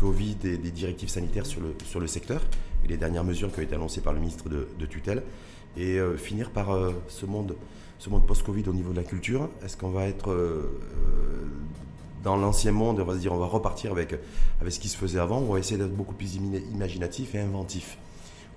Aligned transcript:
Covid 0.00 0.36
et 0.44 0.56
des 0.56 0.70
directives 0.70 1.10
sanitaires 1.10 1.44
sur 1.44 1.60
le, 1.60 1.74
sur 1.84 2.00
le 2.00 2.06
secteur 2.06 2.40
et 2.84 2.88
les 2.88 2.96
dernières 2.96 3.24
mesures 3.24 3.52
qui 3.52 3.60
ont 3.60 3.62
été 3.62 3.74
annoncées 3.74 4.00
par 4.00 4.14
le 4.14 4.18
ministre 4.18 4.48
de, 4.48 4.86
tutelle 4.86 5.22
et 5.76 5.98
euh, 5.98 6.16
finir 6.16 6.50
par 6.50 6.70
euh, 6.70 6.92
ce 7.08 7.26
monde, 7.26 7.54
ce 7.98 8.08
monde 8.08 8.26
post-Covid 8.26 8.64
au 8.68 8.72
niveau 8.72 8.92
de 8.92 8.96
la 8.96 9.04
culture. 9.04 9.50
Est-ce 9.62 9.76
qu'on 9.76 9.90
va 9.90 10.06
être 10.06 10.34
dans 12.24 12.36
l'ancien 12.36 12.72
monde, 12.72 13.00
on 13.00 13.04
va 13.04 13.14
se 13.14 13.18
dire 13.18 13.32
on 13.32 13.38
va 13.38 13.46
repartir 13.46 13.92
avec, 13.92 14.14
avec 14.60 14.72
ce 14.72 14.80
qui 14.80 14.88
se 14.88 14.96
faisait 14.96 15.18
avant, 15.18 15.38
on 15.38 15.52
va 15.52 15.58
essayer 15.58 15.76
d'être 15.76 15.94
beaucoup 15.94 16.14
plus 16.14 16.36
imaginatif 16.36 17.34
et 17.34 17.40
inventif 17.40 17.98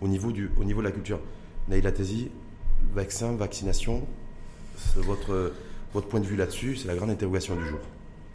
au 0.02 0.08
niveau, 0.08 0.32
du, 0.32 0.50
au 0.58 0.64
niveau 0.64 0.82
de 0.82 0.86
la 0.86 0.92
culture? 0.92 1.20
Naïla 1.68 1.92
Tézi, 1.92 2.30
vaccin, 2.94 3.34
vaccination, 3.34 4.06
votre, 4.96 5.54
votre 5.94 6.08
point 6.08 6.20
de 6.20 6.26
vue 6.26 6.36
là-dessus, 6.36 6.76
c'est 6.76 6.88
la 6.88 6.96
grande 6.96 7.10
interrogation 7.10 7.56
du 7.56 7.66
jour. 7.66 7.80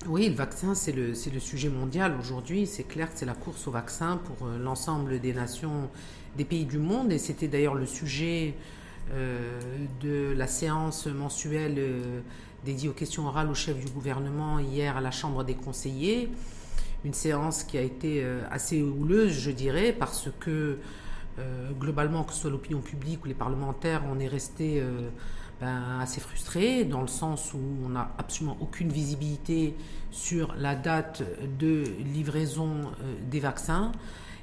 Oui, 0.06 0.28
le 0.28 0.34
vaccin, 0.34 0.76
c'est 0.76 0.92
le, 0.92 1.08
le 1.08 1.40
sujet 1.40 1.68
mondial 1.68 2.14
aujourd'hui. 2.20 2.66
C'est 2.66 2.84
clair 2.84 3.12
que 3.12 3.18
c'est 3.18 3.26
la 3.26 3.34
course 3.34 3.66
au 3.66 3.72
vaccin 3.72 4.18
pour 4.18 4.46
euh, 4.46 4.56
l'ensemble 4.56 5.18
des 5.18 5.34
nations, 5.34 5.90
des 6.36 6.44
pays 6.44 6.66
du 6.66 6.78
monde. 6.78 7.10
Et 7.10 7.18
c'était 7.18 7.48
d'ailleurs 7.48 7.74
le 7.74 7.84
sujet 7.84 8.54
euh, 9.12 9.58
de 10.00 10.32
la 10.36 10.46
séance 10.46 11.08
mensuelle 11.08 11.74
euh, 11.78 12.20
dédiée 12.64 12.88
aux 12.88 12.92
questions 12.92 13.26
orales 13.26 13.50
au 13.50 13.54
chef 13.54 13.76
du 13.84 13.90
gouvernement 13.90 14.60
hier 14.60 14.96
à 14.96 15.00
la 15.00 15.10
Chambre 15.10 15.42
des 15.42 15.54
conseillers. 15.54 16.30
Une 17.04 17.14
séance 17.14 17.64
qui 17.64 17.76
a 17.76 17.82
été 17.82 18.24
assez 18.50 18.82
houleuse, 18.82 19.30
je 19.30 19.52
dirais, 19.52 19.94
parce 19.96 20.30
que 20.40 20.78
globalement, 21.78 22.24
que 22.24 22.32
ce 22.32 22.40
soit 22.40 22.50
l'opinion 22.50 22.80
publique 22.80 23.24
ou 23.24 23.28
les 23.28 23.34
parlementaires, 23.34 24.02
on 24.12 24.18
est 24.18 24.26
resté 24.26 24.82
ben, 25.60 25.98
assez 26.00 26.20
frustré, 26.20 26.84
dans 26.84 27.00
le 27.00 27.08
sens 27.08 27.52
où 27.52 27.58
on 27.84 27.88
n'a 27.88 28.12
absolument 28.18 28.56
aucune 28.60 28.90
visibilité 28.90 29.74
sur 30.12 30.54
la 30.54 30.76
date 30.76 31.22
de 31.58 31.84
livraison 32.14 32.92
euh, 33.02 33.14
des 33.28 33.40
vaccins. 33.40 33.92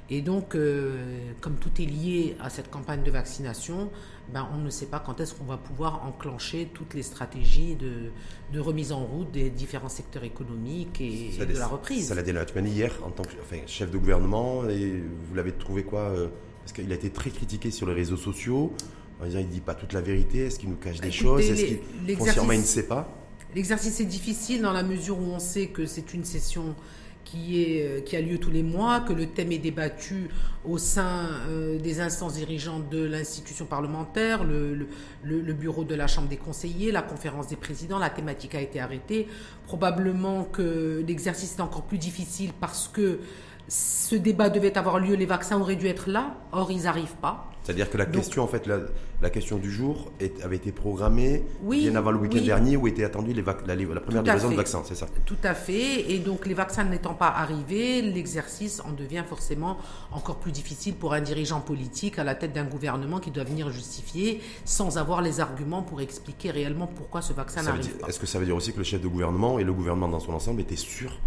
Et 0.08 0.20
donc, 0.20 0.54
euh, 0.54 1.32
comme 1.40 1.56
tout 1.56 1.70
est 1.80 1.86
lié 1.86 2.36
à 2.40 2.48
cette 2.48 2.70
campagne 2.70 3.02
de 3.02 3.10
vaccination, 3.10 3.90
ben, 4.32 4.48
on 4.54 4.58
ne 4.58 4.70
sait 4.70 4.86
pas 4.86 5.00
quand 5.00 5.20
est-ce 5.20 5.34
qu'on 5.34 5.44
va 5.44 5.56
pouvoir 5.56 6.04
enclencher 6.06 6.70
toutes 6.72 6.94
les 6.94 7.02
stratégies 7.02 7.74
de, 7.76 8.10
de, 8.52 8.60
remise 8.60 8.92
en 8.92 9.04
route 9.04 9.30
des 9.32 9.50
différents 9.50 9.88
secteurs 9.88 10.24
économiques 10.24 11.00
et, 11.00 11.30
de 11.44 11.58
la 11.58 11.66
reprise. 11.66 12.08
Ça 12.08 12.14
l'a 12.14 12.22
dit 12.22 12.32
hier, 12.70 12.92
en 13.04 13.10
tant 13.10 13.24
que 13.24 13.30
chef 13.66 13.90
de 13.90 13.98
gouvernement, 13.98 14.68
et 14.68 15.02
vous 15.28 15.34
l'avez 15.34 15.52
trouvé 15.52 15.82
quoi 15.82 16.00
euh, 16.00 16.28
Parce 16.60 16.72
qu'il 16.72 16.92
a 16.92 16.94
été 16.94 17.10
très 17.10 17.30
critiqué 17.30 17.70
sur 17.70 17.86
les 17.88 17.94
réseaux 17.94 18.16
sociaux 18.16 18.72
il 19.24 19.36
ne 19.36 19.42
dit 19.44 19.60
pas 19.60 19.74
toute 19.74 19.92
la 19.92 20.00
vérité, 20.00 20.46
est-ce 20.46 20.58
qu'il 20.58 20.68
nous 20.68 20.76
cache 20.76 21.00
des 21.00 21.10
choses, 21.10 21.42
est-ce 21.42 21.64
qu'il 21.64 22.16
foncièrement 22.16 22.52
il 22.52 22.60
ne 22.60 22.64
sait 22.64 22.86
pas? 22.86 23.08
L'exercice 23.54 24.00
est 24.00 24.06
difficile 24.06 24.60
dans 24.60 24.72
la 24.72 24.82
mesure 24.82 25.18
où 25.18 25.30
on 25.32 25.38
sait 25.38 25.68
que 25.68 25.86
c'est 25.86 26.12
une 26.12 26.24
session 26.24 26.74
qui, 27.24 27.62
est, 27.62 27.82
euh, 27.86 28.00
qui 28.00 28.16
a 28.16 28.20
lieu 28.20 28.38
tous 28.38 28.50
les 28.50 28.62
mois, 28.62 29.00
que 29.00 29.12
le 29.12 29.26
thème 29.26 29.52
est 29.52 29.58
débattu 29.58 30.28
au 30.64 30.78
sein 30.78 31.28
euh, 31.48 31.78
des 31.78 32.00
instances 32.00 32.34
dirigeantes 32.34 32.88
de 32.88 33.04
l'institution 33.04 33.66
parlementaire, 33.66 34.44
le, 34.44 34.86
le, 35.24 35.52
bureau 35.52 35.84
de 35.84 35.94
la 35.94 36.06
Chambre 36.06 36.28
des 36.28 36.36
conseillers, 36.36 36.92
la 36.92 37.02
conférence 37.02 37.48
des 37.48 37.56
présidents, 37.56 37.98
la 37.98 38.10
thématique 38.10 38.54
a 38.54 38.60
été 38.60 38.78
arrêtée. 38.78 39.26
Probablement 39.64 40.44
que 40.44 41.04
l'exercice 41.06 41.56
est 41.56 41.60
encore 41.60 41.82
plus 41.82 41.98
difficile 41.98 42.52
parce 42.60 42.88
que 42.88 43.18
ce 43.68 44.14
débat 44.14 44.48
devait 44.48 44.78
avoir 44.78 44.98
lieu, 44.98 45.14
les 45.14 45.26
vaccins 45.26 45.60
auraient 45.60 45.76
dû 45.76 45.88
être 45.88 46.08
là, 46.08 46.34
or 46.52 46.70
ils 46.70 46.82
n'arrivent 46.82 47.16
pas. 47.20 47.50
C'est-à-dire 47.66 47.90
que 47.90 47.98
la 47.98 48.06
question, 48.06 48.44
en 48.44 48.46
fait, 48.46 48.68
la, 49.20 49.28
question 49.28 49.56
du 49.56 49.72
jour 49.72 50.12
avait 50.44 50.54
été 50.54 50.70
programmée 50.70 51.44
bien 51.68 51.96
avant 51.96 52.12
le 52.12 52.18
week-end 52.18 52.40
dernier 52.40 52.76
où 52.76 52.86
était 52.86 53.02
attendue 53.02 53.32
les 53.32 53.42
la, 53.42 53.54
première 54.00 54.22
livraison 54.22 54.50
de 54.50 54.54
vaccins, 54.54 54.82
c'est 54.84 54.94
ça 54.94 55.06
Tout 55.24 55.36
à 55.42 55.52
fait. 55.52 56.12
Et 56.12 56.20
donc, 56.20 56.46
les 56.46 56.54
vaccins 56.54 56.84
n'étant 56.84 57.14
pas 57.14 57.26
arrivés, 57.26 58.02
l'exercice 58.02 58.80
en 58.80 58.92
devient 58.92 59.24
forcément 59.28 59.78
encore 60.12 60.36
plus 60.36 60.52
difficile 60.52 60.94
pour 60.94 61.12
un 61.12 61.20
dirigeant 61.20 61.60
politique 61.60 62.20
à 62.20 62.24
la 62.24 62.36
tête 62.36 62.52
d'un 62.52 62.66
gouvernement 62.66 63.18
qui 63.18 63.32
doit 63.32 63.42
venir 63.42 63.68
justifier 63.70 64.40
sans 64.64 64.96
avoir 64.96 65.20
les 65.20 65.40
arguments 65.40 65.82
pour 65.82 66.00
expliquer 66.00 66.52
réellement 66.52 66.86
pourquoi 66.86 67.20
ce 67.20 67.32
vaccin 67.32 67.62
n'arrive 67.62 67.96
pas. 67.96 68.06
Est-ce 68.06 68.20
que 68.20 68.26
ça 68.26 68.38
veut 68.38 68.46
dire 68.46 68.54
aussi 68.54 68.72
que 68.72 68.78
le 68.78 68.84
chef 68.84 69.00
de 69.00 69.08
gouvernement 69.08 69.58
et 69.58 69.64
le 69.64 69.72
gouvernement 69.72 70.06
dans 70.06 70.20
son 70.20 70.34
ensemble 70.34 70.60
étaient 70.60 70.76
sûrs 70.76 71.18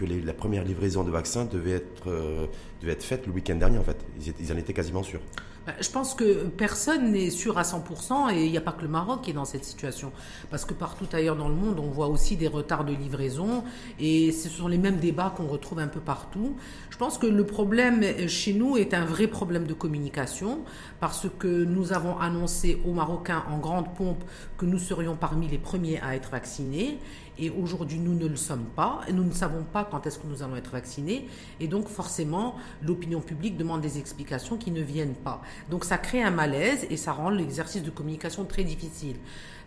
que 0.00 0.26
la 0.26 0.32
première 0.32 0.64
livraison 0.64 1.04
de 1.04 1.10
vaccins 1.10 1.44
devait 1.44 1.72
être, 1.72 2.08
euh, 2.08 2.46
devait 2.80 2.92
être 2.92 3.02
faite 3.02 3.26
le 3.26 3.32
week-end 3.32 3.56
dernier, 3.56 3.78
en 3.78 3.84
fait. 3.84 3.98
Ils, 4.40 4.52
en 4.52 4.56
étaient 4.56 4.72
quasiment 4.72 5.02
sûrs. 5.02 5.20
Bah, 5.66 5.74
je 5.78 5.90
pense 5.90 6.14
que 6.14 6.46
personne 6.46 7.12
n'est 7.12 7.28
sûr 7.28 7.58
à 7.58 7.62
100% 7.62 8.32
et 8.34 8.46
il 8.46 8.50
n'y 8.50 8.56
a 8.56 8.62
pas 8.62 8.72
que 8.72 8.80
le 8.80 8.88
Maroc 8.88 9.20
qui 9.22 9.30
est 9.30 9.34
dans 9.34 9.44
cette 9.44 9.66
situation. 9.66 10.10
Parce 10.50 10.64
que 10.64 10.72
partout 10.72 11.06
ailleurs 11.12 11.36
dans 11.36 11.50
le 11.50 11.54
monde, 11.54 11.78
on 11.78 11.90
voit 11.90 12.08
aussi 12.08 12.36
des 12.36 12.48
retards 12.48 12.86
de 12.86 12.94
livraison 12.94 13.62
et 13.98 14.32
ce 14.32 14.48
sont 14.48 14.68
les 14.68 14.78
mêmes 14.78 14.96
débats 14.96 15.34
qu'on 15.36 15.46
retrouve 15.46 15.80
un 15.80 15.86
peu 15.88 16.00
partout. 16.00 16.56
Je 16.88 16.96
pense 16.96 17.18
que 17.18 17.26
le 17.26 17.44
problème 17.44 18.02
chez 18.26 18.54
nous 18.54 18.78
est 18.78 18.94
un 18.94 19.04
vrai 19.04 19.26
problème 19.26 19.66
de 19.66 19.74
communication 19.74 20.60
parce 20.98 21.26
que 21.38 21.64
nous 21.64 21.92
avons 21.92 22.18
annoncé 22.18 22.80
aux 22.86 22.94
Marocains 22.94 23.44
en 23.50 23.58
grande 23.58 23.94
pompe 23.94 24.24
que 24.56 24.64
nous 24.64 24.78
serions 24.78 25.14
parmi 25.14 25.46
les 25.46 25.58
premiers 25.58 26.00
à 26.00 26.16
être 26.16 26.30
vaccinés 26.30 26.98
et 27.38 27.50
aujourd'hui, 27.50 27.98
nous 27.98 28.14
ne 28.14 28.26
le 28.26 28.36
sommes 28.36 28.66
pas. 28.76 29.00
Et 29.08 29.12
nous 29.12 29.24
ne 29.24 29.32
savons 29.32 29.64
pas 29.64 29.84
quand 29.84 30.06
est-ce 30.06 30.18
que 30.18 30.26
nous 30.26 30.42
allons 30.42 30.56
être 30.56 30.70
vaccinés. 30.70 31.26
Et 31.58 31.68
donc, 31.68 31.88
forcément, 31.88 32.56
l'opinion 32.82 33.20
publique 33.20 33.56
demande 33.56 33.80
des 33.80 33.98
explications 33.98 34.56
qui 34.56 34.70
ne 34.70 34.82
viennent 34.82 35.14
pas. 35.14 35.40
Donc, 35.70 35.84
ça 35.84 35.98
crée 35.98 36.22
un 36.22 36.30
malaise 36.30 36.86
et 36.90 36.96
ça 36.96 37.12
rend 37.12 37.30
l'exercice 37.30 37.82
de 37.82 37.90
communication 37.90 38.44
très 38.44 38.64
difficile. 38.64 39.16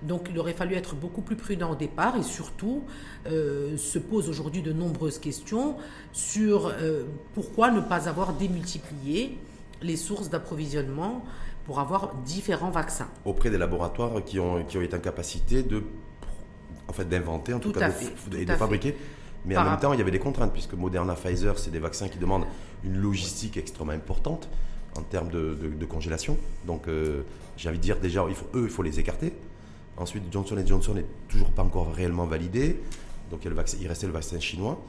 Donc, 0.02 0.28
il 0.30 0.38
aurait 0.38 0.54
fallu 0.54 0.76
être 0.76 0.96
beaucoup 0.96 1.22
plus 1.22 1.36
prudent 1.36 1.72
au 1.72 1.76
départ 1.76 2.18
et 2.18 2.24
surtout, 2.24 2.84
euh, 3.28 3.78
se 3.78 4.00
posent 4.00 4.30
aujourd'hui 4.30 4.62
de 4.62 4.74
nombreuses 4.74 5.18
questions 5.20 5.78
sur 6.12 6.68
euh, 6.68 7.06
pourquoi 7.34 7.72
ne 7.72 7.80
pas 7.80 8.10
avoir 8.10 8.34
démultiplié 8.34 9.38
les 9.82 9.96
sources 9.96 10.30
d'approvisionnement 10.30 11.24
pour 11.66 11.80
avoir 11.80 12.16
différents 12.26 12.72
vaccins. 12.72 13.08
Auprès 13.26 13.50
des 13.50 13.58
laboratoires 13.58 14.24
qui 14.26 14.40
ont, 14.40 14.64
qui 14.66 14.78
ont 14.78 14.82
été 14.82 14.96
en 14.96 15.00
capacité 15.00 15.64
de 15.64 15.84
en 16.88 16.94
fait, 16.94 17.06
d'inventer, 17.06 17.54
en 17.54 17.60
tout, 17.60 17.72
cas, 17.72 17.90
de, 17.90 18.38
et 18.38 18.46
de 18.46 18.54
fabriquer. 18.54 18.96
Mais 19.46 19.58
en 19.58 19.64
même 19.64 19.80
temps, 19.80 19.94
il 19.94 20.00
y 20.00 20.02
avait 20.02 20.12
des 20.12 20.20
contraintes, 20.20 20.54
puisque 20.54 20.74
Moderna, 20.74 21.16
Pfizer, 21.16 21.58
c'est 21.60 21.72
des 21.72 21.80
vaccins 21.80 22.08
qui 22.08 22.18
demandent 22.18 22.46
une 22.84 22.98
logistique 22.98 23.58
extrêmement 23.58 23.94
importante 23.94 24.50
en 24.98 25.02
termes 25.02 25.30
de, 25.30 25.86
congélation. 25.86 26.38
Donc, 26.66 26.88
euh, 26.88 27.24
j'ai 27.58 27.70
envie 27.70 27.78
de 27.78 27.84
dire 27.84 28.00
déjà, 28.00 28.26
il 28.28 28.36
faut, 28.36 28.48
eux, 28.54 28.64
il 28.66 28.70
faut 28.70 28.84
les 28.84 29.00
écarter. 29.00 29.34
Ensuite, 29.98 30.24
Johnson 30.32 30.58
Johnson 30.66 30.94
n'est 30.94 31.06
toujours 31.28 31.52
pas 31.52 31.64
encore 31.64 31.94
réellement 31.94 32.26
validé. 32.26 32.80
Donc, 33.30 33.42
il, 33.42 33.46
y 33.46 33.48
a 33.48 33.50
le 33.50 33.56
vaccin, 33.56 33.78
il 33.82 33.88
restait 33.88 34.08
le 34.08 34.14
vaccin 34.14 34.40
chinois, 34.40 34.82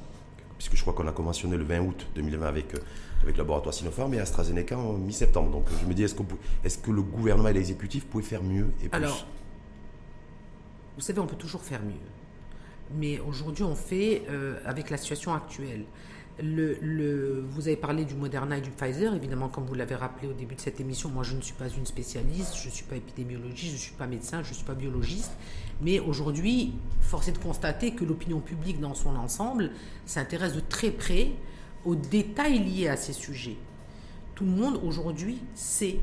puisque 0.57 0.77
je 0.77 0.83
crois 0.83 0.95
qu'on 0.95 1.09
a 1.09 1.13
conventionné 1.13 1.57
le 1.57 1.65
20 1.65 1.81
août 1.81 2.07
2020 2.15 2.47
avec, 2.47 2.75
euh, 2.75 2.79
avec 3.23 3.37
le 3.37 3.43
laboratoire 3.43 3.75
Sinopharm 3.75 4.15
et 4.15 4.21
AstraZeneca 4.21 4.79
en 4.79 4.95
mi-septembre. 4.95 5.51
Donc, 5.51 5.65
je 5.81 5.87
me 5.87 5.95
dis, 5.95 6.05
est-ce 6.05 6.15
que, 6.15 6.23
est 6.65 6.81
que 6.81 6.91
le 6.91 7.03
gouvernement 7.03 7.49
et 7.49 7.55
l'exécutif 7.55 8.07
pouvaient 8.07 8.25
faire 8.25 8.43
mieux 8.43 8.69
et 8.83 8.89
plus? 8.89 9.27
Vous 10.97 11.01
savez, 11.01 11.21
on 11.21 11.27
peut 11.27 11.37
toujours 11.37 11.63
faire 11.63 11.83
mieux. 11.83 11.95
Mais 12.97 13.19
aujourd'hui, 13.21 13.65
on 13.65 13.75
fait 13.75 14.23
euh, 14.29 14.59
avec 14.65 14.91
la 14.91 14.97
situation 14.97 15.35
actuelle. 15.35 15.85
Le, 16.43 17.45
vous 17.49 17.69
avez 17.69 17.77
parlé 17.77 18.05
du 18.05 18.15
Moderna 18.15 18.59
et 18.59 18.61
du 18.61 18.71
Pfizer. 18.71 19.15
Évidemment, 19.15 19.49
comme 19.49 19.65
vous 19.65 19.75
l'avez 19.75 19.95
rappelé 19.95 20.29
au 20.29 20.33
début 20.33 20.57
de 20.57 20.61
cette 20.61 20.81
émission, 20.81 21.09
moi, 21.09 21.23
je 21.23 21.35
ne 21.37 21.41
suis 21.41 21.55
pas 21.55 21.69
une 21.69 21.87
spécialiste, 21.87 22.57
je 22.57 22.69
ne 22.69 22.73
suis 22.73 22.85
pas 22.85 22.97
épidémiologiste, 22.97 23.71
je 23.71 23.77
ne 23.77 23.81
suis 23.81 23.95
pas 23.95 24.07
médecin, 24.07 24.43
je 24.43 24.51
ne 24.51 24.55
suis 24.55 24.65
pas 24.65 24.75
biologiste. 24.75 25.33
Mais 25.81 26.01
aujourd'hui, 26.01 26.75
force 27.01 27.29
est 27.29 27.33
de 27.33 27.39
constater 27.39 27.95
que 27.95 28.05
l'opinion 28.05 28.41
publique 28.41 28.81
dans 28.81 28.95
son 28.95 29.15
ensemble 29.15 29.71
s'intéresse 30.07 30.55
de 30.55 30.61
très 30.61 30.91
près 30.91 31.31
aux 31.85 31.95
détails 31.95 32.59
liés 32.59 32.89
à 32.89 32.97
ces 32.97 33.13
sujets. 33.13 33.57
Tout 34.35 34.45
le 34.45 34.51
monde 34.51 34.81
aujourd'hui 34.85 35.39
sait 35.55 36.01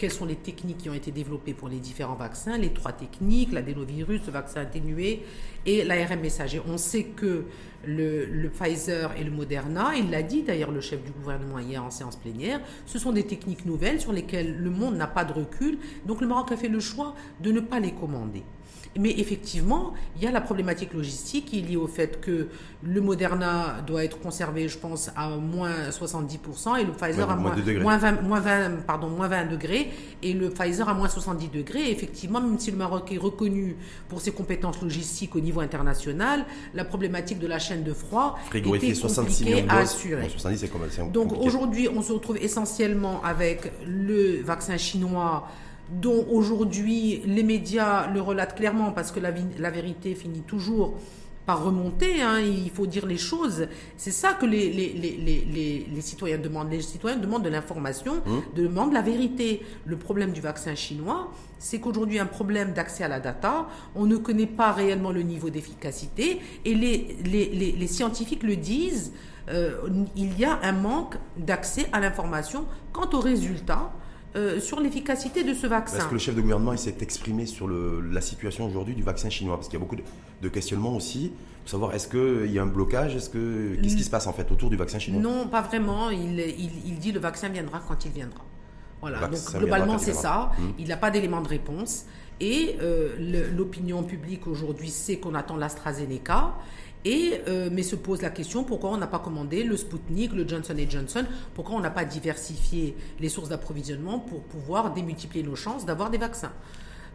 quelles 0.00 0.10
sont 0.10 0.24
les 0.24 0.36
techniques 0.36 0.78
qui 0.78 0.88
ont 0.88 0.94
été 0.94 1.10
développées 1.12 1.52
pour 1.52 1.68
les 1.68 1.76
différents 1.76 2.14
vaccins, 2.14 2.56
les 2.56 2.72
trois 2.72 2.92
techniques, 2.92 3.52
l'adénovirus, 3.52 4.22
le 4.24 4.32
vaccin 4.32 4.62
atténué 4.62 5.26
et 5.66 5.84
l'ARM 5.84 6.20
messager. 6.20 6.58
On 6.66 6.78
sait 6.78 7.04
que 7.04 7.44
le, 7.84 8.48
Pfizer 8.48 9.12
et 9.18 9.24
le 9.24 9.30
Moderna, 9.30 9.90
il 9.94 10.10
l'a 10.10 10.22
dit 10.22 10.42
d'ailleurs 10.42 10.70
le 10.70 10.80
chef 10.80 11.04
du 11.04 11.10
gouvernement 11.10 11.58
hier 11.58 11.84
en 11.84 11.90
séance 11.90 12.16
plénière, 12.16 12.62
ce 12.86 12.98
sont 12.98 13.12
des 13.12 13.26
techniques 13.26 13.66
nouvelles 13.66 14.00
sur 14.00 14.14
lesquelles 14.14 14.56
le 14.56 14.70
monde 14.70 14.96
n'a 14.96 15.06
pas 15.06 15.26
de 15.26 15.34
recul, 15.34 15.78
donc 16.06 16.22
le 16.22 16.26
Maroc 16.26 16.50
a 16.52 16.56
fait 16.56 16.68
le 16.68 16.80
choix 16.80 17.14
de 17.42 17.52
ne 17.52 17.60
pas 17.60 17.78
les 17.78 17.92
commander. 17.92 18.42
Mais 18.98 19.14
effectivement, 19.18 19.94
il 20.16 20.22
y 20.22 20.26
a 20.26 20.32
la 20.32 20.40
problématique 20.40 20.92
logistique 20.94 21.46
qui 21.46 21.60
est 21.60 21.62
liée 21.62 21.76
au 21.76 21.86
fait 21.86 22.20
que 22.20 22.48
le 22.82 23.00
Moderna 23.00 23.82
doit 23.86 24.02
être 24.02 24.18
conservé, 24.18 24.66
je 24.68 24.78
pense, 24.78 25.10
à 25.14 25.28
moins 25.36 25.90
70% 25.90 26.80
et 26.80 26.84
le 26.84 26.90
Pfizer 26.90 27.30
à 27.30 27.36
moins, 27.36 27.54
20, 27.54 28.84
pardon, 28.86 29.08
moins 29.08 29.28
20 29.28 29.44
degrés 29.46 29.90
et 30.24 30.32
le 30.32 30.50
Pfizer 30.50 30.88
à 30.88 30.94
moins 30.94 31.08
70 31.08 31.48
degrés. 31.48 31.90
effectivement, 31.90 32.40
même 32.40 32.58
si 32.58 32.72
le 32.72 32.76
Maroc 32.76 33.12
est 33.12 33.18
reconnu 33.18 33.76
pour 34.08 34.20
ses 34.20 34.32
compétences 34.32 34.82
logistiques 34.82 35.36
au 35.36 35.40
niveau 35.40 35.60
international, 35.60 36.44
la 36.74 36.84
problématique 36.84 37.38
de 37.38 37.46
la 37.46 37.60
chaîne 37.60 37.84
de 37.84 37.92
froid 37.92 38.38
était 38.52 38.68
compliquée 38.94 39.64
à 39.68 39.78
assurer. 39.78 40.28
Donc 41.12 41.32
aujourd'hui, 41.32 41.88
on 41.94 42.02
se 42.02 42.12
retrouve 42.12 42.38
essentiellement 42.38 43.22
avec 43.22 43.72
le 43.86 44.42
vaccin 44.42 44.76
chinois 44.76 45.46
dont 45.90 46.26
aujourd'hui 46.30 47.22
les 47.26 47.42
médias 47.42 48.08
le 48.08 48.20
relatent 48.20 48.54
clairement 48.54 48.92
parce 48.92 49.10
que 49.12 49.20
la, 49.20 49.70
vérité 49.70 50.14
finit 50.14 50.42
toujours 50.42 50.94
remonter, 51.54 52.22
hein, 52.22 52.40
il 52.40 52.70
faut 52.70 52.86
dire 52.86 53.06
les 53.06 53.16
choses. 53.16 53.66
C'est 53.96 54.10
ça 54.10 54.34
que 54.34 54.46
les, 54.46 54.70
les, 54.70 56.00
citoyens 56.00 56.38
demandent. 56.38 56.70
Les 56.70 56.82
citoyens 56.82 57.18
demandent 57.18 57.44
de 57.44 57.48
l'information, 57.48 58.16
mmh. 58.26 58.56
demandent 58.56 58.92
la 58.92 59.02
vérité. 59.02 59.62
Le 59.84 59.96
problème 59.96 60.32
du 60.32 60.40
vaccin 60.40 60.74
chinois, 60.74 61.32
c'est 61.58 61.78
qu'aujourd'hui, 61.78 62.18
un 62.18 62.26
problème 62.26 62.72
d'accès 62.72 63.04
à 63.04 63.08
la 63.08 63.20
data, 63.20 63.68
on 63.94 64.06
ne 64.06 64.16
connaît 64.16 64.46
pas 64.46 64.72
réellement 64.72 65.12
le 65.12 65.22
niveau 65.22 65.50
d'efficacité 65.50 66.40
et 66.64 66.74
les, 66.74 67.86
scientifiques 67.86 68.42
le 68.42 68.56
disent, 68.56 69.12
euh, 69.48 69.78
il 70.16 70.38
y 70.38 70.44
a 70.44 70.58
un 70.62 70.72
manque 70.72 71.16
d'accès 71.36 71.86
à 71.92 72.00
l'information 72.00 72.66
quant 72.92 73.08
aux 73.12 73.20
résultats. 73.20 73.92
Euh, 74.36 74.60
sur 74.60 74.78
l'efficacité 74.78 75.42
de 75.42 75.54
ce 75.54 75.66
vaccin. 75.66 75.98
Est-ce 75.98 76.06
que 76.06 76.12
le 76.12 76.20
chef 76.20 76.36
de 76.36 76.40
gouvernement 76.40 76.76
s'est 76.76 76.94
exprimé 77.00 77.46
sur 77.46 77.68
la 77.68 78.20
situation 78.20 78.64
aujourd'hui 78.64 78.94
du 78.94 79.02
vaccin 79.02 79.28
chinois 79.28 79.56
Parce 79.56 79.66
qu'il 79.66 79.74
y 79.74 79.82
a 79.82 79.84
beaucoup 79.84 79.96
de, 79.96 80.48
questionnements 80.48 80.94
aussi. 80.94 81.32
Pour 81.62 81.68
savoir, 81.68 81.94
est-ce 81.94 82.06
qu'il 82.06 82.52
y 82.52 82.58
a 82.58 82.62
un 82.62 82.66
blocage 82.66 83.16
Est-ce 83.16 83.28
que 83.28 83.74
Qu'est-ce 83.82 83.96
qui 83.96 84.04
se 84.04 84.10
passe 84.10 84.28
en 84.28 84.32
fait 84.32 84.50
autour 84.52 84.70
du 84.70 84.76
vaccin 84.76 85.00
chinois? 85.00 85.20
Non, 85.20 85.48
pas 85.48 85.62
vraiment. 85.62 86.10
Il, 86.10 86.38
il, 86.38 86.98
dit 87.00 87.10
le 87.10 87.18
vaccin 87.18 87.48
viendra 87.48 87.82
quand 87.86 88.04
il 88.04 88.12
viendra. 88.12 88.44
Voilà, 89.00 89.26
donc 89.26 89.40
globalement 89.58 89.98
c'est 89.98 90.14
ça. 90.14 90.52
Hum. 90.58 90.74
Il 90.78 90.88
n'a 90.88 90.96
pas 90.96 91.10
d'élément 91.10 91.40
de 91.40 91.48
réponse. 91.48 92.04
Et 92.38 92.76
euh, 92.80 93.50
l'opinion 93.54 94.02
publique 94.02 94.46
aujourd'hui 94.46 94.88
sait 94.90 95.18
qu'on 95.18 95.34
attend 95.34 95.56
l'AstraZeneca. 95.56 96.54
Et, 97.04 97.40
euh, 97.48 97.70
mais 97.72 97.82
se 97.82 97.96
pose 97.96 98.20
la 98.20 98.30
question 98.30 98.62
pourquoi 98.62 98.90
on 98.90 98.98
n'a 98.98 99.06
pas 99.06 99.20
commandé 99.20 99.64
le 99.64 99.76
Sputnik, 99.76 100.32
le 100.32 100.46
Johnson 100.46 100.74
Johnson, 100.88 101.24
pourquoi 101.54 101.76
on 101.76 101.80
n'a 101.80 101.90
pas 101.90 102.04
diversifié 102.04 102.94
les 103.20 103.30
sources 103.30 103.48
d'approvisionnement 103.48 104.18
pour 104.18 104.42
pouvoir 104.42 104.92
démultiplier 104.92 105.42
nos 105.42 105.56
chances 105.56 105.86
d'avoir 105.86 106.10
des 106.10 106.18
vaccins? 106.18 106.52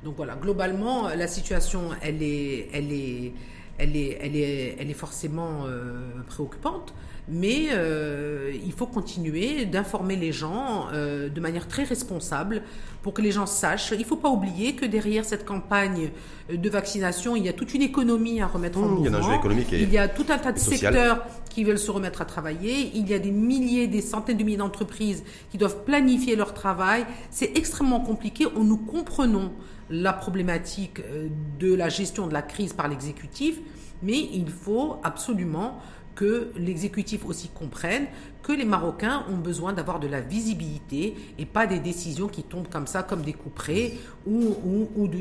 Donc 0.04 0.16
voilà, 0.18 0.36
globalement, 0.36 1.10
la 1.10 1.28
situation, 1.28 1.90
elle 2.02 2.22
est, 2.24 2.70
elle 2.74 2.92
est, 2.92 3.34
elle 3.78 3.96
est, 3.96 4.18
elle 4.22 4.36
est, 4.36 4.76
elle 4.80 4.90
est 4.90 4.96
forcément 4.96 5.66
euh, 5.66 6.10
préoccupante 6.28 6.94
mais 7.28 7.70
euh, 7.72 8.52
il 8.66 8.72
faut 8.72 8.86
continuer 8.86 9.66
d'informer 9.66 10.16
les 10.16 10.32
gens 10.32 10.88
euh, 10.94 11.28
de 11.30 11.40
manière 11.42 11.68
très 11.68 11.84
responsable 11.84 12.62
pour 13.02 13.14
que 13.14 13.22
les 13.22 13.32
gens 13.32 13.46
sachent. 13.46 13.92
Il 13.92 14.00
ne 14.00 14.04
faut 14.04 14.16
pas 14.16 14.30
oublier 14.30 14.76
que 14.76 14.86
derrière 14.86 15.26
cette 15.26 15.46
campagne 15.46 16.12
de 16.52 16.70
vaccination, 16.70 17.36
il 17.36 17.44
y 17.46 17.50
a 17.50 17.54
toute 17.54 17.74
une 17.74 17.82
économie 17.82 18.42
à 18.42 18.48
remettre 18.48 18.78
en 18.78 18.88
mouvement. 18.88 19.42
Il 19.72 19.80
y, 19.80 19.84
il 19.84 19.92
y 19.92 19.98
a 19.98 20.08
tout 20.08 20.26
un 20.30 20.38
tas 20.38 20.52
de 20.52 20.60
secteurs 20.60 21.26
qui 21.50 21.64
veulent 21.64 21.80
se 21.80 21.92
remettre 21.92 22.22
à 22.22 22.26
travailler. 22.26 22.92
Il 22.94 23.10
y 23.10 23.14
a 23.14 23.20
des 23.20 23.32
milliers, 23.32 23.88
des 23.88 24.02
centaines 24.02 24.38
de 24.38 24.44
milliers 24.44 24.58
d'entreprises 24.58 25.24
qui 25.52 25.58
doivent 25.58 25.84
planifier 25.84 26.36
leur 26.36 26.54
travail. 26.54 27.06
C'est 27.32 27.58
extrêmement 27.58 28.02
compliqué. 28.02 28.46
On 28.56 28.64
nous 28.64 28.78
comprenons 28.78 29.52
la 29.90 30.14
problématique 30.14 31.00
euh, 31.00 31.28
de 31.60 31.74
la 31.74 31.90
gestion 31.90 32.28
de 32.28 32.34
la 32.34 32.42
crise 32.42 32.74
par 32.74 32.88
l'exécutif, 32.88 33.60
mais 34.02 34.18
il 34.34 34.50
faut 34.50 34.98
absolument 35.04 35.80
que 36.16 36.52
l'exécutif 36.58 37.26
aussi 37.26 37.50
comprenne 37.50 38.08
que 38.42 38.54
les 38.54 38.66
Marocains 38.66 39.26
ont 39.30 39.38
besoin 39.38 39.74
d'avoir 39.74 40.00
de 40.00 40.08
la 40.08 40.22
visibilité 40.22 41.16
et 41.38 41.46
pas 41.46 41.68
des 41.68 41.80
décisions 41.80 42.28
qui 42.28 42.44
tombent 42.44 42.70
comme 42.70 42.88
ça, 42.88 43.04
comme 43.04 43.22
des 43.22 43.34
couperets 43.34 43.94
ou, 44.26 44.56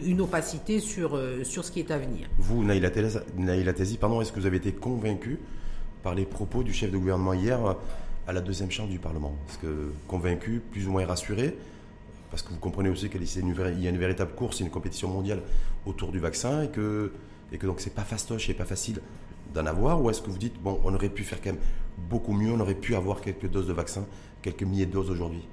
une 0.06 0.20
opacité 0.20 0.81
sur, 0.81 1.17
euh, 1.17 1.43
sur 1.43 1.64
ce 1.64 1.73
qui 1.73 1.81
est 1.81 1.91
à 1.91 1.99
venir. 1.99 2.29
Vous, 2.38 2.62
Naïla 2.64 2.91
Tezi, 2.91 3.99
pardon, 3.99 4.20
est-ce 4.20 4.32
que 4.32 4.41
vous 4.41 4.46
avez 4.46 4.58
été 4.58 4.73
convaincu 4.73 5.38
par 6.02 6.14
les 6.14 6.26
propos 6.26 6.62
du 6.62 6.73
chef 6.73 6.91
de 6.91 6.99
gouvernement 6.99 7.35
hier 7.35 7.64
euh, 7.64 7.73
à 8.26 8.32
la 8.32 8.40
deuxième 8.40 8.70
chambre 8.70 8.90
du 8.90 8.99
Parlement? 8.99 9.35
Est-ce 9.49 9.58
que 9.58 9.93
convaincu, 10.06 10.62
plus 10.70 10.87
ou 10.87 10.93
moins 10.93 11.06
rassuré 11.06 11.56
parce 12.31 12.43
que 12.43 12.52
vous 12.52 12.58
comprenez 12.58 12.88
aussi 12.88 13.08
qu'il 13.11 13.23
y 13.23 13.87
a 13.87 13.90
une 13.90 13.97
véritable 13.97 14.32
course, 14.32 14.58
une 14.58 14.69
compétition 14.69 15.08
mondiale 15.08 15.40
autour 15.87 16.11
du 16.11 16.19
vaccin 16.19 16.62
et 16.62 16.69
que, 16.69 17.12
et 17.52 17.58
que 17.58 17.67
donc 17.67 17.88
pas 17.90 18.02
fastoche 18.02 18.50
et 18.50 18.55
pas 18.55 18.64
facile 18.64 19.00
d'en 19.52 19.67
avoir 19.67 20.02
Ou 20.02 20.11
est-ce 20.11 20.23
que 20.23 20.31
vous 20.31 20.38
dites, 20.38 20.61
bon, 20.62 20.81
on 20.85 20.94
aurait 20.94 21.08
pu 21.08 21.25
faire 21.25 21.41
quand 21.43 21.50
même 21.50 21.61
beaucoup 21.99 22.32
mieux, 22.32 22.52
on 22.52 22.61
aurait 22.61 22.75
pu 22.75 22.94
avoir 22.94 23.20
quelques 23.20 23.49
doses 23.49 23.67
de 23.67 23.73
vaccin, 23.73 24.06
quelques 24.43 24.62
milliers 24.62 24.87
de 24.87 24.93
doses 24.93 25.11
aujourd'hui? 25.11 25.46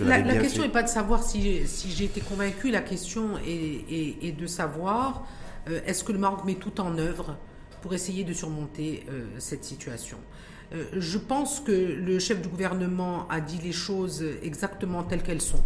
La, 0.00 0.20
question 0.22 0.62
n'est 0.62 0.68
pas 0.68 0.82
de 0.82 0.88
savoir 0.88 1.22
si, 1.22 1.66
si 1.66 1.90
j'ai 1.90 2.06
été 2.06 2.20
convaincu, 2.20 2.70
la 2.70 2.80
question 2.80 3.38
est, 3.46 4.36
de 4.36 4.46
savoir 4.46 5.24
euh, 5.68 5.80
est-ce 5.86 6.02
que 6.02 6.12
le 6.12 6.18
Maroc 6.18 6.44
met 6.44 6.54
tout 6.54 6.80
en 6.80 6.98
œuvre 6.98 7.36
pour 7.82 7.94
essayer 7.94 8.24
de 8.24 8.32
surmonter 8.32 9.06
euh, 9.08 9.26
cette 9.38 9.64
situation? 9.64 10.18
Euh, 10.74 10.84
je 10.96 11.18
pense 11.18 11.60
que 11.60 11.70
le 11.70 12.18
chef 12.18 12.42
du 12.42 12.48
gouvernement 12.48 13.28
a 13.28 13.40
dit 13.40 13.58
les 13.62 13.72
choses 13.72 14.24
exactement 14.42 15.04
telles 15.04 15.22
qu'elles 15.22 15.42
sont, 15.42 15.64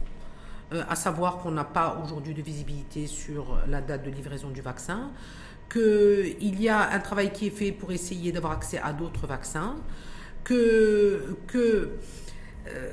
à 0.70 0.94
savoir 0.94 1.38
qu'on 1.38 1.50
n'a 1.50 1.64
pas 1.64 2.00
aujourd'hui 2.04 2.34
de 2.34 2.42
visibilité 2.42 3.06
sur 3.06 3.58
la 3.66 3.80
date 3.80 4.04
de 4.04 4.10
livraison 4.10 4.50
du 4.50 4.60
vaccin 4.60 5.10
qu'il 5.72 6.60
y 6.60 6.68
a 6.68 6.90
un 6.90 6.98
travail 6.98 7.32
qui 7.32 7.46
est 7.46 7.56
fait 7.56 7.72
pour 7.72 7.92
essayer 7.92 8.32
d'avoir 8.32 8.52
accès 8.52 8.80
à 8.82 8.92
d'autres 8.92 9.26
vaccins, 9.26 9.76
que, 10.44 11.36
que 11.46 11.90
euh, 12.66 12.90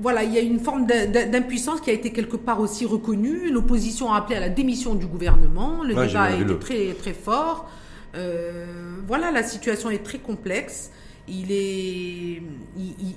voilà, 0.00 0.22
il 0.24 0.32
y 0.32 0.38
a 0.38 0.40
une 0.40 0.60
forme 0.60 0.86
d'impuissance 0.86 1.80
qui 1.80 1.90
a 1.90 1.92
été 1.92 2.12
quelque 2.12 2.36
part 2.36 2.60
aussi 2.60 2.84
reconnue. 2.84 3.50
L'opposition 3.50 4.12
a 4.12 4.18
appelé 4.18 4.36
à 4.36 4.40
la 4.40 4.48
démission 4.48 4.94
du 4.94 5.06
gouvernement. 5.06 5.82
Le 5.82 5.94
débat 5.94 6.22
a 6.22 6.32
été 6.32 6.58
très, 6.58 6.92
très 6.94 7.12
fort. 7.12 7.70
Euh, 8.14 8.66
voilà, 9.06 9.30
la 9.30 9.42
situation 9.42 9.90
est 9.90 10.04
très 10.04 10.18
complexe. 10.18 10.90
Il 11.28 11.52
est, 11.52 12.42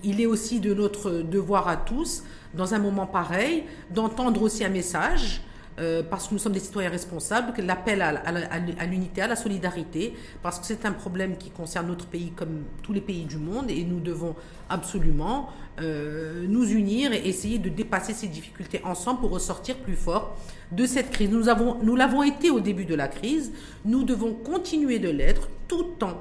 il, 0.03 0.21
est 0.21 0.25
aussi 0.27 0.59
de 0.59 0.73
notre 0.73 1.09
devoir 1.09 1.67
à 1.67 1.75
tous, 1.75 2.23
dans 2.53 2.75
un 2.75 2.79
moment 2.79 3.07
pareil, 3.07 3.63
d'entendre 3.89 4.43
aussi 4.43 4.63
un 4.63 4.69
message 4.69 5.41
euh, 5.77 6.03
parce 6.09 6.27
que 6.27 6.33
nous 6.33 6.39
sommes 6.39 6.53
des 6.53 6.59
citoyens 6.59 6.89
responsables, 6.89 7.51
que 7.53 7.61
l'appel 7.61 8.01
à, 8.01 8.85
l'unité, 8.85 9.21
à 9.21 9.27
la 9.27 9.35
solidarité, 9.35 10.13
parce 10.41 10.59
que 10.59 10.65
c'est 10.65 10.85
un 10.85 10.93
problème 10.93 11.35
qui 11.37 11.49
concerne 11.49 11.87
notre 11.87 12.05
pays 12.05 12.31
comme 12.31 12.63
tous 12.81 12.93
les 12.93 13.01
pays 13.01 13.25
du 13.25 13.37
monde 13.37 13.69
et 13.69 13.83
nous 13.83 13.99
devons 13.99 14.35
absolument 14.69 15.49
euh, 15.81 16.45
nous 16.47 16.65
unir 16.71 17.11
et 17.11 17.27
essayer 17.27 17.57
de 17.59 17.67
dépasser 17.69 18.13
ces 18.13 18.27
difficultés 18.27 18.79
ensemble 18.85 19.19
pour 19.19 19.31
ressortir 19.31 19.75
plus 19.77 19.95
fort 19.97 20.37
de 20.71 20.85
cette 20.85 21.11
crise. 21.11 21.29
Nous, 21.29 21.49
avons, 21.49 21.77
nous 21.83 21.95
l'avons 21.97 22.23
été 22.23 22.49
au 22.49 22.61
début 22.61 22.85
de 22.85 22.95
la 22.95 23.09
crise, 23.09 23.51
nous 23.83 24.03
devons 24.03 24.33
continuer 24.33 24.99
de 24.99 25.09
l'être 25.09 25.49
tout 25.67 25.87
en 26.01 26.13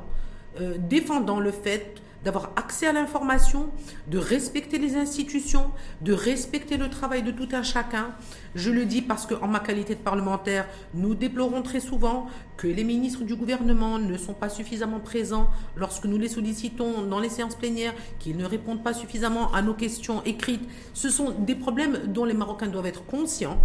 euh, 0.61 0.77
défendant 0.79 1.39
le 1.39 1.53
fait 1.53 1.95
d'avoir 2.25 2.51
accès 2.57 2.87
à 2.87 2.93
l'information, 2.93 3.69
de 4.09 4.19
respecter 4.19 4.79
les 4.79 4.97
institutions, 4.97 5.71
de 6.01 6.13
respecter 6.13 6.77
le 6.77 6.89
travail 6.89 7.23
de 7.23 7.31
tout 7.31 7.49
un 7.53 7.63
chacun. 7.63 8.15
Je 8.55 8.71
le 8.71 8.87
dis 8.87 9.03
parce 9.03 9.27
qu'en 9.27 9.47
ma 9.47 9.61
qualité 9.61 9.95
de 9.95 10.01
parlementaire, 10.01 10.67
nous 10.95 11.15
déplorons 11.15 11.63
très 11.63 11.81
souvent 11.81 12.27
que 12.57 12.67
les 12.67 12.85
ministres 12.85 13.25
du 13.25 13.37
gouvernement 13.37 13.99
ne 13.99 14.17
sont 14.17 14.35
pas 14.35 14.49
suffisamment 14.49 15.01
présents 15.01 15.49
lorsque 15.77 16.07
nous 16.07 16.19
les 16.19 16.29
sollicitons 16.29 17.03
dans 17.03 17.21
les 17.21 17.29
séances 17.29 17.57
plénières, 17.57 17.95
qu'ils 18.19 18.37
ne 18.37 18.45
répondent 18.45 18.83
pas 18.83 18.95
suffisamment 18.95 19.53
à 19.53 19.63
nos 19.63 19.75
questions 19.75 20.23
écrites. 20.25 20.67
Ce 20.95 21.11
sont 21.11 21.31
des 21.31 21.55
problèmes 21.55 22.07
dont 22.07 22.25
les 22.25 22.35
Marocains 22.35 22.69
doivent 22.69 22.87
être 22.87 23.05
conscients 23.05 23.59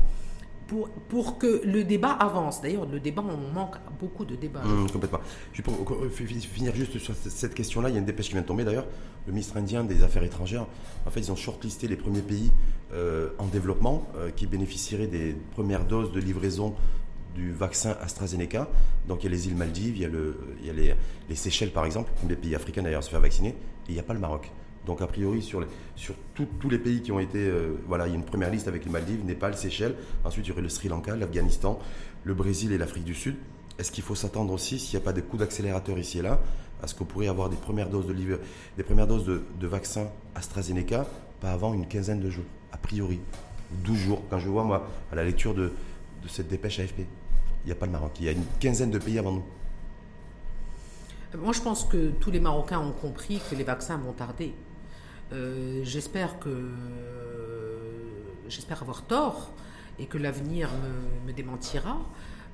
pour, 1.10 1.38
que 1.38 1.62
le 1.66 1.84
débat 1.84 2.12
avance. 2.12 2.62
D'ailleurs, 2.62 2.86
le 2.86 3.00
débat, 3.00 3.24
on 3.28 3.54
manque 3.54 3.76
beaucoup 4.00 4.26
de 4.26 4.36
débats. 4.36 4.62
Mmh, 4.64 4.92
complètement. 4.92 5.20
Je 5.54 5.62
vais 5.62 6.26
finir 6.40 6.76
juste 6.76 6.98
sur 7.00 7.16
cette 7.16 7.54
question-là. 7.54 7.90
Il 7.90 7.94
y 7.94 7.96
a 7.96 8.00
une 8.00 8.06
dépêche 8.06 8.28
qui 8.28 8.34
vient 8.34 8.42
de 8.42 8.48
tomber 8.48 8.64
d'ailleurs. 8.64 8.86
Le 9.28 9.34
ministre 9.34 9.58
indien 9.58 9.84
des 9.84 10.04
Affaires 10.04 10.24
étrangères, 10.24 10.66
en 11.06 11.10
fait, 11.10 11.20
ils 11.20 11.32
ont 11.32 11.36
shortlisté 11.36 11.88
les 11.88 11.96
premiers 11.96 12.22
pays 12.22 12.52
euh, 12.94 13.30
en 13.38 13.46
développement 13.46 14.08
euh, 14.16 14.32
qui 14.32 14.48
bénéficieraient 14.48 15.08
des 15.08 15.36
premières 15.52 15.86
doses 15.86 16.12
de 16.12 16.20
livraison 16.20 16.76
du 17.36 17.52
vaccin 17.52 17.96
AstraZeneca. 18.02 18.68
Donc 19.08 19.24
il 19.24 19.26
y 19.26 19.28
a 19.28 19.32
les 19.32 19.48
îles 19.48 19.56
Maldives, 19.56 19.98
il 19.98 20.02
y 20.02 20.70
a, 20.70 20.74
les, 20.74 20.96
les, 21.30 21.36
Seychelles 21.36 21.72
par 21.72 21.86
exemple, 21.86 22.12
les 22.28 22.36
pays 22.36 22.56
africains 22.56 22.82
d'ailleurs 22.82 23.04
se 23.04 23.10
faire 23.10 23.20
vacciner, 23.20 23.50
et 23.50 23.56
il 23.90 23.94
n'y 23.94 24.00
a 24.00 24.04
pas 24.04 24.14
le 24.14 24.20
Maroc. 24.20 24.52
Donc 24.86 25.02
a 25.02 25.08
priori 25.08 25.42
sur, 25.42 25.66
tous 26.36 26.70
les 26.70 26.80
pays 26.80 27.02
qui 27.02 27.12
ont 27.12 27.20
été, 27.20 27.40
euh, 27.40 27.76
voilà, 27.88 28.08
il 28.08 28.12
y 28.12 28.14
a 28.14 28.16
une 28.16 28.26
première 28.26 28.50
liste 28.50 28.68
avec 28.68 28.86
les 28.86 28.92
Maldives, 28.92 29.24
Népal, 29.26 29.56
Seychelles, 29.56 29.96
ensuite 30.24 30.48
il 30.48 30.50
y 30.50 30.52
aurait 30.52 30.62
le 30.62 30.70
Sri 30.70 30.88
Lanka, 30.88 31.16
l'Afghanistan, 31.16 31.80
le 32.24 32.34
Brésil 32.34 32.72
et 32.72 32.78
l'Afrique 32.78 33.04
du 33.04 33.14
Sud. 33.14 33.36
Est-ce 33.78 33.92
qu'il 33.92 34.04
faut 34.04 34.16
s'attendre 34.16 34.52
aussi, 34.54 34.80
s'il 34.80 34.98
n'y 34.98 35.04
a 35.04 35.06
pas 35.06 35.14
de 35.14 35.22
coups 35.22 35.42
d'accélérateur 35.42 35.98
ici 35.98 36.20
et 36.20 36.22
là, 36.22 36.42
à 36.82 36.88
ce 36.88 36.96
qu'on 36.96 37.06
pourrait 37.06 37.28
avoir 37.28 37.50
des 37.50 37.58
premières 37.58 37.90
doses 37.90 38.08
de, 38.08 38.14
des 38.14 38.84
premières 38.84 39.08
doses 39.08 39.26
de, 39.26 39.44
de 39.60 39.68
vaccin 39.68 40.08
AstraZeneca 40.36 41.06
pas 41.40 41.52
avant 41.52 41.74
une 41.74 41.88
quinzaine 41.88 42.20
de 42.20 42.30
jours, 42.30 42.46
a 42.72 42.78
priori, 42.78 43.20
12 43.86 43.98
jours, 43.98 44.22
quand 44.30 44.40
je 44.40 44.50
vois 44.50 44.64
moi 44.64 44.88
à 45.12 45.16
la 45.16 45.24
lecture 45.24 45.54
de, 45.54 45.72
de 46.24 46.28
cette 46.28 46.48
dépêche 46.48 46.80
AFP. 46.80 47.00
Il 47.64 47.68
n'y 47.68 47.72
a 47.72 47.76
pas 47.76 47.86
le 47.86 47.92
Maroc, 47.92 48.12
il 48.20 48.26
y 48.26 48.30
a 48.30 48.32
une 48.32 48.46
quinzaine 48.60 48.92
de 48.92 49.00
pays 49.00 49.20
avant 49.20 49.32
nous. 49.32 49.44
Moi, 51.38 51.54
je 51.54 51.62
pense 51.62 51.84
que 51.84 52.10
tous 52.20 52.32
les 52.32 52.40
Marocains 52.40 52.80
ont 52.80 52.92
compris 52.92 53.40
que 53.50 53.56
les 53.56 53.64
vaccins 53.64 53.98
vont 53.98 54.14
tarder. 54.14 54.54
Euh, 55.32 55.82
j'espère 55.84 56.40
que 56.40 56.50
j'espère 58.48 58.82
avoir 58.82 59.04
tort 59.04 59.52
et 60.00 60.08
que 60.08 60.18
l'avenir 60.18 60.70
me, 61.28 61.32
démentira 61.34 62.00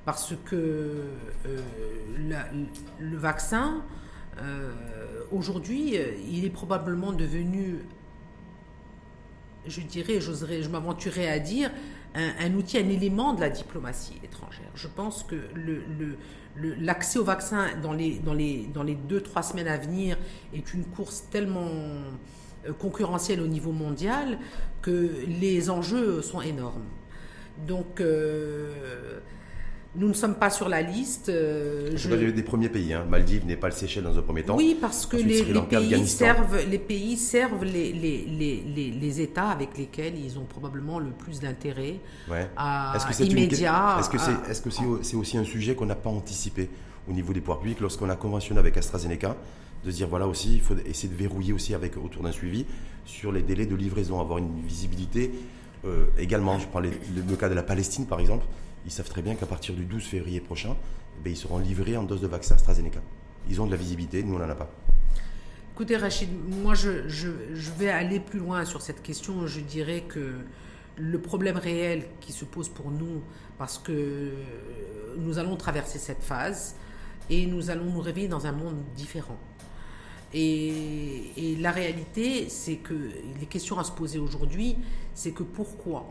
parce 0.04 0.34
que 0.44 1.04
euh, 1.46 1.60
le 3.00 3.16
vaccin 3.16 3.82
euh, 4.42 4.72
aujourd'hui 5.32 5.96
il 6.30 6.44
est 6.44 6.50
probablement 6.50 7.12
devenu 7.12 7.78
je 9.66 9.80
dirais 9.80 10.20
j'oserais 10.20 10.60
je 10.62 10.68
m'aventurerais 10.68 11.28
à 11.28 11.38
dire 11.38 11.70
un, 12.14 12.52
outil 12.54 12.76
un 12.76 12.88
élément 12.88 13.32
de 13.34 13.40
la 13.42 13.50
diplomatie 13.50 14.18
étrangère. 14.24 14.70
Je 14.74 14.88
pense 14.88 15.22
que 15.22 15.36
l'accès 16.56 17.18
au 17.18 17.24
vaccin 17.24 17.68
dans 17.82 17.92
les 17.92 18.94
deux, 19.08 19.20
trois 19.22 19.42
semaines 19.42 19.68
à 19.68 19.76
venir 19.76 20.16
est 20.54 20.72
une 20.72 20.84
course 20.84 21.24
tellement 21.30 21.68
euh, 22.68 22.72
concurrentielle 22.72 23.40
au 23.40 23.46
niveau 23.46 23.72
mondial 23.72 24.38
que 24.82 25.10
les 25.40 25.70
enjeux 25.70 26.22
sont 26.22 26.40
énormes. 26.40 26.84
Donc, 27.66 28.00
euh, 28.00 29.20
nous 29.96 30.08
ne 30.08 30.12
sommes 30.12 30.34
pas 30.34 30.50
sur 30.50 30.68
la 30.68 30.82
liste. 30.82 31.28
Euh, 31.30 31.92
je... 31.96 32.08
des 32.14 32.42
premiers 32.42 32.68
pays. 32.68 32.92
Hein. 32.92 33.06
Maldives, 33.08 33.46
Népal, 33.46 33.72
Seychelles 33.72 34.04
dans 34.04 34.18
un 34.18 34.22
premier 34.22 34.42
temps. 34.42 34.56
Oui, 34.56 34.76
parce 34.78 35.06
que 35.06 35.16
les, 35.16 35.42
pays 35.42 36.06
servent, 36.06 36.58
les, 36.68 36.78
pays 36.78 37.16
servent 37.16 37.64
les, 37.64 37.92
les, 37.92 38.90
les, 38.90 39.20
États 39.20 39.48
avec 39.48 39.78
lesquels 39.78 40.18
ils 40.18 40.38
ont 40.38 40.44
probablement 40.44 40.98
le 40.98 41.10
plus 41.10 41.40
d'intérêt 41.40 41.96
ouais. 42.28 42.48
Est-ce 42.94 43.06
que 43.06 43.14
c'est 43.14 43.26
immédiat. 43.26 43.96
Est-ce 43.98 44.10
que 44.10 44.18
c'est 44.18 44.32
est 44.50 44.68
-ce 44.68 44.98
c'est 45.02 45.16
aussi 45.16 45.38
un 45.38 45.44
sujet 45.44 45.74
qu'on 45.74 45.86
n'a 45.86 45.94
pas 45.94 46.10
anticipé 46.10 46.68
au 47.08 47.12
niveau 47.12 47.32
des 47.32 47.40
pouvoirs 47.40 47.60
publics 47.60 47.80
lorsqu'on 47.80 48.10
a 48.10 48.16
conventionné 48.16 48.60
avec 48.60 48.76
AstraZeneca 48.76 49.36
de 49.86 49.90
dire 49.92 50.08
voilà 50.08 50.26
aussi, 50.26 50.54
il 50.54 50.60
faut 50.60 50.76
essayer 50.84 51.08
de 51.08 51.18
verrouiller 51.18 51.52
aussi 51.52 51.74
avec 51.74 51.96
autour 51.96 52.22
d'un 52.22 52.32
suivi 52.32 52.66
sur 53.04 53.32
les 53.32 53.42
délais 53.42 53.66
de 53.66 53.74
livraison, 53.74 54.20
avoir 54.20 54.38
une 54.38 54.60
visibilité. 54.62 55.30
Euh, 55.84 56.06
également, 56.18 56.58
je 56.58 56.66
prends 56.66 56.80
le, 56.80 56.90
cas 57.38 57.48
de 57.48 57.54
la 57.54 57.62
Palestine 57.62 58.06
par 58.06 58.20
exemple 58.20 58.44
ils 58.86 58.92
savent 58.92 59.08
très 59.08 59.20
bien 59.20 59.34
qu'à 59.34 59.46
partir 59.46 59.74
du 59.74 59.84
12 59.84 60.02
février 60.04 60.40
prochain, 60.40 60.76
eh 61.24 61.30
ils 61.30 61.36
seront 61.36 61.58
livrés 61.58 61.96
en 61.96 62.04
dose 62.04 62.20
de 62.20 62.28
vaccin 62.28 62.54
AstraZeneca. 62.54 63.00
Ils 63.50 63.60
ont 63.60 63.66
de 63.66 63.72
la 63.72 63.76
visibilité, 63.76 64.22
nous 64.22 64.36
on 64.36 64.38
n'en 64.38 64.48
a 64.48 64.54
pas. 64.54 64.70
Écoutez 65.74 65.96
Rachid, 65.96 66.30
moi 66.62 66.74
je, 66.74 67.28
vais 67.78 67.90
aller 67.90 68.20
plus 68.20 68.38
loin 68.38 68.64
sur 68.64 68.80
cette 68.80 69.02
question. 69.02 69.46
Je 69.46 69.60
dirais 69.60 70.02
que 70.02 70.36
le 70.96 71.18
problème 71.20 71.56
réel 71.56 72.06
qui 72.20 72.32
se 72.32 72.44
pose 72.44 72.68
pour 72.68 72.92
nous, 72.92 73.22
parce 73.58 73.76
que 73.76 74.32
nous 75.18 75.38
allons 75.38 75.56
traverser 75.56 75.98
cette 75.98 76.22
phase 76.22 76.76
et 77.28 77.44
nous 77.46 77.70
allons 77.70 77.90
nous 77.90 78.00
réveiller 78.00 78.28
dans 78.28 78.46
un 78.46 78.52
monde 78.52 78.82
différent. 78.94 79.36
Et, 80.34 81.56
la 81.58 81.70
réalité, 81.70 82.48
c'est 82.48 82.76
que 82.76 82.94
les 83.40 83.46
questions 83.46 83.78
à 83.78 83.84
se 83.84 83.92
poser 83.92 84.18
aujourd'hui, 84.18 84.76
c'est 85.14 85.32
que 85.32 85.42
pourquoi 85.42 86.06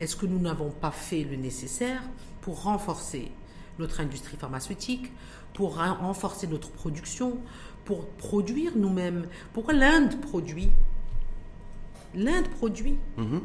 est-ce 0.00 0.16
que 0.16 0.26
nous 0.26 0.38
n'avons 0.38 0.70
pas 0.70 0.90
fait 0.90 1.24
le 1.24 1.36
nécessaire 1.36 2.02
pour 2.40 2.62
renforcer 2.62 3.32
notre 3.78 4.00
industrie 4.00 4.36
pharmaceutique, 4.36 5.12
pour 5.54 5.76
renforcer 5.76 6.46
notre 6.46 6.70
production, 6.70 7.38
pour 7.84 8.06
produire 8.06 8.76
nous-mêmes? 8.76 9.28
Pourquoi 9.52 9.74
l'Inde 9.74 10.20
produit? 10.20 10.70
L'Inde 12.14 12.48
produit. 12.48 12.96
Mhm. 13.16 13.40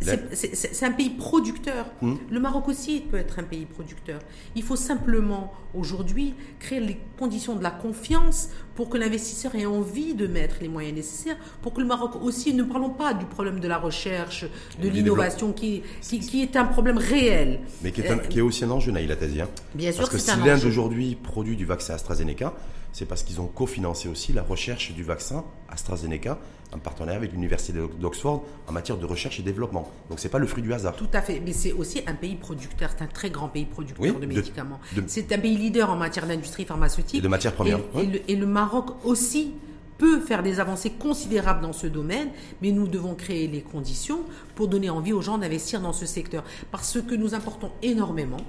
C'est 0.00 0.84
un 0.84 0.92
pays 0.92 1.10
producteur. 1.10 1.86
Hmm. 2.00 2.14
Le 2.30 2.40
Maroc 2.40 2.68
aussi 2.68 3.00
peut 3.00 3.16
être 3.16 3.38
un 3.38 3.42
pays 3.42 3.66
producteur. 3.66 4.20
Il 4.54 4.62
faut 4.62 4.76
simplement 4.76 5.52
aujourd'hui 5.74 6.34
créer 6.58 6.80
les 6.80 6.98
conditions 7.18 7.54
de 7.54 7.62
la 7.62 7.70
confiance 7.70 8.48
pour 8.74 8.88
que 8.88 8.96
l'investisseur 8.96 9.54
ait 9.54 9.66
envie 9.66 10.14
de 10.14 10.26
mettre 10.26 10.56
les 10.60 10.68
moyens 10.68 10.94
nécessaires, 10.94 11.36
pour 11.62 11.74
que 11.74 11.80
le 11.80 11.86
Maroc 11.86 12.12
aussi, 12.22 12.54
ne 12.54 12.62
parlons 12.62 12.90
pas 12.90 13.14
du 13.14 13.26
problème 13.26 13.60
de 13.60 13.68
la 13.68 13.78
recherche, 13.78 14.46
de 14.80 14.88
l'innovation, 14.88 15.52
qui, 15.52 15.82
qui, 16.00 16.42
est 16.42 16.56
un 16.56 16.64
problème 16.64 16.98
réel. 16.98 17.60
Mais 17.82 17.92
qui 17.92 18.00
est, 18.00 18.28
qui 18.28 18.38
est 18.38 18.42
aussi 18.42 18.64
un 18.64 18.70
enjeu, 18.70 18.92
Naïla 18.92 19.16
Tazi. 19.16 19.42
Hein. 19.42 19.48
Bien 19.74 19.92
sûr, 19.92 20.00
Parce 20.00 20.10
que 20.10 20.18
si 20.18 20.30
l'Inde 20.44 20.64
aujourd'hui 20.64 21.14
produit 21.14 21.56
du 21.56 21.66
vaccin 21.66 21.94
AstraZeneca, 21.94 22.54
c'est 22.92 23.06
parce 23.06 23.22
qu'ils 23.22 23.40
ont 23.40 23.46
cofinancé 23.46 24.08
aussi 24.08 24.32
la 24.32 24.42
recherche 24.42 24.92
du 24.92 25.02
vaccin 25.02 25.44
AstraZeneca 25.68 26.38
en 26.72 26.78
partenariat 26.78 27.16
avec 27.18 27.32
l'Université 27.32 27.78
d'Oxford 27.98 28.44
en 28.66 28.72
matière 28.72 28.96
de 28.96 29.06
recherche 29.06 29.38
et 29.40 29.42
développement. 29.42 29.90
Donc 30.08 30.20
ce 30.20 30.24
n'est 30.24 30.30
pas 30.30 30.38
le 30.38 30.46
fruit 30.46 30.62
du 30.62 30.72
hasard. 30.72 30.96
Tout 30.96 31.08
à 31.12 31.22
fait, 31.22 31.40
mais 31.44 31.52
c'est 31.52 31.72
aussi 31.72 32.02
un 32.06 32.14
pays 32.14 32.36
producteur, 32.36 32.90
c'est 32.96 33.04
un 33.04 33.08
très 33.08 33.30
grand 33.30 33.48
pays 33.48 33.64
producteur 33.64 34.18
de 34.18 34.26
médicaments. 34.26 34.80
C'est 35.06 35.32
un 35.32 35.38
pays 35.38 35.56
leader 35.56 35.90
en 35.90 35.96
matière 35.96 36.26
d'industrie 36.26 36.64
pharmaceutique. 36.64 37.18
Et 37.18 37.22
de 37.22 37.28
matières 37.28 37.54
premières. 37.54 37.80
Et, 38.28 38.36
le, 38.36 38.46
Maroc 38.46 38.90
aussi 39.04 39.52
peut 39.98 40.20
faire 40.20 40.42
des 40.42 40.60
avancées 40.60 40.90
considérables 40.90 41.60
dans 41.60 41.72
ce 41.72 41.86
domaine, 41.86 42.30
mais 42.62 42.72
nous 42.72 42.88
devons 42.88 43.14
créer 43.14 43.46
les 43.48 43.60
conditions 43.60 44.20
pour 44.54 44.68
donner 44.68 44.90
envie 44.90 45.12
aux 45.12 45.20
gens 45.22 45.38
d'investir 45.38 45.80
dans 45.80 45.92
ce 45.92 46.06
secteur. 46.06 46.42
Parce 46.70 47.00
que 47.00 47.14
nous 47.14 47.34
importons 47.34 47.70
énormément 47.82 48.40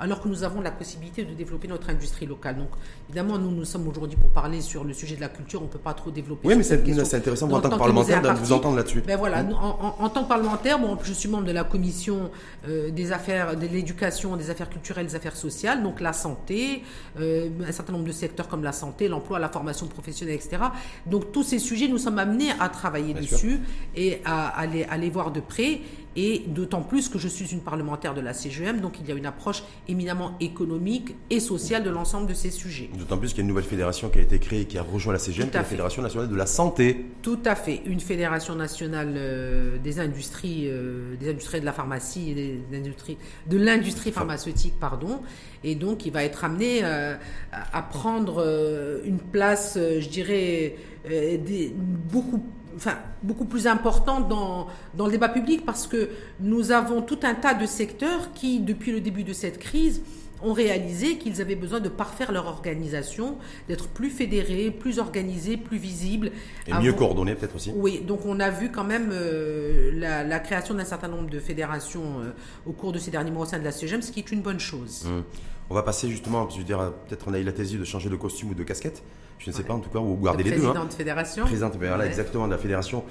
alors 0.00 0.20
que 0.20 0.28
nous 0.28 0.42
avons 0.44 0.60
la 0.60 0.70
possibilité 0.70 1.24
de 1.24 1.34
développer 1.34 1.68
notre 1.68 1.90
industrie 1.90 2.26
locale. 2.26 2.56
Donc, 2.56 2.70
évidemment, 3.08 3.38
nous, 3.38 3.50
nous 3.50 3.64
sommes 3.64 3.86
aujourd'hui 3.88 4.16
pour 4.16 4.30
parler 4.30 4.60
sur 4.60 4.84
le 4.84 4.92
sujet 4.92 5.16
de 5.16 5.20
la 5.20 5.28
culture, 5.28 5.60
on 5.60 5.66
ne 5.66 5.70
peut 5.70 5.78
pas 5.78 5.94
trop 5.94 6.10
développer. 6.10 6.48
Oui, 6.48 6.56
mais 6.56 6.62
c'est 6.62 7.16
intéressant 7.16 7.50
en 7.50 7.60
tant 7.60 7.70
que 7.70 7.76
parlementaire 7.76 8.22
de 8.22 8.28
vous 8.30 8.52
entendre 8.52 8.76
là-dessus. 8.76 9.02
Ben 9.06 9.16
voilà, 9.16 9.44
en, 9.44 10.08
tant 10.08 10.24
que 10.24 10.28
parlementaire, 10.28 10.78
bon, 10.78 10.98
je 11.02 11.12
suis 11.12 11.28
membre 11.28 11.44
de 11.44 11.52
la 11.52 11.64
commission 11.64 12.30
euh, 12.68 12.90
des 12.90 13.12
affaires, 13.12 13.56
de 13.56 13.66
l'éducation, 13.66 14.36
des 14.36 14.50
affaires 14.50 14.68
culturelles, 14.70 15.06
des 15.06 15.14
affaires 15.14 15.36
sociales, 15.36 15.82
donc 15.82 16.00
la 16.00 16.12
santé, 16.12 16.82
euh, 17.20 17.48
un 17.66 17.72
certain 17.72 17.92
nombre 17.92 18.04
de 18.06 18.12
secteurs 18.12 18.48
comme 18.48 18.64
la 18.64 18.72
santé, 18.72 19.08
l'emploi, 19.08 19.38
la 19.38 19.48
formation 19.48 19.86
professionnelle, 19.86 20.36
etc. 20.36 20.62
Donc, 21.06 21.32
tous 21.32 21.42
ces 21.42 21.58
sujets, 21.58 21.88
nous 21.88 21.98
sommes 21.98 22.18
amenés 22.18 22.50
à 22.60 22.68
travailler 22.68 23.14
dessus 23.14 23.60
et 23.94 24.20
à, 24.24 24.48
aller 24.48 24.84
à 24.84 24.96
les 24.96 25.10
voir 25.10 25.30
de 25.30 25.40
près 25.40 25.80
et 26.16 26.44
d'autant 26.46 26.82
plus 26.82 27.08
que 27.08 27.18
je 27.18 27.28
suis 27.28 27.46
une 27.52 27.60
parlementaire 27.60 28.14
de 28.14 28.20
la 28.20 28.34
CGM, 28.34 28.80
donc 28.80 28.98
il 29.00 29.08
y 29.08 29.12
a 29.12 29.14
une 29.14 29.26
approche 29.26 29.62
éminemment 29.88 30.36
économique 30.40 31.14
et 31.30 31.40
sociale 31.40 31.82
de 31.82 31.90
l'ensemble 31.90 32.26
de 32.26 32.34
ces 32.34 32.50
sujets. 32.50 32.90
D'autant 32.98 33.18
plus 33.18 33.28
qu'il 33.28 33.38
y 33.38 33.40
a 33.40 33.42
une 33.42 33.48
nouvelle 33.48 33.64
fédération 33.64 34.08
qui 34.10 34.18
a 34.18 34.22
été 34.22 34.38
créée 34.38 34.62
et 34.62 34.64
qui 34.66 34.78
a 34.78 34.82
rejoint 34.82 35.12
la 35.12 35.18
CGM, 35.18 35.48
qui 35.48 35.56
est 35.56 35.60
la 35.60 35.64
Fédération 35.64 36.02
nationale 36.02 36.28
de 36.28 36.36
la 36.36 36.46
santé. 36.46 37.06
Tout 37.22 37.40
à 37.44 37.54
fait, 37.54 37.82
une 37.86 38.00
fédération 38.00 38.54
nationale 38.54 39.14
euh, 39.16 39.78
des 39.78 40.00
industries, 40.00 40.68
euh, 40.68 41.16
des 41.16 41.30
industries 41.30 41.60
de 41.60 41.64
la 41.64 41.72
pharmacie 41.72 42.34
des 42.34 42.78
industries, 42.78 43.16
de 43.46 43.58
l'industrie 43.58 44.12
pharmaceutique, 44.12 44.74
pardon, 44.78 45.20
et 45.64 45.74
donc 45.74 46.06
il 46.06 46.12
va 46.12 46.24
être 46.24 46.44
amené 46.44 46.80
euh, 46.82 47.14
à 47.52 47.82
prendre 47.82 49.00
une 49.04 49.18
place, 49.18 49.76
je 49.76 50.08
dirais, 50.08 50.76
des, 51.06 51.72
beaucoup 52.12 52.42
enfin, 52.76 52.98
beaucoup 53.22 53.44
plus 53.44 53.66
importante 53.66 54.28
dans, 54.28 54.66
dans 54.94 55.06
le 55.06 55.12
débat 55.12 55.28
public 55.28 55.64
parce 55.64 55.86
que 55.86 56.10
nous 56.40 56.72
avons 56.72 57.02
tout 57.02 57.20
un 57.22 57.34
tas 57.34 57.54
de 57.54 57.66
secteurs 57.66 58.32
qui, 58.34 58.60
depuis 58.60 58.92
le 58.92 59.00
début 59.00 59.24
de 59.24 59.32
cette 59.32 59.58
crise, 59.58 60.02
ont 60.42 60.52
réalisé 60.52 61.18
qu'ils 61.18 61.40
avaient 61.40 61.56
besoin 61.56 61.80
de 61.80 61.88
parfaire 61.88 62.32
leur 62.32 62.46
organisation, 62.46 63.36
d'être 63.68 63.88
plus 63.88 64.10
fédérés, 64.10 64.70
plus 64.70 64.98
organisés, 64.98 65.56
plus 65.56 65.78
visibles. 65.78 66.32
Et 66.66 66.74
mieux 66.74 66.92
coordonnés 66.92 67.34
peut-être 67.34 67.56
aussi. 67.56 67.72
Oui, 67.74 68.00
donc 68.00 68.26
on 68.26 68.40
a 68.40 68.50
vu 68.50 68.70
quand 68.70 68.84
même 68.84 69.10
euh, 69.12 69.92
la, 69.94 70.40
création 70.40 70.74
d'un 70.74 70.84
certain 70.84 71.08
nombre 71.08 71.30
de 71.30 71.38
fédérations 71.38 72.20
euh, 72.20 72.32
au 72.66 72.72
cours 72.72 72.92
de 72.92 72.98
ces 72.98 73.10
derniers 73.10 73.30
mois 73.30 73.42
au 73.42 73.48
sein 73.48 73.58
de 73.58 73.64
la 73.64 73.72
CGM, 73.72 74.02
ce 74.02 74.10
qui 74.10 74.20
est 74.20 74.32
une 74.32 74.42
bonne 74.42 74.60
chose. 74.60 75.04
Mmh. 75.06 75.22
On 75.70 75.74
va 75.74 75.82
passer 75.82 76.08
justement, 76.08 76.48
je 76.50 76.58
veux 76.58 76.64
dire, 76.64 76.92
peut-être 77.08 77.26
on 77.28 77.34
a 77.34 77.38
eu 77.38 77.44
la 77.44 77.52
thèse 77.52 77.72
de 77.72 77.84
changer 77.84 78.10
de 78.10 78.16
costume 78.16 78.50
ou 78.50 78.54
de 78.54 78.64
casquette 78.64 79.02
je 79.44 79.50
ne 79.50 79.54
sais 79.54 79.64
pas 79.64 79.74
en 79.74 79.80
tout 79.80 79.90
cas, 79.90 79.98
ou 79.98 80.16
garder 80.16 80.44
les 80.44 80.50
deux. 80.50 80.56
Présidente 80.58 80.88
de 80.88 80.94
fédération. 80.94 81.44
Présidente, 81.44 81.76
voilà, 81.76 82.06
exactement, 82.06 82.46
de 82.46 82.52
la 82.52 82.58
Fédération 82.58 83.04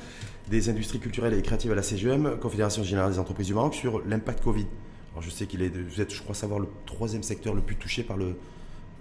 des 0.49 0.69
industries 0.69 0.99
culturelles 0.99 1.33
et 1.33 1.41
créatives 1.41 1.71
à 1.71 1.75
la 1.75 1.83
CGM, 1.83 2.37
Confédération 2.39 2.83
Générale 2.83 3.11
des 3.11 3.19
Entreprises 3.19 3.47
du 3.47 3.53
Maroc, 3.53 3.75
sur 3.75 4.01
l'impact 4.05 4.43
Covid. 4.43 4.65
Alors 5.11 5.21
je 5.21 5.29
sais 5.29 5.45
qu'il 5.45 5.61
est, 5.61 5.69
vous 5.69 5.99
êtes, 5.99 6.13
je 6.13 6.21
crois 6.21 6.33
savoir, 6.33 6.59
le 6.59 6.67
troisième 6.85 7.23
secteur 7.23 7.53
le 7.53 7.61
plus 7.61 7.75
touché 7.75 8.03
par 8.03 8.15
le, 8.15 8.37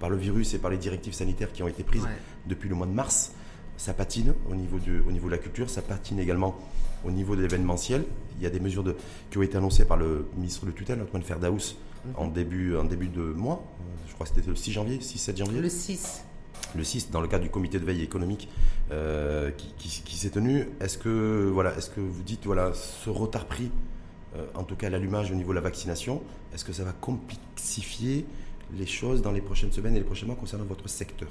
par 0.01 0.11
le 0.11 0.17
virus 0.17 0.55
et 0.55 0.59
par 0.59 0.71
les 0.71 0.77
directives 0.77 1.13
sanitaires 1.13 1.53
qui 1.53 1.63
ont 1.63 1.69
été 1.69 1.85
prises 1.85 2.07
depuis 2.47 2.69
le 2.69 2.75
mois 2.75 2.87
de 2.87 2.93
mars. 2.93 3.33
Ça 3.77 3.95
patine 3.95 4.35
au 4.51 4.55
niveau, 4.55 4.79
de, 4.79 5.03
au 5.09 5.13
niveau 5.13 5.27
de 5.27 5.33
la 5.33 5.39
culture, 5.39 5.71
ça 5.71 5.83
patine 5.83 6.19
également 6.19 6.59
au 7.05 7.11
niveau 7.13 7.37
de 7.37 7.43
l'événementiel. 7.43 8.05
Il 8.39 8.43
y 8.43 8.47
a 8.47 8.51
des 8.51 8.61
mesures 8.61 8.83
de, 8.83 8.97
qui 9.31 9.39
ont 9.39 9.43
été 9.43 9.57
annoncées 9.57 9.85
par 9.85 9.97
le 9.97 10.27
ministre 10.37 10.67
de 10.67 10.73
tutelle, 10.73 11.01
Antoine 11.01 11.23
Ferdaous, 11.23 11.77
mhm. 12.05 12.13
en, 12.17 12.27
début, 12.27 12.77
en 12.77 12.85
début 12.85 13.09
de 13.09 13.23
mois. 13.23 13.65
Je 14.09 14.15
crois 14.15 14.27
que 14.27 14.33
c'était 14.35 14.49
le 14.49 14.57
6 14.57 14.73
janvier, 14.73 14.99
6-7 14.99 15.37
janvier. 15.37 15.61
Le 15.61 15.69
6 15.69 16.25
le 16.76 16.85
6 16.85 17.11
dans 17.11 17.21
le 17.21 17.29
cadre 17.29 17.45
du 17.45 17.50
comité 17.50 17.79
de 17.79 17.85
veille 17.85 18.02
économique 18.02 18.49
euh, 18.93 19.50
qui, 19.79 20.17
s'est 20.17 20.31
tenu. 20.31 20.69
Est-ce 20.81 20.99
que, 20.99 21.50
voilà, 21.52 21.76
est 21.76 21.95
que 21.95 22.00
vous 22.00 22.23
dites, 22.23 22.47
voilà, 22.47 22.73
ce 22.75 23.11
retard 23.11 23.47
pris, 23.47 23.71
euh, 24.37 24.47
en 24.55 24.64
tout 24.64 24.76
cas 24.76 24.88
à 24.88 24.90
l'allumage 24.90 25.31
au 25.31 25.35
niveau 25.35 25.50
de 25.50 25.57
la 25.57 25.61
vaccination, 25.61 26.23
est-ce 26.55 26.64
que 26.64 26.73
ça 26.73 26.85
va 26.85 26.93
complexifier 26.93 28.26
les 28.76 28.87
choses 28.87 29.23
dans 29.23 29.33
les 29.33 29.40
prochaines 29.40 29.73
semaines 29.73 29.97
et 29.97 29.99
les 29.99 30.05
prochains 30.05 30.26
mois 30.26 30.37
concernant 30.37 30.64
votre 30.64 30.88
secteur? 30.88 31.29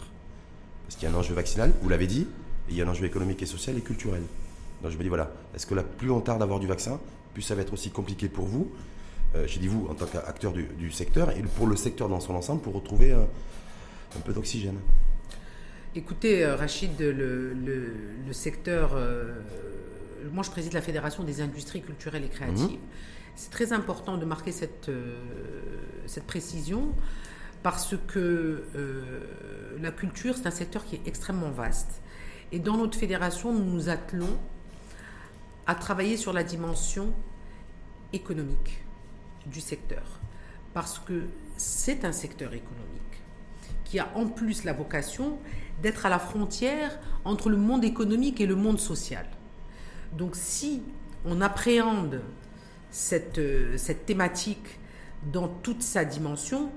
Parce 0.86 0.95
qu'il 0.95 1.07
y 1.07 1.12
a 1.12 1.15
un 1.15 1.19
enjeu 1.19 1.33
vaccinal, 1.33 1.71
vous 1.81 1.89
l'avez 1.89 2.07
dit, 2.07 2.27
et 2.67 2.71
il 2.71 2.75
y 2.75 2.81
a 2.81 2.86
un 2.86 2.89
enjeu 2.89 3.05
économique 3.05 3.41
et 3.41 3.45
social 3.45 3.77
et 3.77 3.81
culturel. 3.81 4.24
Donc 4.81 4.91
je 4.91 4.98
me 4.98 5.03
dis, 5.03 5.09
voilà, 5.09 5.31
est-ce 5.55 5.65
que 5.65 5.75
là, 5.75 5.83
plus 5.83 6.12
on 6.12 6.21
tarde 6.21 6.39
d'avoir 6.39 6.59
du 6.59 6.67
vaccin, 6.67 7.00
plus 7.33 7.41
ça 7.41 7.55
va 7.55 7.62
être 7.62 7.74
aussi 7.74 7.91
compliqué 7.91 8.27
pour 8.27 8.45
vous? 8.45 8.71
Euh, 9.36 9.45
J'ai 9.45 9.59
dit 9.59 9.67
vous 9.67 9.88
en 9.89 9.93
tant 9.93 10.07
qu'acteur 10.07 10.51
du, 10.51 10.91
secteur, 10.91 11.29
et 11.31 11.41
pour 11.41 11.67
le 11.67 11.75
secteur 11.75 12.09
dans 12.09 12.19
son 12.19 12.33
ensemble, 12.33 12.62
pour 12.62 12.74
retrouver 12.74 13.12
un 13.12 14.19
peu 14.25 14.33
d'oxygène. 14.33 14.79
Écoutez, 15.96 16.46
euh, 16.46 16.55
Rachid, 16.55 17.00
le, 17.00 18.31
secteur. 18.31 18.91
Euh, 18.93 19.34
moi, 20.31 20.43
je 20.43 20.51
préside 20.51 20.74
la 20.74 20.81
Fédération 20.81 21.24
des 21.24 21.41
industries 21.41 21.81
culturelles 21.81 22.25
et 22.25 22.29
créatives. 22.29 22.74
Mhm. 22.74 22.88
C'est 23.36 23.50
très 23.50 23.74
important 23.74 24.17
de 24.17 24.25
marquer 24.25 24.51
cette, 24.51 24.89
euh, 24.89 25.17
cette 26.05 26.25
précision 26.25 26.93
parce 27.63 27.96
que 28.08 28.63
la 29.81 29.91
culture, 29.91 30.36
c'est 30.38 30.48
un 30.48 30.51
secteur 30.51 30.86
qui 30.86 30.96
est 30.96 31.01
extrêmement 31.05 31.50
vaste. 31.50 32.01
Et 32.53 32.60
dans 32.60 32.77
notre 32.77 32.98
fédération, 32.98 33.51
nous 33.51 33.65
nous 33.65 33.89
attelons 33.89 34.38
à 35.67 35.75
travailler 35.75 36.15
sur 36.15 36.31
la 36.31 36.43
dimension 36.43 37.13
économique 38.13 38.81
du 39.46 39.60
secteur. 39.60 40.22
Parce 40.74 41.00
que 41.00 41.24
c'est 41.58 42.05
un 42.05 42.13
secteur 42.13 42.53
économique 42.53 43.00
qui 43.84 44.00
a 44.00 44.08
en 44.15 44.27
plus 44.27 44.63
la 44.63 44.72
vocation 44.72 45.39
d'être 45.81 46.05
à 46.05 46.09
la 46.09 46.19
frontière 46.19 47.00
entre 47.25 47.50
le 47.50 47.57
monde 47.57 47.83
économique 47.83 48.41
et 48.41 48.45
le 48.45 48.55
monde 48.55 48.79
social. 48.79 49.25
Donc 50.17 50.36
si 50.36 50.81
on 51.25 51.41
appréhende 51.41 52.21
cette, 52.91 53.38
euh, 53.38 53.77
cette 53.77 54.05
thématique 54.05 54.79
dans 55.31 55.48
toute 55.48 55.81
sa 55.81 56.05
dimension, 56.05 56.71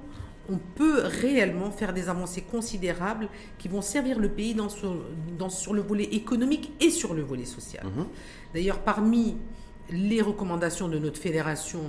on 0.50 0.59
peut 0.59 1.02
réellement 1.04 1.71
faire 1.71 1.92
des 1.92 2.09
avancées 2.09 2.42
considérables 2.42 3.28
qui 3.59 3.68
vont 3.68 3.80
servir 3.82 4.18
le 4.18 4.28
pays 4.28 4.54
dans 4.54 4.68
sur, 4.68 4.97
dans, 5.38 5.49
sur 5.49 5.73
le 5.73 5.82
volet 5.82 6.04
économique 6.04 6.73
et 6.80 6.90
sur 6.90 7.14
le 7.14 7.23
volet 7.23 7.44
social. 7.44 7.85
Mhm. 7.87 8.06
D'ailleurs, 8.52 8.80
parmi 8.80 9.37
les 9.90 10.21
recommandations 10.21 10.88
de 10.88 10.99
notre 10.99 11.21
fédération 11.21 11.80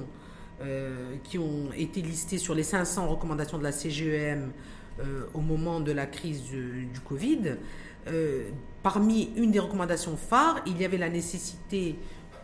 euh, 0.62 1.16
qui 1.24 1.40
ont 1.40 1.72
été 1.76 2.02
listées 2.02 2.38
sur 2.38 2.54
les 2.54 2.64
500 2.64 3.08
recommandations 3.08 3.58
de 3.58 3.64
la 3.64 3.72
CGEM 3.72 4.52
euh, 5.00 5.26
au 5.34 5.40
moment 5.40 5.80
de 5.80 5.92
la 5.92 6.06
crise 6.06 6.44
du, 6.44 6.88
Covid, 7.08 7.56
euh, 8.08 8.50
parmi 8.84 9.32
une 9.36 9.52
des 9.52 9.60
recommandations 9.60 10.18
phares, 10.18 10.62
il 10.66 10.80
y 10.80 10.86
avait 10.86 10.98
la 10.98 11.10
nécessité 11.10 11.98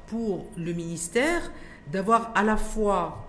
pour 0.08 0.48
le 0.58 0.74
ministère 0.74 1.52
d'avoir 1.92 2.32
à 2.36 2.44
la 2.44 2.58
fois 2.58 3.26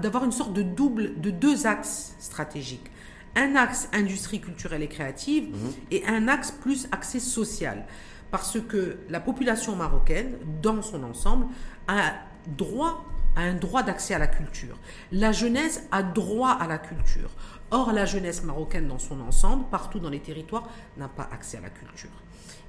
d'avoir 0.00 0.24
une 0.24 0.30
sorte 0.30 0.52
de 0.52 0.62
double, 0.62 1.20
de 1.20 1.30
deux 1.30 1.66
axes 1.66 2.14
stratégiques. 2.20 2.90
Un 3.34 3.56
axe 3.56 3.88
industrie 3.92 4.40
culturelle 4.40 4.82
et 4.82 4.88
créative 4.88 5.48
mhm. 5.48 5.72
et 5.90 6.06
un 6.06 6.28
axe 6.28 6.52
plus 6.52 6.86
axé 6.92 7.18
social. 7.18 7.86
Parce 8.30 8.60
que 8.60 8.98
la 9.08 9.18
population 9.18 9.74
marocaine, 9.74 10.36
dans 10.62 10.80
son 10.80 11.02
ensemble, 11.02 11.46
a 11.88 12.12
droit 12.46 13.04
a 13.36 13.42
un 13.42 13.54
droit 13.54 13.82
d'accès 13.82 14.14
à 14.14 14.18
la 14.18 14.26
culture. 14.26 14.76
La 15.10 15.32
jeunesse 15.32 15.86
a 15.90 16.02
droit 16.02 16.50
à 16.50 16.66
la 16.66 16.78
culture. 16.78 17.30
Or, 17.72 17.92
la 17.92 18.04
jeunesse 18.04 18.44
marocaine 18.44 18.86
dans 18.86 18.98
son 18.98 19.20
ensemble, 19.20 19.64
partout 19.70 19.98
dans 19.98 20.10
les 20.10 20.20
territoires, 20.20 20.68
n'a 20.98 21.08
pas 21.08 21.28
accès 21.32 21.56
à 21.56 21.62
la 21.62 21.70
culture. 21.70 22.10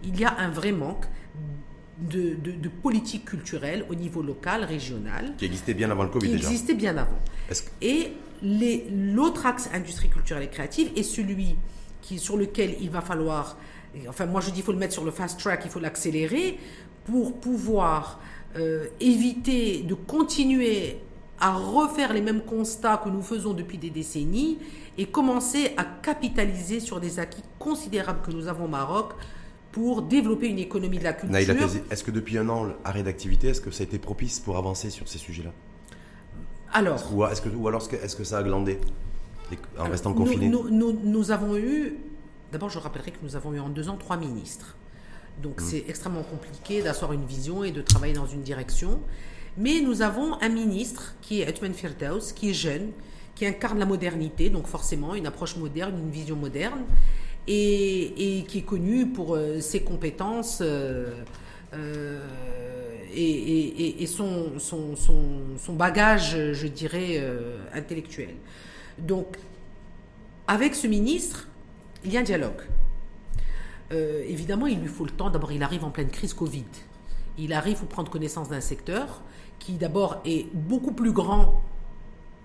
Il 0.02 0.18
y 0.18 0.24
a 0.24 0.34
un 0.40 0.50
vrai 0.50 0.72
manque 0.72 1.06
de, 2.00 2.36
de, 2.36 2.70
politique 2.70 3.26
culturelle 3.26 3.86
au 3.90 3.96
niveau 3.96 4.22
local, 4.22 4.64
régional. 4.64 5.34
Qui 5.38 5.46
existait 5.46 5.74
bien 5.74 5.92
avant 5.92 6.04
le 6.04 6.10
Covid 6.10 6.30
qui 6.30 6.36
existait 6.36 6.74
bien 6.74 6.98
avant. 6.98 7.20
Et 7.82 8.14
l'autre 8.42 9.46
axe 9.46 9.70
industrie 9.74 10.10
culturelle 10.10 10.44
et 10.44 10.50
créative 10.50 10.92
est 10.96 11.04
celui 11.04 11.58
qui, 12.02 12.18
sur 12.18 12.38
lequel 12.38 12.76
il 12.82 12.90
va 12.90 13.02
falloir, 13.02 13.58
enfin 14.08 14.26
moi 14.26 14.42
je 14.42 14.50
dis 14.50 14.60
il 14.60 14.64
faut 14.64 14.72
le 14.72 14.78
mettre 14.78 14.94
sur 14.94 15.06
le 15.06 15.12
fast 15.12 15.40
track, 15.40 15.62
il 15.66 15.72
faut 15.72 15.80
l'accélérer 15.80 16.60
pour 17.06 17.40
pouvoir 17.40 18.20
euh, 18.58 18.88
éviter 19.00 19.84
de 19.84 19.94
continuer 19.94 20.98
à 21.40 21.54
refaire 21.54 22.14
les 22.14 22.22
mêmes 22.22 22.42
constats 22.42 22.98
que 23.04 23.10
nous 23.10 23.22
faisons 23.22 23.54
depuis 23.54 23.78
des 23.78 23.90
décennies 23.90 24.58
et 24.98 25.08
commencer 25.08 25.74
à 25.78 25.84
capitaliser 25.84 26.80
sur 26.80 27.00
des 27.00 27.20
acquis 27.20 27.44
considérables 27.60 28.22
que 28.22 28.32
nous 28.32 28.48
avons 28.48 28.66
au 28.66 28.70
Maroc 28.70 29.14
pour 29.72 30.04
développer 30.04 30.48
une 30.48 30.60
économie 30.60 31.00
de 31.00 31.04
la 31.04 31.14
culture. 31.14 31.36
est-ce 31.90 32.04
que 32.04 32.12
depuis 32.12 32.38
un 32.38 32.48
an, 32.50 32.68
l'arrêt 32.86 33.04
d'activité, 33.04 33.48
est-ce 33.50 33.62
que 33.62 33.72
ça 33.72 33.82
a 33.82 33.86
été 33.86 33.98
propice 33.98 34.40
pour 34.40 34.58
avancer 34.58 34.92
sur 34.92 35.08
ces 35.08 35.18
sujets-là 35.18 35.52
Alors. 36.72 37.12
Ou, 37.14 37.26
est-ce 37.26 37.42
que, 37.42 37.50
ou 37.50 37.68
alors 37.68 37.88
est-ce 37.92 38.16
que 38.16 38.24
ça 38.24 38.38
a 38.38 38.44
glandé 38.44 38.80
en 39.78 39.86
restant 39.86 40.14
confiné 40.14 40.48
nous, 40.48 40.70
nous, 40.70 40.98
nous, 41.04 41.32
avons 41.32 41.58
eu. 41.58 41.98
D'abord, 42.52 42.70
je 42.70 42.80
rappellerai 42.80 43.12
que 43.12 43.18
nous 43.24 43.36
avons 43.36 43.54
eu 43.54 43.60
en 43.60 43.70
deux 43.70 43.90
ans 43.90 43.98
trois 43.98 44.18
ministres. 44.18 44.78
Donc 45.42 45.60
mmh. 45.60 45.66
c'est 45.66 45.86
extrêmement 45.88 46.24
compliqué 46.24 46.82
d'asseoir 46.82 47.14
une 47.14 47.26
vision 47.26 47.64
et 47.64 47.72
de 47.72 47.82
travailler 47.82 48.14
dans 48.14 48.28
une 48.28 48.42
direction. 48.42 49.00
Mais 49.58 49.82
nous 49.82 50.02
avons 50.02 50.40
un 50.42 50.50
ministre 50.50 51.16
qui 51.22 51.42
est 51.42 51.50
Etman 51.50 51.74
Firdaus, 51.74 52.34
qui 52.36 52.52
est 52.52 52.54
jeune, 52.54 52.92
qui 53.36 53.46
incarne 53.46 53.80
la 53.80 53.86
modernité, 53.86 54.50
donc 54.50 54.68
forcément 54.68 55.16
une 55.16 55.26
approche 55.26 55.56
moderne, 55.58 55.98
une 55.98 56.12
vision 56.12 56.36
moderne 56.36 56.84
et, 57.48 58.46
qui 58.48 58.60
est 58.60 58.66
connu 58.66 59.08
pour 59.08 59.36
euh, 59.36 59.60
ses 59.60 59.82
compétences 59.82 60.60
euh, 60.62 61.24
euh, 61.74 62.20
et, 63.16 64.06
son, 64.08 65.74
bagage, 65.74 66.54
je 66.54 66.68
dirais, 66.68 67.24
intellectuel. 67.74 68.36
Donc, 68.98 69.38
avec 70.48 70.74
ce 70.74 70.88
ministre, 70.88 71.48
il 72.04 72.12
y 72.12 72.18
a 72.18 72.22
un 72.22 72.24
dialogue. 72.24 72.62
évidemment, 73.92 74.66
il 74.66 74.80
lui 74.80 74.88
faut 74.88 75.06
le 75.06 75.12
temps. 75.12 75.30
D'abord, 75.30 75.52
il 75.52 75.62
arrive 75.62 75.84
en 75.84 75.92
pleine 75.92 76.10
crise 76.10 76.34
Covid. 76.34 76.66
Il 77.38 77.54
arrive 77.54 77.78
pour 77.78 77.88
prendre 77.88 78.10
connaissance 78.10 78.50
d'un 78.50 78.62
secteur 78.62 79.22
qui, 79.60 79.74
d'abord, 79.74 80.22
est 80.26 80.48
beaucoup 80.54 80.94
plus 80.94 81.12
grand 81.12 81.62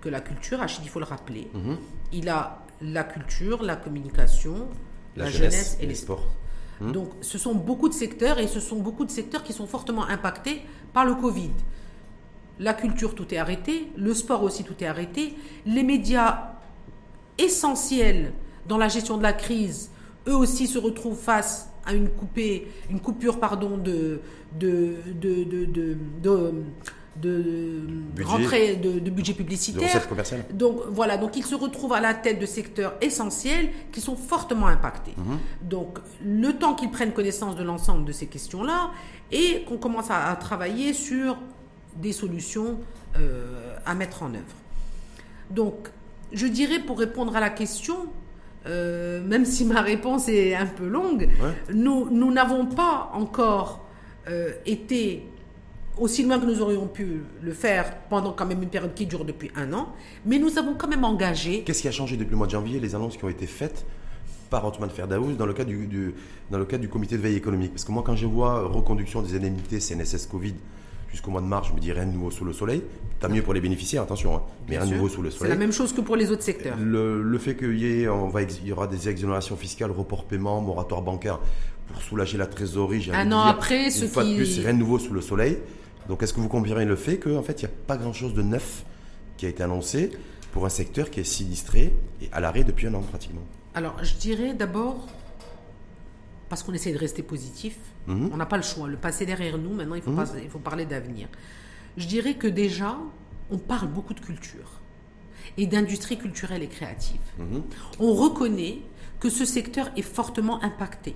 que 0.00 0.08
la 0.08 0.20
culture. 0.20 0.61
Achille, 0.62 0.84
il 0.84 0.90
faut 0.90 1.00
le 1.00 1.04
rappeler. 1.04 1.50
Mm-hmm. 1.54 1.76
Il 2.12 2.28
a 2.28 2.62
la 2.80 3.04
culture, 3.04 3.62
la 3.62 3.76
communication, 3.76 4.68
la, 5.16 5.30
jeunesse, 5.30 5.76
et 5.80 5.87
les 5.87 5.94
sports. 5.94 6.26
Hmm. 6.80 6.92
Donc 6.92 7.11
ce 7.20 7.38
sont 7.38 7.54
beaucoup 7.54 7.88
de 7.88 7.94
secteurs 7.94 8.38
et 8.38 8.46
ce 8.46 8.61
sont 8.61 8.76
beaucoup 8.76 9.04
de 9.04 9.11
secteurs 9.11 9.42
qui 9.42 9.52
sont 9.52 9.66
fortement 9.66 10.06
impactés 10.06 10.62
par 10.92 11.04
le 11.04 11.14
Covid. 11.14 11.50
La 12.61 12.74
culture, 12.74 13.14
tout 13.14 13.32
est 13.34 13.38
arrêté. 13.38 13.88
Le 13.96 14.14
sport 14.14 14.42
aussi, 14.42 14.64
tout 14.64 14.74
est 14.80 14.87
arrêté. 14.87 15.34
Les 15.66 15.82
médias 15.82 16.52
essentiels 17.37 18.32
dans 18.66 18.78
la 18.78 18.88
gestion 18.88 19.16
de 19.16 19.22
la 19.22 19.32
crise, 19.32 19.90
eux 20.26 20.34
aussi 20.34 20.66
se 20.66 20.78
retrouvent 20.78 21.18
face 21.18 21.70
à 21.87 21.94
une, 21.94 22.11
coupée, 22.11 22.68
une 22.90 23.00
coupure 23.00 23.40
pardon, 23.40 23.78
de, 23.78 24.20
de, 24.58 24.96
de, 25.14 25.44
de, 26.22 26.52
de 27.20 27.28
de 27.28 27.81
budget. 28.14 28.31
rentrée 28.31 28.76
de, 28.76 29.11
budget 29.11 29.35
publicitaire. 29.35 30.07
donc 30.52 30.81
voilà, 30.90 31.16
donc 31.16 31.37
ils 31.37 31.44
se 31.44 31.54
retrouvent 31.54 31.92
à 31.92 32.00
la 32.00 32.14
tête 32.14 32.40
de 32.40 32.46
secteurs 32.46 32.94
essentiels 33.00 33.70
qui 33.92 34.00
sont 34.00 34.16
fortement 34.16 34.66
impactés. 34.66 35.14
Mhm. 35.16 35.38
Donc 35.62 35.98
le 36.24 36.52
temps 36.52 36.74
qu'ils 36.74 36.90
prennent 36.90 37.12
connaissance 37.12 37.57
de 37.57 37.62
l'ensemble 37.62 38.04
de 38.04 38.12
ces 38.12 38.26
questions-là 38.26 38.90
et 39.31 39.64
qu'on 39.68 39.78
commence 39.78 40.11
à, 40.11 40.35
travailler 40.37 40.92
sur 40.92 41.38
des 41.96 42.12
solutions 42.12 42.78
euh, 43.16 43.74
à 43.85 43.94
mettre 43.94 44.22
en 44.22 44.28
œuvre. 44.28 44.57
Donc 45.50 45.88
je 46.33 46.46
dirais 46.46 46.81
pour 46.81 46.98
répondre 46.98 47.35
à 47.37 47.40
la 47.40 47.50
question, 47.50 47.96
euh, 48.66 49.22
même 49.24 49.44
si 49.44 49.64
ma 49.64 49.81
réponse 49.81 50.28
est 50.28 50.54
un 50.54 50.66
peu 50.66 50.87
longue, 50.87 51.28
nous 51.72 52.33
n'avons 52.33 52.66
pas 52.66 53.11
encore 53.14 53.85
euh, 54.28 54.52
été 54.66 55.26
aussi 56.00 56.22
loin 56.22 56.38
que 56.38 56.46
nous 56.46 56.61
aurions 56.61 56.87
pu 56.87 57.22
le 57.42 57.52
faire 57.52 57.96
pendant 58.08 58.32
quand 58.32 58.46
même 58.46 58.62
une 58.62 58.68
période 58.68 58.94
qui 58.94 59.06
dure 59.06 59.24
depuis 59.24 59.50
un 59.56 59.72
an, 59.72 59.92
mais 60.24 60.38
nous 60.38 60.58
avons 60.58 60.74
quand 60.74 60.88
même 60.88 61.04
engagé. 61.04 61.62
Qu'est-ce 61.62 61.82
qui 61.82 61.88
a 61.88 61.92
changé 61.92 62.16
depuis 62.16 62.32
le 62.32 62.37
mois 62.37 62.46
de 62.46 62.52
janvier 62.52 62.80
Les 62.80 62.94
annonces 62.94 63.16
qui 63.16 63.24
ont 63.24 63.28
été 63.28 63.46
faites 63.46 63.84
par 64.50 64.64
Otman 64.64 64.90
Ferdaouz 64.90 65.37
dans 65.37 65.46
le 65.46 65.52
cadre 65.52 65.70
du, 65.70 66.14
dans 66.50 66.58
le 66.58 66.64
cadre 66.64 66.82
du 66.82 66.88
comité 66.88 67.16
de 67.16 67.22
veille 67.22 67.37
économique? 67.37 67.72
Parce 67.72 67.84
que 67.84 67.92
moi, 67.92 68.02
quand 68.04 68.16
je 68.16 68.26
vois 68.26 68.66
reconduction 68.66 69.22
des 69.22 69.37
indemnités 69.37 69.80
CNSS 69.80 70.26
Covid 70.26 70.54
jusqu'au 71.11 71.30
mois 71.30 71.40
de 71.40 71.46
mars, 71.46 71.68
je 71.68 71.74
me 71.74 71.80
dis 71.80 71.92
rien 71.92 72.06
de 72.06 72.12
nouveau 72.12 72.30
sous 72.30 72.44
le 72.44 72.52
soleil. 72.52 72.82
Tant 73.20 73.28
mieux 73.28 73.42
pour 73.42 73.54
les 73.54 73.61
bénéficiaires, 73.61 74.02
attention, 74.02 74.37
hein, 74.37 74.42
mais 74.68 74.78
rien 74.78 74.87
de 74.87 74.94
nouveau 74.94 75.08
sous 75.08 75.22
le 75.22 75.30
soleil. 75.30 75.50
C'est 75.50 75.58
la 75.58 75.61
même 75.61 75.72
chose 75.72 75.92
que 75.92 76.00
pour 76.00 76.16
les 76.16 76.30
autres 76.30 76.42
secteurs. 76.42 76.76
Le, 76.78 77.38
fait 77.38 77.56
qu'il 77.56 77.78
y, 77.78 78.02
ait, 78.02 78.08
on 78.08 78.28
va, 78.28 78.42
il 78.42 78.66
y 78.66 78.72
aura 78.72 78.87
des 78.87 79.08
exonérations 79.08 79.56
fiscales, 79.56 79.90
report 79.90 80.24
paiement, 80.24 80.61
moratoire 80.61 81.02
bancaire 81.02 81.40
pour 81.88 82.02
soulager 82.02 82.37
la 82.37 82.46
trésorerie. 82.46 83.11
Un 83.12 83.32
an 83.32 83.40
après, 83.40 83.90
ce 83.90 84.06
fois 84.06 84.24
de 84.24 84.34
plus, 84.34 84.58
rien 84.61 84.74
de 84.74 84.78
nouveau 84.78 84.98
sous 84.98 85.12
le 85.12 85.20
soleil. 85.20 85.58
Donc 86.09 86.23
est-ce 86.23 86.33
que 86.33 86.40
vous 86.40 86.49
confirmez 86.49 86.85
le 86.85 86.97
fait 86.97 87.18
qu'en 87.18 87.42
fait, 87.42 87.62
il 87.62 87.66
n'y 87.66 87.73
a 87.73 87.77
pas 87.87 87.97
grand-chose 87.97 88.35
de 88.35 88.42
neuf 88.42 88.85
qui 89.37 89.47
a 89.47 89.49
été 89.49 89.62
annoncé 89.62 90.11
pour 90.53 90.64
un 90.64 90.71
secteur 90.71 91.11
qui 91.11 91.21
est 91.21 91.25
sinistré 91.25 91.94
et 92.23 92.29
à 92.33 92.40
l'arrêt 92.40 92.64
depuis 92.64 92.87
un 92.87 92.94
an 92.94 93.03
pratiquement? 93.03 93.42
Alors, 93.75 94.03
je 94.03 94.14
dirais 94.14 94.55
d'abord, 94.55 95.07
parce 96.49 96.62
qu'on 96.62 96.73
essaie 96.73 96.92
de 96.92 96.99
rester 96.99 97.23
positif, 97.23 97.77
mhm. 98.07 98.31
on 98.33 98.37
n'a 98.37 98.47
pas 98.47 98.57
le 98.57 98.62
choix. 98.62 98.88
Le 98.88 98.97
passé 98.97 99.27
derrière 99.27 99.59
nous, 99.59 99.75
maintenant, 99.75 99.94
il 99.94 100.03
faut, 100.03 100.11
mhm. 100.11 100.27
il 100.42 100.49
faut 100.51 100.59
parler 100.59 100.87
d'avenir. 100.87 101.29
Je 101.97 102.07
dirais 102.07 102.35
que 102.35 102.47
déjà, 102.47 102.97
on 103.51 103.59
parle 103.59 103.88
beaucoup 103.88 104.14
de 104.14 104.21
culture 104.21 104.81
et 105.57 105.66
d'industrie 105.66 106.18
culturelle 106.18 106.62
et 106.62 106.68
créative. 106.68 107.21
Mhm. 107.38 107.62
On 108.01 108.14
reconnaît 108.14 108.79
que 109.21 109.29
ce 109.29 109.44
secteur 109.44 109.90
est 109.97 110.03
fortement 110.03 110.62
impacté. 110.62 111.14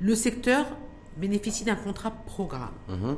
Le 0.00 0.14
secteur 0.14 0.66
bénéficie 1.16 1.64
d'un 1.64 1.76
contrat 1.76 2.10
programme. 2.10 2.74
Mhm. 2.88 3.16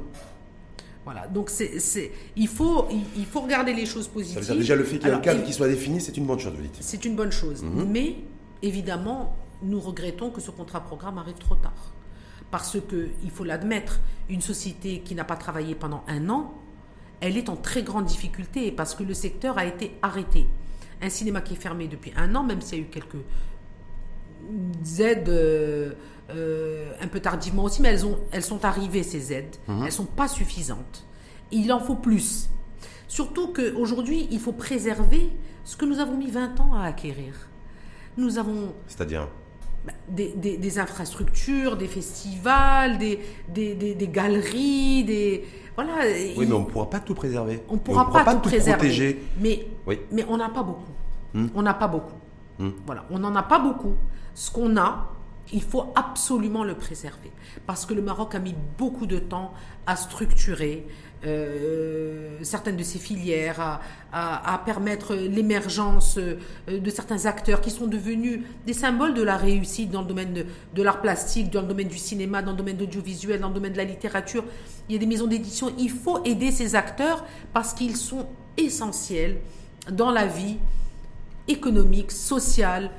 Voilà, 1.05 1.27
donc 1.27 1.49
c'est, 1.49 2.13
il, 2.37 2.49
faut, 2.49 2.87
il, 3.17 3.25
faut 3.25 3.41
regarder 3.41 3.73
les 3.73 3.87
choses 3.87 4.09
positives. 4.09 4.35
Ça 4.35 4.41
veut 4.41 4.47
dire 4.47 4.57
déjà 4.57 4.77
le 4.77 4.85
fait 4.85 4.99
qu'il 4.99 5.09
y 5.09 5.11
ait 5.11 5.15
un 5.15 5.21
cadre 5.21 5.43
qui 5.43 5.55
soit 5.55 5.69
défini, 5.69 6.03
c'est 6.03 6.17
une 6.19 6.27
bonne 6.27 6.39
chose, 6.39 6.53
vous 6.55 6.61
dites. 6.63 6.77
C'est 6.81 7.03
une 7.07 7.17
bonne 7.17 7.33
chose. 7.33 7.63
Mhm. 7.63 7.89
Mais 7.91 8.17
évidemment, 8.61 9.35
nous 9.63 9.81
regrettons 9.81 10.31
que 10.31 10.43
ce 10.43 10.51
contrat 10.51 10.81
programme 10.81 11.17
arrive 11.17 11.39
trop 11.39 11.55
tard. 11.55 11.95
Parce 12.51 12.79
que, 12.81 13.09
il 13.25 13.31
faut 13.31 13.45
l'admettre, 13.45 14.01
une 14.29 14.43
société 14.43 15.01
qui 15.01 15.15
n'a 15.15 15.25
pas 15.25 15.37
travaillé 15.37 15.75
pendant 15.75 16.05
un 16.09 16.29
an, 16.29 16.55
elle 17.21 17.37
est 17.37 17.49
en 17.49 17.57
très 17.57 17.83
grande 17.83 18.05
difficulté 18.05 18.71
parce 18.71 18.95
que 18.95 19.03
le 19.03 19.15
secteur 19.15 19.59
a 19.59 19.65
été 19.65 19.93
arrêté. 20.03 20.47
Un 21.01 21.09
cinéma 21.09 21.41
qui 21.41 21.55
est 21.55 21.57
fermé 21.57 21.89
depuis 21.89 22.13
un 22.17 22.35
an, 22.35 22.45
même 22.45 22.61
s'il 22.61 22.79
y 22.79 22.81
a 22.83 22.85
eu 22.85 22.89
quelques 22.89 23.17
aides. 25.01 25.97
Euh, 26.31 26.93
un 27.01 27.09
peu 27.09 27.21
tardivement 27.21 27.65
aussi, 27.65 27.81
mais 27.81 27.89
elles, 27.89 28.05
ont, 28.05 28.19
elles 28.33 28.43
sont 28.43 28.65
arrivées, 28.65 29.03
ces 29.03 29.33
aides. 29.33 29.57
Mhm. 29.67 29.79
Elles 29.79 29.85
ne 29.87 29.91
sont 29.91 30.05
pas 30.05 30.29
suffisantes. 30.29 31.07
Il 31.51 31.73
en 31.73 31.81
faut 31.81 31.95
plus. 31.95 32.51
Surtout 33.07 33.53
qu'aujourd'hui, 33.55 34.29
il 34.31 34.39
faut 34.39 34.53
préserver 34.53 35.31
ce 35.65 35.77
que 35.77 35.87
nous 35.87 36.01
avons 36.01 36.17
mis 36.17 36.31
20 36.31 36.61
ans 36.61 36.75
à 36.75 36.85
acquérir. 36.85 37.33
Nous 38.19 38.37
avons... 38.37 38.75
C'est-à-dire 38.87 39.29
bah, 39.87 39.93
des, 40.11 40.79
infrastructures, 40.79 41.79
des 41.79 41.87
festivals, 41.87 42.99
des, 42.99 43.21
des, 43.49 44.09
galeries, 44.09 45.05
des... 45.05 45.47
Voilà. 45.77 45.95
Oui, 46.37 46.45
mais 46.47 46.53
on 46.53 46.61
ne 46.61 46.65
pourra 46.67 46.91
pas 46.91 47.01
tout 47.01 47.15
préserver. 47.15 47.63
On 47.71 47.75
ne 47.75 47.79
pourra, 47.79 48.11
pas, 48.11 48.35
tout, 48.35 48.41
préserver. 48.41 48.79
Protéger. 48.79 49.23
Mais, 49.41 49.67
mais 50.13 50.27
on 50.29 50.37
n'a 50.37 50.51
pas 50.51 50.63
beaucoup. 50.63 50.93
Hmm. 51.33 51.47
On 51.55 51.63
n'a 51.63 51.75
pas 51.75 51.89
beaucoup. 51.89 52.17
Hmm. 52.59 52.71
Voilà, 52.85 53.07
on 53.11 53.19
n'en 53.19 53.35
a 53.35 53.43
pas 53.43 53.61
beaucoup. 53.61 53.95
Ce 54.35 54.51
qu'on 54.51 54.77
a, 54.77 55.13
il 55.53 55.63
faut 55.63 55.93
absolument 55.95 56.65
le 56.65 56.75
préserver. 56.75 57.31
Parce 57.67 57.87
que 57.87 57.95
le 57.95 58.03
Maroc 58.03 58.35
a 58.35 58.39
mis 58.39 58.55
beaucoup 58.77 59.07
de 59.07 59.19
temps 59.19 59.53
à 59.87 59.97
structurer 59.97 60.87
euh, 61.27 62.39
certaines 62.43 62.77
de 62.77 62.83
ses 62.83 62.99
filières, 62.99 63.81
à, 64.13 64.63
permettre 64.65 65.15
l'émergence 65.15 66.19
euh, 66.19 66.37
de 66.69 66.91
certains 66.91 67.27
acteurs 67.27 67.61
qui 67.61 67.71
sont 67.71 67.87
devenus 67.87 68.41
des 68.67 68.73
symboles 68.73 69.15
de 69.15 69.23
la 69.23 69.37
réussite 69.37 69.91
dans 69.91 70.03
le 70.03 70.07
domaine 70.07 70.33
de, 70.33 70.47
de 70.75 70.83
l'art 70.83 71.01
plastique, 71.01 71.51
dans 71.51 71.63
le 71.63 71.69
domaine 71.69 71.89
du 71.89 71.99
cinéma, 71.99 72.43
dans 72.43 72.53
le 72.53 72.57
domaine 72.57 72.77
de 72.77 72.85
l'audiovisuel, 72.85 73.41
dans 73.41 73.49
le 73.49 73.55
domaine 73.55 73.73
de 73.73 73.79
la 73.79 73.85
littérature. 73.85 74.45
Il 74.89 74.93
y 74.93 74.97
a 74.97 74.99
des 74.99 75.07
maisons 75.07 75.27
d'édition. 75.27 75.73
Il 75.79 75.91
faut 75.91 76.23
aider 76.25 76.53
ces 76.53 76.75
acteurs 76.75 77.25
parce 77.53 77.75
qu'ils 77.75 77.97
sont 77.97 78.27
essentiels 78.57 79.39
dans 79.91 80.11
la 80.11 80.27
vie 80.27 80.59
économique, 81.49 82.13
sociale, 82.13 82.91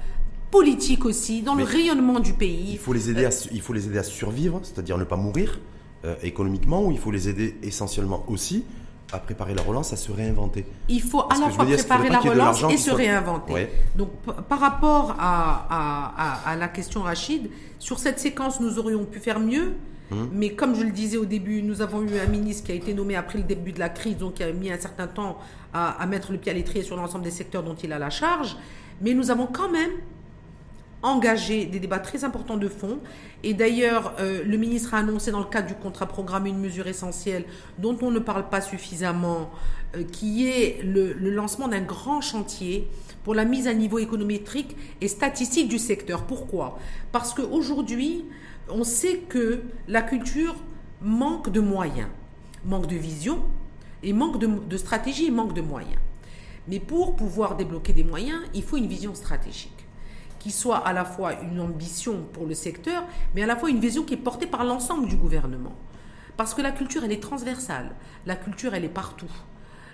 politique 0.51 1.05
aussi, 1.05 1.41
dans 1.41 1.55
le 1.55 1.63
rayonnement 1.63 2.19
du 2.19 2.33
pays. 2.33 2.71
Il 2.71 2.79
faut 2.79 2.93
les 2.93 3.09
aider, 3.09 3.25
à, 3.25 3.29
il 3.51 3.61
faut 3.61 3.73
les 3.73 3.87
aider 3.87 3.99
à 3.99 4.03
survivre, 4.03 4.59
c'est-à-dire 4.63 4.97
ne 4.97 5.03
pas 5.03 5.15
mourir 5.15 5.59
euh, 6.05 6.15
économiquement, 6.23 6.85
ou 6.85 6.91
il 6.91 6.97
faut 6.97 7.11
les 7.11 7.29
aider 7.29 7.55
essentiellement 7.61 8.23
aussi 8.27 8.65
à 9.11 9.19
préparer 9.19 9.53
la 9.53 9.61
relance, 9.61 9.91
à 9.93 9.97
se 9.97 10.11
réinventer. 10.11 10.65
Il 10.87 11.01
faut 11.01 11.21
à 11.21 11.37
la 11.39 11.49
fois 11.49 11.65
préparer 11.65 12.09
la 12.09 12.19
relance 12.19 12.63
et 12.69 12.77
se 12.77 12.91
réinventer. 12.91 13.69
Donc 13.95 14.09
par 14.47 14.59
rapport 14.59 15.15
à, 15.19 16.43
à, 16.45 16.55
la 16.55 16.67
question 16.67 17.01
Rachid, 17.01 17.49
sur 17.79 17.99
cette 17.99 18.19
séquence, 18.19 18.59
nous 18.59 18.77
aurions 18.77 19.05
pu 19.05 19.19
faire 19.19 19.39
mieux. 19.39 19.73
Hum. 20.11 20.29
Mais 20.33 20.51
comme 20.51 20.75
je 20.75 20.83
le 20.83 20.91
disais 20.91 21.17
au 21.17 21.25
début, 21.25 21.61
nous 21.61 21.81
avons 21.81 22.01
eu 22.01 22.17
un 22.19 22.27
ministre 22.27 22.65
qui 22.65 22.71
a 22.71 22.75
été 22.75 22.93
nommé 22.93 23.15
après 23.15 23.37
le 23.37 23.43
début 23.43 23.71
de 23.71 23.79
la 23.79 23.89
crise, 23.89 24.17
donc 24.17 24.35
qui 24.35 24.43
a 24.43 24.51
mis 24.51 24.71
un 24.71 24.79
certain 24.79 25.07
temps 25.07 25.37
à, 25.73 26.05
mettre 26.07 26.31
le 26.31 26.39
pied 26.39 26.51
à 26.51 26.55
l'étrier 26.55 26.83
sur 26.83 26.95
l'ensemble 26.95 27.23
des 27.23 27.31
secteurs 27.31 27.63
dont 27.63 27.75
il 27.75 27.93
a 27.93 27.99
la 27.99 28.09
charge. 28.09 28.57
Mais 29.01 29.13
nous 29.13 29.31
avons 29.31 29.47
quand 29.47 29.71
même 29.71 29.91
engagé 31.01 31.65
des 31.65 31.79
débats 31.79 31.99
très 31.99 32.23
importants 32.23 32.57
de 32.57 32.67
fond. 32.67 32.99
Et 33.43 33.53
d'ailleurs, 33.53 34.13
euh, 34.19 34.43
le 34.43 34.57
ministre 34.57 34.93
a 34.93 34.97
annoncé 34.97 35.31
dans 35.31 35.39
le 35.39 35.45
cadre 35.45 35.67
du 35.67 35.75
contrat 35.75 36.07
programme 36.07 36.45
une 36.45 36.59
mesure 36.59 36.87
essentielle 36.87 37.45
dont 37.77 37.97
on 38.01 38.11
ne 38.11 38.19
parle 38.19 38.49
pas 38.49 38.61
suffisamment, 38.61 39.49
euh, 39.95 40.03
qui 40.03 40.47
est 40.47 40.81
le, 40.83 41.13
lancement 41.13 41.67
d'un 41.67 41.81
grand 41.81 42.21
chantier 42.21 42.87
pour 43.23 43.33
la 43.33 43.45
mise 43.45 43.67
à 43.67 43.73
niveau 43.73 43.99
économétrique 43.99 44.75
et 45.01 45.07
statistique 45.07 45.69
du 45.69 45.79
secteur. 45.79 46.23
Pourquoi? 46.25 46.77
Parce 47.11 47.33
qu'aujourd'hui, 47.33 48.25
on 48.69 48.83
sait 48.83 49.19
que 49.29 49.61
la 49.87 50.01
culture 50.01 50.55
manque 51.01 51.49
de 51.49 51.61
moyens, 51.61 52.09
manque 52.65 52.87
de 52.87 52.95
vision 52.95 53.43
et 54.03 54.11
manque 54.11 54.37
de, 54.37 54.47
de 54.47 54.77
stratégie 54.77 55.27
et 55.27 55.31
manque 55.31 55.53
de 55.53 55.61
moyens. 55.61 55.99
Mais 56.67 56.79
pour 56.79 57.15
pouvoir 57.15 57.55
débloquer 57.55 57.93
des 57.93 58.03
moyens, 58.03 58.41
il 58.53 58.63
faut 58.63 58.77
une 58.77 58.87
vision 58.87 59.15
stratégique 59.15 59.78
qui 60.39 60.51
soit 60.51 60.77
à 60.77 60.93
la 60.93 61.05
fois 61.05 61.33
une 61.41 61.59
ambition 61.59 62.25
pour 62.33 62.45
le 62.45 62.53
secteur, 62.53 63.03
mais 63.35 63.43
à 63.43 63.45
la 63.45 63.55
fois 63.55 63.69
une 63.69 63.79
vision 63.79 64.03
qui 64.03 64.13
est 64.13 64.17
portée 64.17 64.47
par 64.47 64.63
l'ensemble 64.63 65.07
du 65.07 65.15
gouvernement. 65.15 65.75
Parce 66.37 66.53
que 66.53 66.61
la 66.61 66.71
culture, 66.71 67.03
elle 67.03 67.11
est 67.11 67.21
transversale. 67.21 67.91
La 68.25 68.35
culture, 68.35 68.73
elle 68.73 68.85
est 68.85 68.89
partout. 68.89 69.29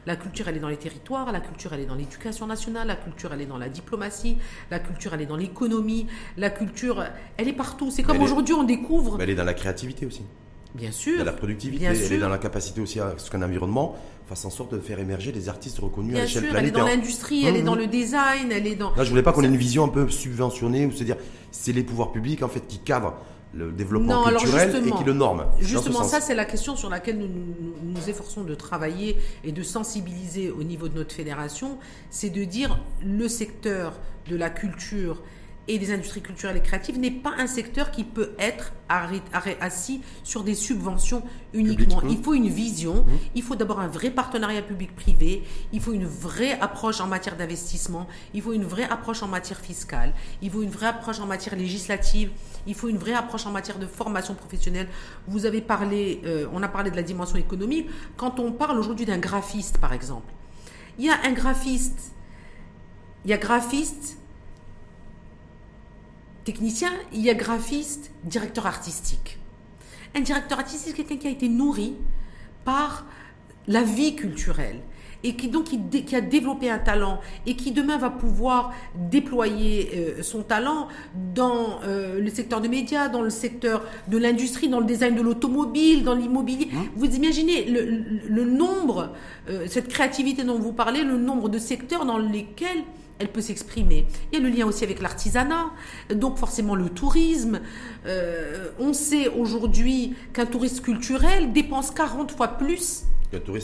La 0.05 0.15
culture, 0.15 0.47
elle 0.47 0.58
est 0.58 0.60
dans 0.60 0.69
les 0.69 0.77
territoires, 0.77 1.31
la 1.31 1.39
culture, 1.39 1.73
elle 1.73 1.79
est 1.79 1.88
dans 1.88 1.95
l'éducation 1.95 2.45
nationale, 2.45 2.88
la 2.88 2.95
culture, 2.95 3.34
elle 3.34 3.41
est 3.41 3.47
dans 3.47 3.58
la 3.58 3.69
diplomatie, 3.69 4.38
la 4.69 4.77
culture, 4.77 5.15
elle 5.15 5.21
est 5.21 5.25
dans 5.25 5.36
l'économie, 5.36 6.05
la 6.38 6.51
culture, 6.51 7.03
elle 7.38 7.47
est 7.47 7.53
partout. 7.53 7.89
C'est 7.89 8.03
comme 8.03 8.21
aujourd'hui, 8.21 8.53
on 8.53 8.63
découvre. 8.63 9.17
Mais 9.17 9.23
elle 9.23 9.31
est 9.31 9.36
dans 9.36 9.43
la 9.43 9.55
créativité 9.55 10.05
aussi. 10.05 10.21
Bien 10.75 10.91
sûr. 10.91 11.23
la 11.23 11.31
productivité, 11.31 11.86
elle 11.86 12.13
est 12.13 12.19
dans 12.19 12.29
la 12.29 12.38
capacité 12.38 12.81
aussi 12.81 12.99
à 12.99 13.13
ce 13.17 13.31
qu'un 13.31 13.41
environnement 13.41 13.95
fasse 14.27 14.45
en 14.45 14.49
sorte 14.49 14.73
de 14.73 14.79
faire 14.79 14.99
émerger 14.99 15.31
des 15.31 15.49
artistes 15.49 15.79
reconnus 15.79 16.17
à 16.17 16.21
l'échelle 16.21 16.49
planétaire. 16.49 16.61
Elle 16.61 16.67
est 16.67 16.71
dans 16.71 16.85
l'industrie, 16.85 17.45
elle 17.45 17.55
est 17.55 17.61
dans 17.61 17.75
le 17.75 17.88
design, 17.88 18.51
elle 18.51 18.67
est 18.67 18.75
dans. 18.75 18.93
Là, 18.95 19.03
je 19.03 19.09
voulais 19.09 19.23
pas 19.23 19.31
qu'on 19.31 19.43
ait 19.43 19.47
une 19.47 19.57
vision 19.57 19.83
un 19.83 19.89
peu 19.89 20.09
subventionnée 20.09 20.85
ou 20.85 20.91
se 20.91 21.03
dire 21.03 21.17
c'est 21.51 21.71
les 21.71 21.83
pouvoirs 21.83 22.11
publics 22.11 22.43
en 22.43 22.49
fait 22.49 22.67
qui 22.67 22.79
cadrent 22.79 23.13
le 23.53 23.71
développement 23.71 24.25
culturel 24.25 24.75
et 24.85 24.91
qui 24.91 25.03
le 25.03 25.13
norment. 25.13 25.45
Justement, 25.59 26.03
ça 26.03 26.19
c'est 26.21 26.35
la 26.35 26.45
question 26.45 26.75
sur 26.75 26.89
laquelle 26.89 27.17
nous, 27.17 27.27
nous 27.27 27.73
nous 27.83 28.09
efforçons 28.09 28.43
de 28.43 28.55
travailler 28.55 29.17
et 29.43 29.51
de 29.51 29.63
sensibiliser 29.63 30.49
au 30.49 30.63
niveau 30.63 30.89
de 30.89 30.95
notre 30.95 31.15
fédération, 31.15 31.77
c'est 32.09 32.29
de 32.29 32.43
dire 32.43 32.79
le 33.03 33.27
secteur 33.29 33.93
de 34.27 34.35
la 34.35 34.49
culture 34.49 35.21
et 35.67 35.80
des 35.80 35.91
industries 35.91 36.21
culturelles 36.21 36.58
et 36.58 36.62
créatives 36.62 36.99
n'est 36.99 37.12
pas 37.12 37.34
un 37.38 37.47
secteur 37.47 37.91
qui 37.91 38.04
peut 38.04 38.32
être 38.38 38.73
assis 38.88 40.01
sur 40.23 40.43
des 40.43 40.54
subventions 40.54 41.23
uniquement. 41.54 42.01
Il 42.08 42.21
faut 42.21 42.34
une 42.34 42.49
vision, 42.49 42.97
mmh. 42.97 43.17
il 43.36 43.41
faut 43.43 43.56
d'abord 43.56 43.80
un 43.80 43.88
vrai 43.88 44.12
partenariat 44.12 44.62
public-privé, 44.62 45.43
il 45.73 45.82
faut 45.82 45.93
une 45.93 46.06
vraie 46.06 46.60
approche 46.60 47.01
en 47.01 47.08
matière 47.08 47.36
d'investissement, 47.36 48.08
il 48.34 48.41
faut 48.41 48.54
une 48.54 48.63
vraie 48.63 48.84
approche 48.84 49.23
en 49.23 49.28
matière 49.28 49.60
fiscale, 49.60 50.13
il 50.41 50.51
faut 50.51 50.62
une 50.62 50.69
vraie 50.69 50.88
approche 50.88 51.19
en 51.19 51.25
matière 51.25 51.56
législative, 51.56 52.30
il 52.67 52.75
faut 52.75 52.88
une 52.88 52.97
vraie 52.97 53.13
approche 53.13 53.45
en 53.45 53.51
matière 53.51 53.80
de 53.80 53.88
formation 53.88 54.36
professionnelle. 54.36 54.88
Vous 55.28 55.45
avez 55.45 55.62
parlé, 55.62 56.21
euh, 56.25 56.47
on 56.54 56.62
a 56.62 56.67
parlé 56.67 56.91
de 56.91 56.95
la 56.95 57.04
dimension 57.04 57.38
économique. 57.38 57.89
Quand 58.17 58.39
on 58.39 58.51
parle 58.51 58.78
aujourd'hui 58.78 59.06
d'un 59.06 59.17
graphiste, 59.17 59.80
par 59.80 59.93
exemple, 59.93 60.32
il 60.99 61.06
y 61.06 61.10
a 61.10 61.17
un 61.25 61.32
graphiste, 61.32 62.13
il 63.23 63.32
y 63.32 63.34
a 63.34 63.38
graphiste, 63.38 64.17
technicien, 66.45 66.91
il 67.12 67.21
y 67.21 67.29
a 67.29 67.34
graphiste, 67.34 68.12
directeur 68.23 68.65
artistique. 68.67 69.39
Un 70.15 70.21
directeur 70.21 70.60
artistique, 70.60 70.93
c'est 70.95 71.03
quelqu'un 71.03 71.17
qui 71.17 71.27
a 71.27 71.31
été 71.31 71.49
nourri 71.49 71.95
par 72.63 73.05
la 73.67 73.81
vie 73.81 74.15
culturelle 74.15 74.79
et 75.23 75.36
qui 75.36 75.47
donc 75.47 75.65
qui, 75.65 76.15
a 76.15 76.21
développé 76.21 76.69
un 76.69 76.77
talent 76.77 77.19
et 77.47 77.55
qui 77.55 77.71
demain 77.71 77.97
va 77.97 78.12
pouvoir 78.12 78.73
déployer 78.95 79.89
euh, 79.95 80.23
son 80.23 80.43
talent 80.43 80.88
dans 81.34 81.81
euh, 81.84 82.19
le 82.19 82.29
secteur 82.29 82.62
des 82.62 82.67
médias, 82.67 83.08
dans 83.10 83.23
le 83.23 83.31
secteur 83.31 83.84
de 84.08 84.19
l'industrie, 84.19 84.69
dans 84.69 84.79
le 84.79 84.86
design 84.86 85.15
de 85.15 85.21
l'automobile, 85.21 86.03
dans 86.03 86.13
l'immobilier. 86.13 86.69
Hein? 86.75 86.86
Vous 86.95 87.08
imaginez 87.08 87.65
le, 87.65 88.45
nombre, 88.45 89.13
euh, 89.49 89.65
cette 89.67 89.88
créativité 89.88 90.43
dont 90.43 90.60
vous 90.60 90.73
parlez, 90.73 91.03
le 91.03 91.17
nombre 91.17 91.49
de 91.49 91.58
secteurs 91.58 92.05
dans 92.05 92.19
lesquels 92.19 92.84
elle 93.19 93.30
peut 93.30 93.41
s'exprimer. 93.41 94.06
Il 94.32 94.39
y 94.39 94.41
a 94.41 94.43
le 94.43 94.54
lien 94.54 94.65
aussi 94.65 94.84
avec 94.84 95.01
l'artisanat, 95.01 95.71
donc 96.13 96.38
forcément 96.38 96.75
le 96.75 96.89
tourisme. 96.89 97.62
Euh, 98.06 98.69
on 98.80 98.93
sait 98.93 99.30
aujourd'hui 99.30 100.15
qu'un 100.34 100.45
touriste 100.45 100.82
culturel 100.82 101.54
dépense 101.54 101.91
40 101.91 102.32
fois 102.32 102.49
plus 102.49 103.04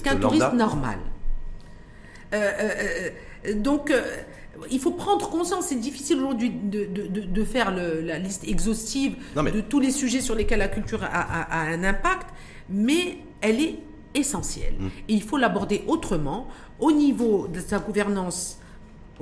qu'un 0.03 0.15
touriste, 0.15 0.53
normal. 0.53 0.99
Euh, 2.33 2.51
euh, 3.45 3.53
donc, 3.55 3.93
il 4.69 4.79
faut 4.79 4.91
prendre 4.91 5.29
conscience, 5.29 5.67
c'est 5.67 5.75
difficile 5.75 6.17
aujourd'hui 6.17 6.49
de, 6.49 6.85
de, 6.85 7.43
faire 7.43 7.71
la 7.71 8.19
liste 8.19 8.47
exhaustive 8.47 9.15
de 9.35 9.61
tous 9.61 9.79
les 9.79 9.91
sujets 9.91 10.21
sur 10.21 10.35
lesquels 10.35 10.59
la 10.59 10.67
culture 10.67 11.03
a, 11.03 11.67
un 11.67 11.83
impact, 11.83 12.27
mais 12.69 13.17
elle 13.41 13.59
est 13.61 13.79
essentielle. 14.13 14.75
Mmh. 14.77 14.87
Et 15.09 15.13
il 15.13 15.23
faut 15.23 15.37
l'aborder 15.37 15.83
autrement, 15.87 16.47
au 16.79 16.91
niveau 16.91 17.47
de 17.47 17.59
sa 17.59 17.79
gouvernance 17.79 18.60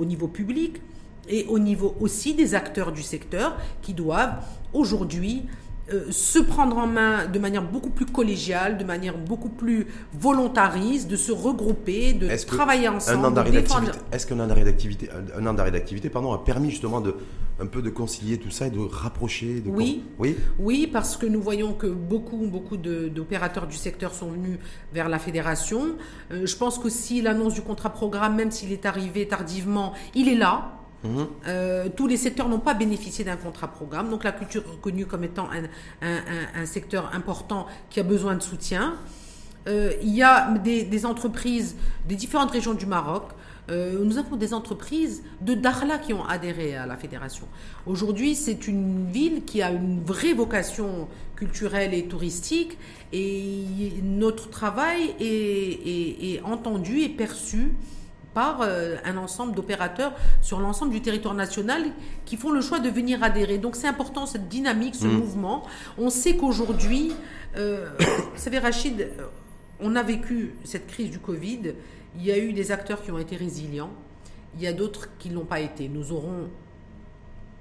au 0.00 0.04
niveau 0.04 0.26
public 0.26 0.80
et 1.28 1.44
au 1.48 1.58
niveau 1.58 1.94
aussi 2.00 2.34
des 2.34 2.54
acteurs 2.54 2.90
du 2.90 3.02
secteur 3.02 3.56
qui 3.82 3.94
doivent 3.94 4.42
aujourd'hui 4.72 5.44
euh, 5.92 6.10
se 6.10 6.38
prendre 6.38 6.78
en 6.78 6.86
main 6.86 7.26
de 7.26 7.38
manière 7.38 7.62
beaucoup 7.62 7.90
plus 7.90 8.06
collégiale, 8.06 8.78
de 8.78 8.84
manière 8.84 9.18
beaucoup 9.18 9.48
plus 9.48 9.86
volontariste, 10.12 11.08
de 11.08 11.16
se 11.16 11.32
regrouper, 11.32 12.12
de 12.12 12.28
travailler 12.44 12.88
ensemble. 12.88 13.26
Est-ce 14.12 14.26
qu'un 14.26 14.40
an 14.40 14.46
d'arrêt 14.46 14.64
d'activité, 14.64 15.08
un 15.36 15.46
an 15.46 15.54
d'arrêt 15.54 15.70
d'activité, 15.70 16.10
pardon, 16.10 16.32
a 16.32 16.38
permis 16.38 16.70
justement 16.70 17.00
de 17.00 17.14
un 17.60 17.66
peu 17.66 17.82
de 17.82 17.90
concilier 17.90 18.38
tout 18.38 18.50
ça 18.50 18.66
et 18.66 18.70
de 18.70 18.80
rapprocher 18.80 19.62
Oui, 19.66 20.02
oui, 20.18 20.36
oui, 20.58 20.86
parce 20.86 21.16
que 21.16 21.26
nous 21.26 21.42
voyons 21.42 21.74
que 21.74 21.86
beaucoup, 21.86 22.46
beaucoup 22.46 22.76
d'opérateurs 22.76 23.66
du 23.66 23.76
secteur 23.76 24.14
sont 24.14 24.30
venus 24.30 24.58
vers 24.92 25.08
la 25.08 25.18
fédération. 25.18 25.96
Euh, 26.32 26.46
je 26.46 26.56
pense 26.56 26.78
qu'aussi 26.78 27.20
l'annonce 27.20 27.54
du 27.54 27.62
contrat 27.62 27.90
programme, 27.90 28.36
même 28.36 28.50
s'il 28.50 28.72
est 28.72 28.86
arrivé 28.86 29.28
tardivement, 29.28 29.92
il 30.14 30.28
est 30.28 30.36
là. 30.36 30.79
Euh, 31.04 31.88
tous 31.96 32.06
les 32.06 32.16
secteurs 32.16 32.48
n'ont 32.48 32.58
pas 32.58 32.74
bénéficié 32.74 33.24
d'un 33.24 33.36
contrat 33.36 33.68
programme, 33.68 34.10
donc 34.10 34.24
la 34.24 34.32
culture 34.32 34.62
est 34.66 34.70
reconnue 34.70 35.06
comme 35.06 35.24
étant 35.24 35.48
un, 36.02 36.66
secteur 36.66 37.10
important 37.14 37.66
qui 37.88 38.00
a 38.00 38.02
besoin 38.02 38.34
de 38.34 38.42
soutien. 38.42 38.96
Euh, 39.68 39.92
il 40.02 40.14
y 40.14 40.22
a 40.22 40.50
des, 40.58 41.06
entreprises 41.06 41.76
des 42.08 42.16
différentes 42.16 42.50
régions 42.50 42.74
du 42.74 42.86
Maroc 42.86 43.32
Euh, 43.70 44.04
nous 44.04 44.18
avons 44.18 44.36
des 44.36 44.52
entreprises 44.52 45.22
de 45.40 45.54
Dakhla 45.54 45.98
qui 45.98 46.12
ont 46.12 46.24
adhéré 46.24 46.76
à 46.76 46.86
la 46.86 46.96
fédération. 46.96 47.46
Aujourd'hui, 47.86 48.34
c'est 48.34 48.66
une 48.66 49.10
ville 49.10 49.44
qui 49.44 49.62
a 49.62 49.70
une 49.70 50.02
vraie 50.02 50.32
vocation 50.32 51.08
culturelle 51.36 51.94
et 51.94 52.06
touristique 52.06 52.76
et 53.12 53.64
notre 54.02 54.50
travail 54.50 55.14
est, 55.20 56.40
entendu 56.42 57.00
et 57.00 57.08
perçu 57.08 57.72
par 58.34 58.60
euh, 58.62 58.96
un 59.04 59.16
ensemble 59.16 59.54
d'opérateurs 59.54 60.12
sur 60.40 60.60
l'ensemble 60.60 60.92
du 60.92 61.02
territoire 61.02 61.34
national 61.34 61.92
qui 62.24 62.36
font 62.36 62.50
le 62.50 62.60
choix 62.60 62.78
de 62.78 62.88
venir 62.88 63.22
adhérer. 63.22 63.58
Donc 63.58 63.76
c'est 63.76 63.88
important 63.88 64.26
cette 64.26 64.48
dynamique, 64.48 64.94
ce 64.94 65.06
mmh. 65.06 65.18
mouvement. 65.18 65.66
On 65.98 66.10
sait 66.10 66.36
qu'aujourd'hui, 66.36 67.12
euh, 67.56 67.90
vous 67.98 68.38
savez 68.40 68.58
Rachid, 68.58 69.10
on 69.80 69.96
a 69.96 70.02
vécu 70.02 70.54
cette 70.64 70.86
crise 70.86 71.10
du 71.10 71.18
Covid, 71.18 71.74
il 72.16 72.24
y 72.24 72.32
a 72.32 72.38
eu 72.38 72.52
des 72.52 72.72
acteurs 72.72 73.02
qui 73.02 73.10
ont 73.10 73.18
été 73.18 73.36
résilients, 73.36 73.90
il 74.56 74.62
y 74.62 74.66
a 74.66 74.72
d'autres 74.72 75.08
qui 75.18 75.30
ne 75.30 75.34
l'ont 75.34 75.44
pas 75.44 75.60
été. 75.60 75.88
Nous 75.88 76.12
aurons 76.12 76.48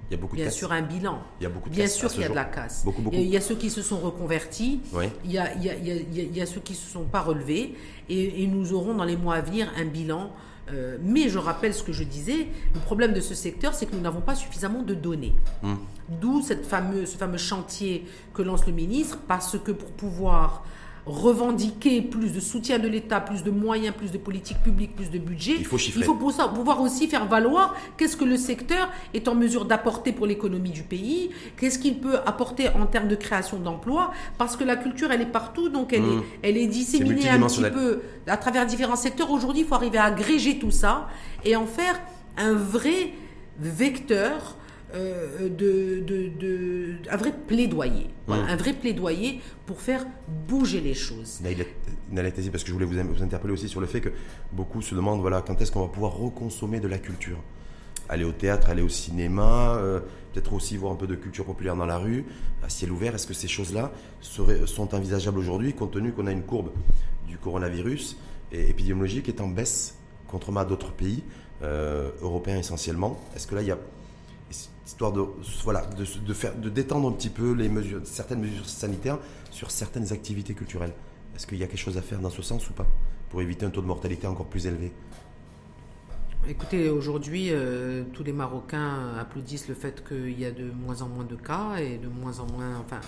il 0.10 0.16
y 0.16 0.18
a 0.18 0.22
beaucoup 0.22 0.36
bien 0.36 0.50
sûr 0.50 0.72
un 0.72 0.82
bilan. 0.82 1.22
Il 1.40 1.44
y 1.44 1.46
a 1.46 1.50
beaucoup 1.50 1.70
de 1.70 1.76
Bien 1.76 1.88
sûr 1.88 2.10
qu'il 2.10 2.22
y 2.22 2.26
a 2.26 2.30
de 2.30 2.34
la 2.34 2.46
casse. 2.46 2.84
Il, 3.12 3.22
y 3.28 3.38
a, 3.38 3.42
ceux 3.42 3.54
qui 3.54 3.70
se 3.70 3.84
sont 3.84 4.00
reconvertis, 4.00 4.82
il, 5.24 5.32
y 5.32 5.38
a, 5.38 5.54
il, 5.54 5.64
y 5.64 5.70
a, 5.70 5.76
il, 5.76 6.36
y 6.36 6.42
a, 6.42 6.48
ceux 6.48 6.62
qui 6.62 6.74
ne 6.74 6.78
se 6.78 6.90
sont 6.90 7.04
pas 7.04 7.22
relevés, 7.22 7.76
et, 8.10 8.48
nous 8.48 8.74
aurons 8.74 8.96
dans 8.96 9.04
les 9.04 9.18
mois 9.18 9.36
à 9.36 9.42
venir 9.42 9.72
un 9.78 9.86
bilan. 9.86 10.32
Euh, 10.74 10.98
mais 11.02 11.30
je 11.30 11.38
rappelle 11.38 11.74
ce 11.74 11.84
que 11.84 11.94
je 11.94 12.04
disais, 12.04 12.48
le 12.74 12.80
problème 12.80 13.14
de 13.14 13.22
ce 13.22 13.34
secteur, 13.34 13.74
c'est 13.74 13.86
que 13.86 13.96
nous 13.96 14.02
n'avons 14.02 14.22
pas 14.22 14.36
suffisamment 14.36 14.84
de 14.84 14.94
données. 14.94 15.36
Hum. 15.64 15.80
D'où 16.22 16.42
cette 16.42 16.66
fameuse, 16.66 17.10
ce 17.10 17.18
fameux 17.18 17.38
chantier 17.38 18.06
que 18.34 18.42
lance 18.42 18.66
le 18.66 18.74
ministre, 18.74 19.20
parce 19.28 19.58
que 19.58 19.72
pour 19.72 19.92
pouvoir 19.92 20.64
revendiquer 21.10 22.02
plus 22.02 22.32
de 22.32 22.40
soutien 22.40 22.78
de 22.80 22.88
l'État, 22.88 23.20
plus 23.20 23.44
de 23.44 23.52
moyens, 23.52 23.96
plus 23.96 24.12
de 24.12 24.18
politiques 24.18 24.60
publiques, 24.60 24.96
plus 24.96 25.10
de 25.10 25.18
budget, 25.18 25.56
il 25.58 25.66
faut, 25.66 25.78
il 25.78 26.04
faut 26.04 26.14
pour 26.14 26.32
ça, 26.32 26.48
pouvoir 26.48 26.82
aussi 26.82 27.08
faire 27.08 27.26
valoir 27.26 27.76
qu'est-ce 27.98 28.16
que 28.16 28.26
le 28.26 28.38
secteur 28.38 28.90
est 29.14 29.28
en 29.28 29.36
mesure 29.36 29.66
d'apporter 29.66 30.12
pour 30.12 30.28
l'économie 30.28 30.70
du 30.70 30.84
pays, 30.84 31.32
qu'est-ce 31.58 31.80
qu'il 31.80 32.00
peut 32.00 32.18
apporter 32.26 32.70
en 32.70 32.86
termes 32.86 33.08
de 33.08 33.16
création 33.16 33.58
d'emplois, 33.58 34.12
parce 34.38 34.56
que 34.56 34.64
la 34.64 34.76
culture, 34.76 35.12
elle 35.12 35.22
est 35.22 35.26
partout, 35.26 35.70
donc 35.70 35.94
elle, 35.94 36.04
est, 36.04 36.18
mmh. 36.18 36.24
elle 36.44 36.58
est 36.58 36.68
disséminée 36.68 37.30
un 37.30 37.42
petit 37.42 37.64
peu 37.64 38.02
à 38.28 38.38
travers 38.38 38.66
différents 38.66 38.96
secteurs. 38.96 39.32
Aujourd'hui, 39.32 39.62
il 39.62 39.68
faut 39.68 39.76
arriver 39.76 39.98
à 39.98 40.06
agréger 40.06 40.60
tout 40.60 40.72
ça 40.72 41.08
et 41.44 41.56
en 41.56 41.66
faire 41.66 42.00
un 42.38 42.54
vrai 42.54 43.14
vecteur 43.60 44.56
euh, 44.96 45.50
de, 45.50 46.04
de, 46.04 46.96
un 47.12 47.18
vrai 47.18 47.32
plaidoyer. 47.48 48.10
Un 48.28 48.56
vrai 48.56 48.74
plaidoyer 48.74 49.40
pour 49.68 49.82
faire 49.82 50.04
bouger 50.48 50.82
les 50.82 50.96
choses. 50.96 51.42
parce 52.52 52.64
que 52.64 52.70
je 52.70 52.74
voulais 52.74 52.86
vous, 52.86 53.14
vous, 53.14 53.24
interpeller 53.24 53.54
aussi 53.54 53.70
sur 53.70 53.82
le 53.82 53.88
fait 53.88 54.02
que 54.02 54.10
beaucoup 54.52 54.82
se 54.82 54.96
demandent 54.96 55.22
voilà, 55.22 55.44
quand 55.46 55.62
est-ce 55.62 55.72
qu'on 55.72 55.82
va 55.82 55.90
pouvoir 55.90 56.14
reconsommer 56.14 56.80
de 56.80 56.88
la 56.88 56.98
culture? 56.98 57.38
Aller 58.10 58.24
au 58.24 58.32
théâtre, 58.32 58.72
aller 58.72 58.82
au 58.82 58.90
cinéma, 58.90 59.76
euh, 59.76 60.00
peut-être 60.34 60.54
aussi 60.54 60.76
voir 60.76 60.92
un 60.92 60.96
peu 60.96 61.06
de 61.06 61.14
culture 61.14 61.46
populaire 61.46 61.76
dans 61.76 61.86
la 61.86 62.00
rue, 62.00 62.26
à 62.64 62.70
ciel 62.70 62.92
ouvert. 62.92 63.14
Est-ce 63.14 63.28
que 63.28 63.36
ces 63.36 63.48
choses-là 63.48 63.92
sont 64.22 64.96
envisageables 64.96 65.38
aujourd'hui, 65.38 65.74
compte 65.74 65.92
tenu 65.92 66.14
qu'on 66.14 66.26
a 66.26 66.32
une 66.32 66.44
courbe 66.44 66.72
du 67.28 67.38
coronavirus 67.38 68.18
et 68.52 68.72
épidémiologique 68.72 69.26
qui 69.26 69.32
est 69.32 69.42
en 69.42 69.48
baisse, 69.50 70.00
contrairement 70.28 70.62
à 70.62 70.66
d'autres 70.66 70.94
pays, 70.94 71.24
euh, 71.62 72.10
européens 72.24 72.58
essentiellement? 72.58 73.20
Est-ce 73.36 73.46
que 73.46 73.54
là, 73.54 73.62
il 73.62 73.68
y 73.68 73.72
a 73.72 73.78
histoire 74.86 75.12
de, 75.12 75.24
voilà, 75.64 75.86
de, 75.86 76.34
faire, 76.34 76.56
de 76.56 76.70
détendre 76.70 77.08
un 77.08 77.12
petit 77.12 77.30
peu 77.30 77.54
les 77.54 77.70
mesures, 77.70 78.02
certaines 78.04 78.42
mesures 78.42 78.68
sanitaires 78.68 79.20
sur 79.52 79.72
certaines 79.72 80.12
activités 80.12 80.54
culturelles. 80.54 80.94
Est-ce 81.36 81.48
qu'il 81.48 81.58
y 81.58 81.64
a 81.64 81.68
quelque 81.68 81.80
chose 81.80 81.98
à 81.98 82.02
faire 82.02 82.20
dans 82.20 82.30
ce 82.30 82.42
sens 82.42 82.70
ou 82.70 82.74
pas 82.74 82.88
pour 83.30 83.42
éviter 83.42 83.66
un 83.66 83.70
taux 83.70 83.82
de 83.82 83.88
mortalité 83.88 84.28
encore 84.28 84.48
plus 84.48 84.66
élevé? 84.66 84.92
Écoutez, 86.48 86.90
aujourd'hui, 86.90 87.50
euh, 87.52 88.04
tous 88.14 88.24
les 88.24 88.32
Marocains 88.32 89.14
applaudissent 89.20 89.68
le 89.68 89.76
fait 89.76 90.04
qu'il 90.08 90.40
y 90.40 90.46
a 90.46 90.52
de 90.52 90.72
moins 90.72 91.02
en 91.02 91.10
moins 91.10 91.26
de 91.26 91.36
cas 91.36 91.78
et 91.78 91.98
de 91.98 92.08
moins 92.08 92.40
en 92.40 92.48
moins. 92.52 92.80
Enfin, 92.80 93.02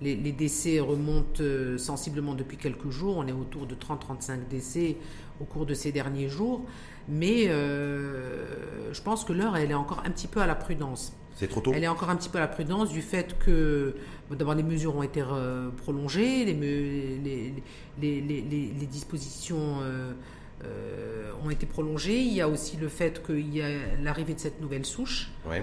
les, 0.00 0.16
décès 0.32 0.80
remontent 0.80 1.40
euh, 1.42 1.78
sensiblement 1.78 2.34
depuis 2.34 2.56
quelques 2.56 2.90
jours. 2.90 3.16
On 3.18 3.26
est 3.26 3.32
autour 3.32 3.66
de 3.66 3.74
30-35 3.74 4.48
décès 4.48 4.96
au 5.40 5.44
cours 5.44 5.66
de 5.66 5.74
ces 5.74 5.92
derniers 5.92 6.28
jours. 6.28 6.62
Mais 7.08 7.46
euh, 7.48 8.92
je 8.92 9.00
pense 9.02 9.24
que 9.24 9.32
l'heure, 9.32 9.56
elle 9.56 9.70
est 9.70 9.74
encore 9.74 10.02
un 10.04 10.10
petit 10.10 10.26
peu 10.26 10.40
à 10.40 10.46
la 10.46 10.54
prudence. 10.54 11.12
C'est 11.36 11.48
trop 11.48 11.60
tôt? 11.60 11.72
Elle 11.74 11.84
est 11.84 11.88
encore 11.88 12.10
un 12.10 12.16
petit 12.16 12.28
peu 12.28 12.38
à 12.38 12.40
la 12.40 12.48
prudence 12.48 12.90
du 12.90 13.02
fait 13.02 13.38
que 13.38 13.94
d'abord 14.30 14.54
les 14.54 14.62
mesures 14.62 14.96
ont 14.96 15.02
été 15.02 15.22
euh, 15.22 15.70
prolongées, 15.70 16.44
les, 16.46 16.54
les, 16.54 18.20
les, 18.20 18.86
dispositions 18.86 19.80
euh, 19.82 21.30
ont 21.44 21.50
été 21.50 21.66
prolongées. 21.66 22.22
Il 22.22 22.32
y 22.32 22.40
a 22.40 22.48
aussi 22.48 22.78
le 22.78 22.88
fait 22.88 23.24
qu'il 23.24 23.54
y 23.54 23.60
a 23.60 23.68
l'arrivée 24.02 24.34
de 24.34 24.40
cette 24.40 24.60
nouvelle 24.60 24.86
souche. 24.86 25.30
Ouais. 25.46 25.62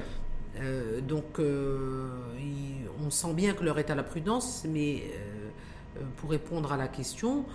donc 1.01 1.39
on 1.39 3.09
sent 3.09 3.33
bien 3.33 3.53
que 3.53 3.63
l'heure 3.63 3.79
est 3.79 3.89
à 3.89 3.95
la 3.95 4.03
prudence, 4.03 4.65
mais 4.69 5.03
pour 6.17 6.29
répondre 6.29 6.71
à 6.71 6.77
la 6.77 6.87
question, 6.87 7.45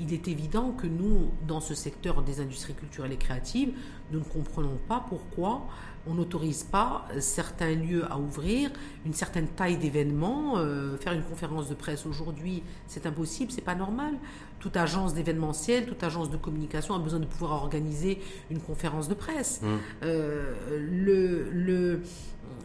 il 0.00 0.12
est 0.12 0.28
évident 0.28 0.72
que 0.72 0.86
nous, 0.86 1.30
dans 1.46 1.60
ce 1.60 1.74
secteur 1.74 2.22
des 2.22 2.40
industries 2.40 2.74
culturelles 2.74 3.12
et 3.12 3.16
créatives, 3.16 3.74
nous 4.14 4.20
ne 4.20 4.24
comprenons 4.24 4.78
pas 4.88 5.04
pourquoi 5.08 5.66
on 6.06 6.14
n'autorise 6.14 6.62
pas 6.64 7.06
certains 7.18 7.74
lieux 7.74 8.04
à 8.10 8.18
ouvrir, 8.18 8.70
une 9.06 9.14
certaine 9.14 9.48
taille 9.48 9.76
d'événements. 9.78 10.58
Euh, 10.58 10.96
faire 10.98 11.14
une 11.14 11.22
conférence 11.22 11.68
de 11.68 11.74
presse 11.74 12.06
aujourd'hui, 12.06 12.62
c'est 12.86 13.06
impossible, 13.06 13.50
c'est 13.50 13.62
pas 13.62 13.74
normal. 13.74 14.14
Toute 14.60 14.76
agence 14.76 15.14
d'événementiel, 15.14 15.86
toute 15.86 16.02
agence 16.02 16.30
de 16.30 16.36
communication 16.36 16.94
a 16.94 16.98
besoin 16.98 17.20
de 17.20 17.26
pouvoir 17.26 17.52
organiser 17.52 18.20
une 18.50 18.60
conférence 18.60 19.08
de 19.08 19.14
presse. 19.14 19.60
Mmh. 19.62 19.66
Euh, 20.04 20.52
le, 20.78 21.50
le, 21.50 22.02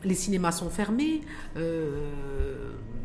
les 0.03 0.15
cinémas 0.15 0.51
sont 0.51 0.69
fermés 0.69 1.21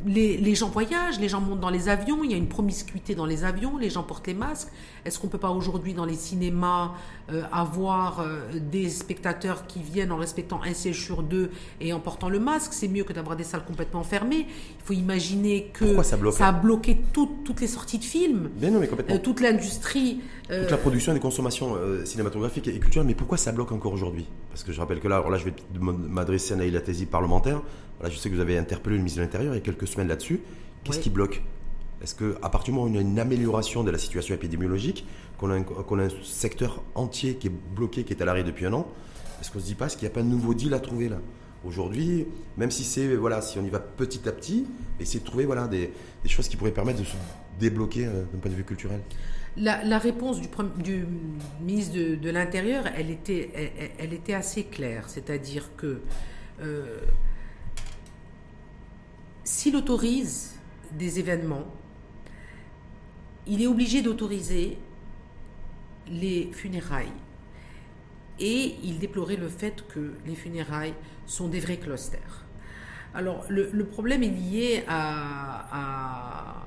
les, 0.07 0.55
gens 0.55 0.69
voyagent, 0.69 1.19
les 1.19 1.29
gens 1.29 1.41
montent 1.41 1.61
dans 1.61 1.71
les 1.71 1.89
avions, 1.89 2.25
il 2.25 2.31
y 2.31 2.35
a 2.35 2.37
une 2.37 2.49
promiscuité 2.49 3.15
dans 3.15 3.27
les 3.27 3.45
avions, 3.45 3.77
les 3.79 3.91
gens 3.91 4.03
portent 4.03 4.27
les 4.27 4.35
masques. 4.35 4.69
Est-ce 5.05 5.19
qu'on 5.19 5.29
ne 5.29 5.33
peut 5.33 5.39
pas 5.39 5.51
aujourd'hui 5.51 5.95
dans 5.95 6.05
les 6.05 6.15
cinémas 6.15 6.93
euh, 7.31 7.43
avoir 7.53 8.21
euh, 8.21 8.34
des 8.71 8.89
spectateurs 8.89 9.67
qui 9.67 9.81
viennent 9.83 10.13
en 10.13 10.17
respectant 10.17 10.61
un 10.63 10.75
siège 10.75 11.05
sur 11.05 11.23
deux 11.23 11.51
et 11.81 11.93
en 11.93 12.01
portant 12.01 12.29
le 12.29 12.39
masque 12.39 12.73
C'est 12.73 12.89
mieux 12.89 13.05
que 13.05 13.13
d'avoir 13.13 13.37
des 13.37 13.45
salles 13.45 13.65
complètement 13.65 14.03
fermées. 14.03 14.47
Il 14.49 14.85
faut 14.85 14.93
imaginer 14.93 15.71
que 15.73 16.03
ça, 16.03 16.49
a 16.49 16.53
bloqué 16.53 17.01
toutes 17.13 17.61
les 17.61 17.67
sorties 17.67 17.99
de 17.99 18.05
films, 18.05 18.51
non, 18.61 18.81
mais 18.81 18.89
complètement. 18.89 19.15
Euh, 19.15 19.19
toute 19.19 19.41
l'industrie. 19.41 20.21
Toute 20.49 20.71
la 20.71 20.77
production 20.77 21.13
et 21.13 21.15
des 21.15 21.21
consommations 21.21 21.77
cinématographiques 22.05 22.69
et 22.69 22.79
culturelles. 22.79 23.07
Mais 23.07 23.15
pourquoi 23.15 23.39
ça 23.39 23.53
bloque 23.53 23.73
encore 23.73 23.93
aujourd'hui? 23.93 24.27
Parce 24.51 24.63
que 24.63 24.73
je 24.73 24.81
rappelle 24.81 25.01
que 25.01 25.09
là, 25.09 25.17
alors 25.17 25.31
là 25.31 25.39
je 25.39 25.45
vais 25.45 25.55
m'adresser 25.81 26.55
à 26.55 26.57
Naïla 26.57 26.81
Tézi, 26.81 27.07
parlementaire. 27.07 27.63
Là, 28.03 28.11
je 28.11 28.17
sais 28.17 28.29
que 28.29 28.35
vous 28.35 28.41
avez 28.41 28.59
interpellé 28.59 28.97
le 28.97 29.03
ministre 29.03 29.21
de 29.21 29.25
l'Intérieur 29.25 29.55
il 29.55 29.59
y 29.59 29.61
a 29.61 29.65
quelques 29.65 29.87
semaines 29.87 30.09
là-dessus. 30.09 30.41
Qu'est-ce 30.83 31.01
qui 31.01 31.11
bloque? 31.11 31.43
Est-ce 32.03 32.15
qu'à 32.15 32.49
partir 32.49 32.73
du 32.73 32.73
moment 32.73 32.87
où 32.87 32.89
il 32.89 32.95
y 32.95 32.99
a 32.99 33.01
une 33.01 33.19
amélioration 33.19 33.83
de 33.85 33.91
la 33.91 33.99
situation 33.99 34.35
épidémiologique, 34.35 35.07
qu'on 35.39 35.51
a, 35.51 36.03
un 36.03 36.09
secteur 36.23 36.83
entier 36.95 37.37
qui 37.37 37.49
est 37.49 37.53
bloqué, 37.75 38.05
qui 38.05 38.13
est 38.13 38.23
à 38.23 38.25
l'arrêt 38.25 38.45
depuis 38.45 38.67
un 38.67 38.73
an, 38.73 38.87
est-ce 39.41 39.51
qu'on 39.51 39.59
ne 39.59 39.63
se 39.63 39.69
dit 39.69 39.75
pas 39.75 39.89
qu'il 39.89 40.03
n'y 40.03 40.13
a 40.13 40.15
pas 40.15 40.23
de 40.23 40.29
nouveau 40.29 40.55
deal 40.55 40.75
à 40.75 40.81
trouver 40.81 41.09
là? 41.09 41.19
Aujourd'hui, 41.65 42.27
même 42.59 42.71
si 42.71 42.85
c'est 42.85 43.17
voilà, 43.17 43.41
si 43.41 43.59
on 43.59 43.65
y 43.65 43.71
va 43.71 43.81
petit 43.81 44.29
à 44.29 44.33
petit, 44.33 44.67
essayer 45.01 45.21
de 45.21 45.25
trouver 45.25 45.47
voilà 45.47 45.67
des, 45.67 45.93
choses 46.27 46.47
qui 46.47 46.57
pourraient 46.57 46.73
permettre 46.73 47.01
de 47.01 47.05
se 47.05 47.17
débloquer 47.59 48.07
euh, 48.07 48.25
d'un 48.33 48.39
point 48.39 48.51
de 48.51 48.57
vue 48.57 48.65
culturel. 48.65 49.01
La, 49.57 49.99
réponse 49.99 50.41
du, 50.41 50.49
du, 50.83 51.07
ministre 51.63 51.95
de, 51.95 52.31
l'Intérieur, 52.31 52.85
elle 52.97 53.11
était, 53.11 53.95
elle, 53.99 54.13
était 54.13 54.35
assez 54.35 54.65
claire, 54.65 55.09
c'est-à-dire 55.09 55.71
que 55.77 56.01
euh, 56.61 56.99
s'il 59.45 59.77
autorise 59.77 60.55
des 60.93 61.19
événements, 61.21 61.65
il 63.47 63.63
est 63.63 63.67
obligé 63.67 64.03
d'autoriser 64.03 64.79
les 66.09 66.51
funérailles. 66.53 67.13
Et 68.41 68.77
il 68.83 68.99
déplorait 68.99 69.37
le 69.37 69.49
fait 69.49 69.87
que 69.89 70.15
les 70.27 70.35
funérailles 70.35 70.95
sont 71.27 71.49
des 71.49 71.61
vrais 71.61 71.77
clusters. 71.77 72.45
Alors, 73.15 73.45
le, 73.49 73.85
problème 73.85 74.25
est 74.25 74.29
lié 74.29 74.85
à, 74.89 76.67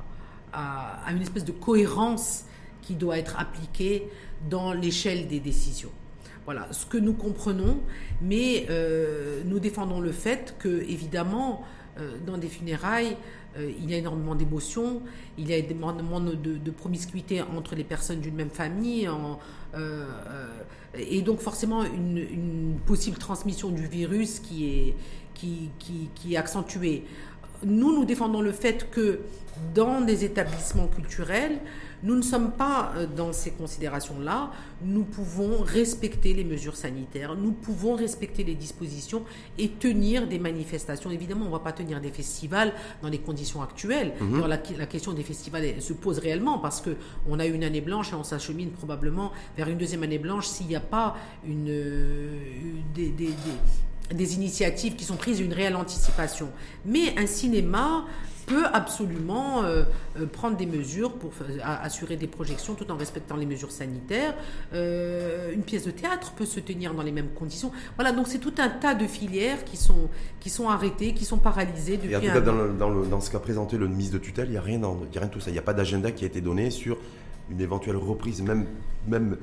une 1.10 1.22
espèce 1.22 1.44
de 1.44 1.52
cohérence 1.52 2.46
qui 2.82 2.96
doit 2.96 3.18
être 3.18 3.38
appliquée 3.38 4.08
dans 4.50 4.72
l'échelle 4.72 5.28
des 5.28 5.42
décisions. 5.42 5.92
Voilà 6.46 6.72
ce 6.72 6.86
que 6.86 6.98
nous 6.98 7.14
comprenons, 7.14 7.82
mais 8.22 8.66
euh, 8.70 9.42
nous 9.44 9.60
défendons 9.60 10.00
le 10.00 10.14
fait 10.14 10.56
que, 10.58 10.84
évidemment, 10.88 11.66
euh, 12.00 12.18
dans 12.26 12.38
des 12.38 12.48
funérailles, 12.48 13.18
euh, 13.58 13.72
il 13.80 13.90
y 13.90 13.94
a 13.94 13.98
énormément 13.98 14.36
d'émotions, 14.36 15.02
il 15.38 15.50
y 15.50 15.54
a 15.54 15.58
énormément 15.58 16.20
de, 16.20 16.72
promiscuité 16.72 17.42
entre 17.42 17.76
les 17.76 17.84
personnes 17.84 18.20
d'une 18.20 18.36
même 18.36 18.50
famille, 18.50 19.10
euh, 19.76 20.06
et 20.98 21.22
donc 21.22 21.40
forcément 21.40 21.84
une, 21.84 22.78
possible 22.86 23.18
transmission 23.18 23.70
du 23.70 23.88
virus 23.88 24.40
qui 24.40 24.66
est, 24.66 24.96
qui, 25.34 25.70
qui 26.16 26.34
est 26.34 26.38
accentuée. 26.38 27.04
Nous, 27.66 27.96
nous 27.96 28.06
défendons 28.06 28.42
le 28.42 28.52
fait 28.52 28.90
que 28.92 29.20
dans 29.74 30.02
des 30.02 30.24
établissements 30.24 30.88
culturels, 30.88 31.60
nous 32.04 32.16
ne 32.16 32.22
sommes 32.22 32.52
pas 32.52 32.94
euh, 32.96 33.08
dans 33.08 33.34
ces 33.34 33.52
considérations-là. 33.52 34.52
Nous 34.84 35.04
pouvons 35.04 35.64
respecter 35.64 36.34
les 36.34 36.44
mesures 36.44 36.76
sanitaires, 36.76 37.36
nous 37.36 37.52
pouvons 37.52 37.96
respecter 37.96 38.44
les 38.44 38.54
dispositions 38.54 39.24
et 39.58 39.70
tenir 39.70 40.28
des 40.28 40.38
manifestations. 40.38 41.10
Évidemment, 41.10 41.46
on 41.46 41.50
ne 41.50 41.54
va 41.54 41.60
pas 41.60 41.72
tenir 41.72 42.00
des 42.00 42.12
festivals 42.12 42.74
dans 43.02 43.10
les 43.10 43.18
conditions 43.18 43.62
actuelles. 43.62 44.14
Mhm. 44.22 44.46
la, 44.46 44.58
question 44.58 45.14
des 45.14 45.24
festivals 45.24 45.82
se 45.82 45.94
pose 45.94 46.20
réellement 46.20 46.60
parce 46.60 46.82
qu'on 46.84 47.40
a 47.40 47.46
une 47.46 47.64
année 47.64 47.82
blanche 47.82 48.12
et 48.12 48.16
on 48.16 48.24
s'achemine 48.24 48.70
probablement 48.70 49.32
vers 49.58 49.68
une 49.68 49.78
deuxième 49.78 50.04
année 50.04 50.20
blanche 50.20 50.48
s'il 50.48 50.68
n'y 50.68 50.76
a 50.76 50.80
pas 50.80 51.16
une, 51.48 51.70
euh, 51.70 52.38
des, 52.94 53.10
des 53.10 53.34
initiatives 54.12 54.96
qui 54.96 55.04
sont 55.04 55.16
prises, 55.16 55.40
une 55.40 55.54
réelle 55.54 55.76
anticipation. 55.76 56.50
Mais 56.86 57.18
un 57.18 57.28
cinéma 57.28 58.06
peut 58.48 58.66
absolument 58.74 59.64
euh, 59.64 59.84
euh, 60.20 60.26
prendre 60.26 60.56
des 60.56 60.66
mesures 60.66 61.14
pour 61.14 61.32
assurer 61.62 62.16
des 62.16 62.28
projections 62.28 62.74
tout 62.76 62.90
en 62.90 62.96
respectant 62.96 63.36
les 63.36 63.46
mesures 63.46 63.72
sanitaires. 63.72 64.34
Euh, 64.74 65.54
une 65.54 65.64
pièce 65.64 65.84
de 65.84 65.92
théâtre 65.92 66.32
peut 66.32 66.46
se 66.46 66.62
tenir 66.62 66.94
dans 66.94 67.04
les 67.04 67.12
mêmes 67.12 67.30
conditions. 67.36 67.72
Voilà, 67.96 68.14
donc 68.14 68.28
c'est 68.28 68.40
tout 68.40 68.54
un 68.58 68.70
tas 68.70 68.96
de 68.96 69.06
filières 69.06 69.66
qui 69.66 69.76
sont, 69.76 70.10
qui 70.40 70.50
sont 70.50 70.70
arrêtées, 70.70 71.14
qui 71.14 71.26
sont 71.26 71.38
paralysées 71.38 71.98
depuis 71.98 72.14
Et 72.14 72.16
en 72.16 72.22
tout 72.22 72.28
cas, 72.28 72.40
dans, 72.40 72.90
le, 72.90 73.06
dans, 73.06 73.22
ce 73.22 73.30
qu'a 73.30 73.40
présenté 73.40 73.78
le 73.78 73.90
ministre 73.90 74.14
de 74.14 74.20
tutelle, 74.20 74.48
il 74.48 74.52
n'y 74.52 74.58
a, 74.58 74.62
rien 74.62 74.82
a 74.82 74.96
rien 75.14 75.28
de 75.28 75.32
tout 75.32 75.42
ça. 75.42 75.50
Il 75.50 75.54
n'y 75.54 75.60
a 75.60 75.64
pas 75.64 75.74
d'agenda 75.74 76.12
qui 76.12 76.24
a 76.24 76.28
été 76.28 76.40
donné 76.40 76.72
sur 76.72 76.98
une 77.52 77.60
éventuelle 77.60 77.98
reprise, 77.98 78.42
même, 78.42 78.66
même 79.08 79.38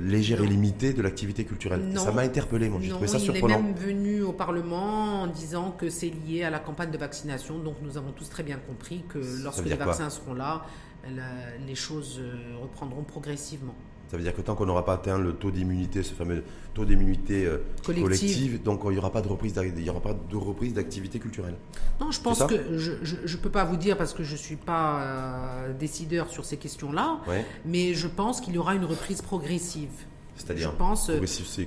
légère 0.00 0.42
et 0.42 0.46
limitée 0.46 0.92
de 0.92 1.02
l'activité 1.02 1.44
culturelle. 1.44 1.92
ça 1.96 2.12
m'a 2.12 2.22
interpellé, 2.22 2.68
moi, 2.68 2.80
j'ai 2.82 2.90
trouvé 2.90 3.06
ça 3.06 3.18
surprenant. 3.18 3.48
Il 3.48 3.60
est 3.60 3.62
même 3.62 3.74
venu 3.74 4.22
au 4.22 4.32
Parlement 4.32 5.22
en 5.22 5.26
disant 5.26 5.70
que 5.70 5.90
c'est 5.90 6.10
lié 6.10 6.44
à 6.44 6.50
la 6.50 6.58
campagne 6.58 6.90
de 6.90 6.98
vaccination, 6.98 7.58
donc 7.58 7.76
nous 7.82 7.96
avons 7.96 8.12
tous 8.12 8.28
très 8.28 8.42
bien 8.42 8.56
compris 8.56 9.04
que 9.08 9.18
lorsque 9.42 9.64
les 9.64 9.76
vaccins 9.76 10.10
seront 10.10 10.34
là, 10.34 10.64
les 11.66 11.74
choses 11.74 12.18
euh, 12.20 12.56
reprendront 12.62 13.02
progressivement. 13.02 13.74
Ça 14.14 14.18
veut 14.18 14.22
dire 14.22 14.32
que 14.36 14.42
tant 14.42 14.54
qu'on 14.54 14.66
n'aura 14.66 14.84
pas 14.84 14.92
atteint 14.92 15.18
le 15.18 15.32
taux 15.32 15.50
d'immunité, 15.50 16.04
ce 16.04 16.14
fameux 16.14 16.44
taux 16.72 16.84
d'immunité 16.84 17.46
euh, 17.46 17.58
collective. 17.84 18.62
donc 18.62 18.82
il 18.84 18.90
n'y 18.90 18.98
aura 18.98 19.10
pas 19.10 19.22
de 19.22 19.26
reprise, 19.26 19.52
il 19.76 19.82
y 19.82 19.90
aura 19.90 20.00
pas 20.00 20.14
de 20.14 20.36
reprise 20.36 20.72
d'activité 20.72 21.18
culturelle. 21.18 21.56
Non, 22.00 22.12
je 22.12 22.20
pense 22.20 22.44
que 22.44 22.78
je 22.78 22.92
ne 22.92 23.42
peux 23.42 23.50
pas 23.50 23.64
vous 23.64 23.76
dire 23.76 23.96
parce 23.96 24.12
que 24.14 24.22
je 24.22 24.34
ne 24.34 24.38
suis 24.38 24.54
pas 24.54 25.02
euh, 25.02 25.72
décideur 25.72 26.28
sur 26.28 26.44
ces 26.44 26.58
questions-là, 26.58 27.22
mais 27.64 27.94
je 27.94 28.06
pense 28.06 28.40
qu'il 28.40 28.54
y 28.54 28.58
aura 28.58 28.76
une 28.76 28.84
reprise 28.84 29.20
progressive. 29.20 29.90
C'est-à-dire 30.36 30.70
Je 30.70 30.76
pense. 30.76 31.06
Progressive, 31.06 31.66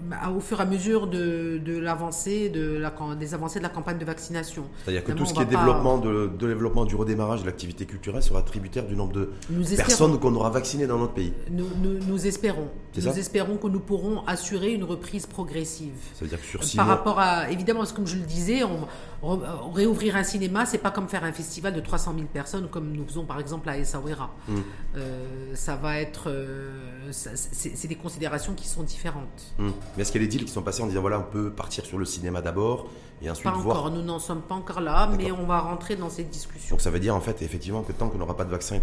bah, 0.00 0.30
au 0.36 0.40
fur 0.40 0.60
et 0.60 0.62
à 0.62 0.66
mesure 0.66 1.06
de, 1.06 1.58
de 1.64 1.78
l'avancée 1.78 2.50
de 2.50 2.78
la, 2.78 2.92
des 3.18 3.32
avancées 3.32 3.58
de 3.58 3.62
la 3.62 3.70
campagne 3.70 3.98
de 3.98 4.04
vaccination. 4.04 4.64
C'est-à-dire 4.84 5.04
que 5.04 5.12
tout 5.12 5.24
ce 5.24 5.32
qui 5.32 5.40
est 5.40 5.46
développement, 5.46 5.98
de, 5.98 6.30
développement 6.38 6.84
du 6.84 6.94
redémarrage 6.94 7.40
de 7.40 7.46
l'activité 7.46 7.86
culturelle 7.86 8.22
sera 8.22 8.42
tributaire 8.42 8.86
du 8.86 8.96
nombre 8.96 9.12
de 9.12 9.32
personnes 9.76 10.18
qu'on 10.18 10.34
aura 10.34 10.50
vaccinées 10.50 10.86
dans 10.86 10.98
notre 10.98 11.14
pays. 11.14 11.32
Nous, 11.50 11.66
nous, 12.06 12.26
espérons. 12.26 12.68
Nous 12.96 13.18
espérons 13.18 13.56
que 13.56 13.66
nous 13.66 13.80
pourrons 13.80 14.22
assurer 14.26 14.72
une 14.74 14.84
reprise 14.84 15.26
progressive. 15.26 15.94
Ça 16.14 16.24
veut 16.24 16.28
dire 16.28 16.40
que 16.40 16.46
sur 16.46 16.62
six 16.62 16.76
Par 16.76 16.86
rapport 16.86 17.18
à, 17.18 17.50
évidemment, 17.50 17.84
comme 17.94 18.06
je 18.06 18.16
le 18.16 18.22
disais, 18.22 18.62
on, 18.64 19.38
réouvrir 19.72 20.16
un 20.16 20.24
cinéma, 20.24 20.66
c'est 20.66 20.78
pas 20.78 20.90
comme 20.90 21.08
faire 21.08 21.24
un 21.24 21.32
festival 21.32 21.72
de 21.72 21.80
300 21.80 22.14
000 22.16 22.26
personnes 22.32 22.68
comme 22.68 22.92
nous 22.92 23.06
faisons 23.06 23.24
par 23.24 23.38
exemple 23.38 23.68
à 23.68 23.78
Essaouira. 23.78 24.34
Hmm. 24.48 24.56
Euh, 24.96 25.54
ça 25.54 25.76
va 25.76 26.00
être, 26.00 26.24
euh, 26.26 26.70
c'est 27.12 27.86
des 27.86 27.94
considérations 27.94 28.54
qui 28.54 28.66
sont 28.66 28.82
différentes. 28.82 29.54
Hmm. 29.62 29.72
Mais 29.96 30.02
est-ce 30.02 30.10
qu'il 30.10 30.20
y 30.20 30.24
a 30.24 30.26
des 30.26 30.36
deals 30.36 30.44
qui 30.44 30.52
sont 30.52 30.62
passés 30.62 30.82
en 30.82 30.86
disant 30.86 31.00
voilà, 31.00 31.20
on 31.20 31.30
peut 31.30 31.50
partir 31.50 31.84
sur 31.84 31.98
le 31.98 32.04
cinéma 32.04 32.42
d'abord 32.42 32.88
et 33.22 33.30
ensuite 33.30 33.44
pas 33.44 33.56
voir. 33.56 33.78
Encore, 33.78 33.90
nous 33.92 34.02
n'en 34.02 34.18
sommes 34.18 34.42
pas 34.42 34.54
encore 34.54 34.80
là, 34.80 35.08
mais 35.16 35.30
on 35.30 35.46
va 35.46 35.60
rentrer 35.60 35.94
dans 35.94 36.10
cette 36.10 36.30
discussion. 36.30 36.70
Donc 36.74 36.80
ça 36.80 36.90
veut 36.90 36.98
dire 36.98 37.14
en 37.14 37.20
fait 37.20 37.42
effectivement 37.42 37.82
que 37.82 37.92
tant 37.92 38.08
qu'on 38.08 38.18
n'aura 38.18 38.36
pas 38.36 38.44
de 38.44 38.50
vaccin 38.50 38.76
et 38.76 38.82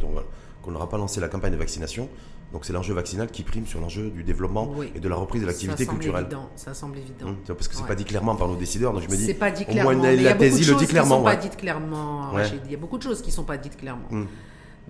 qu'on 0.64 0.72
n'aura 0.72 0.88
pas 0.88 0.98
lancé 0.98 1.20
la 1.20 1.28
campagne 1.28 1.52
de 1.52 1.58
vaccination, 1.58 2.08
donc 2.54 2.66
c'est 2.66 2.74
l'enjeu 2.74 2.94
vaccinal 2.94 3.30
qui 3.30 3.44
prime 3.44 3.68
sur 3.68 3.82
l'enjeu 3.82 4.10
du 4.10 4.24
développement 4.24 4.74
et 4.96 5.00
de 5.00 5.10
la 5.10 5.16
reprise 5.16 5.42
de 5.42 5.48
l'activité 5.48 5.86
culturelle. 5.86 6.26
Évident, 6.26 6.50
ça 6.56 6.74
semble 6.74 6.98
évident. 6.98 7.28
Hum, 7.28 7.36
parce 7.48 7.68
que 7.68 7.76
c'est 7.76 7.86
pas 7.86 7.96
dit 7.96 8.06
clairement 8.06 8.36
par 8.36 8.48
nos 8.48 8.56
décideurs, 8.56 8.94
donc 8.94 9.04
je 9.04 9.10
me 9.10 9.18
dis. 9.18 9.26
C'est 9.26 9.34
pas 9.34 9.52
dit 9.52 9.66
clairement. 9.66 9.92
Au 9.92 9.96
moins 9.96 10.12
la 10.16 10.34
thèse 10.36 10.70
le 10.70 10.76
dit 10.76 10.88
clairement. 10.88 11.22
Pas 11.22 11.36
dites 11.36 11.58
clairement. 11.58 12.32
Il 12.66 12.72
y 12.72 12.76
a 12.76 12.78
beaucoup 12.78 12.98
de 12.98 13.04
choses 13.04 13.22
qui 13.22 13.32
sont 13.32 13.44
pas 13.44 13.58
dites 13.58 13.78
clairement. 13.78 14.08
Hum. 14.12 14.28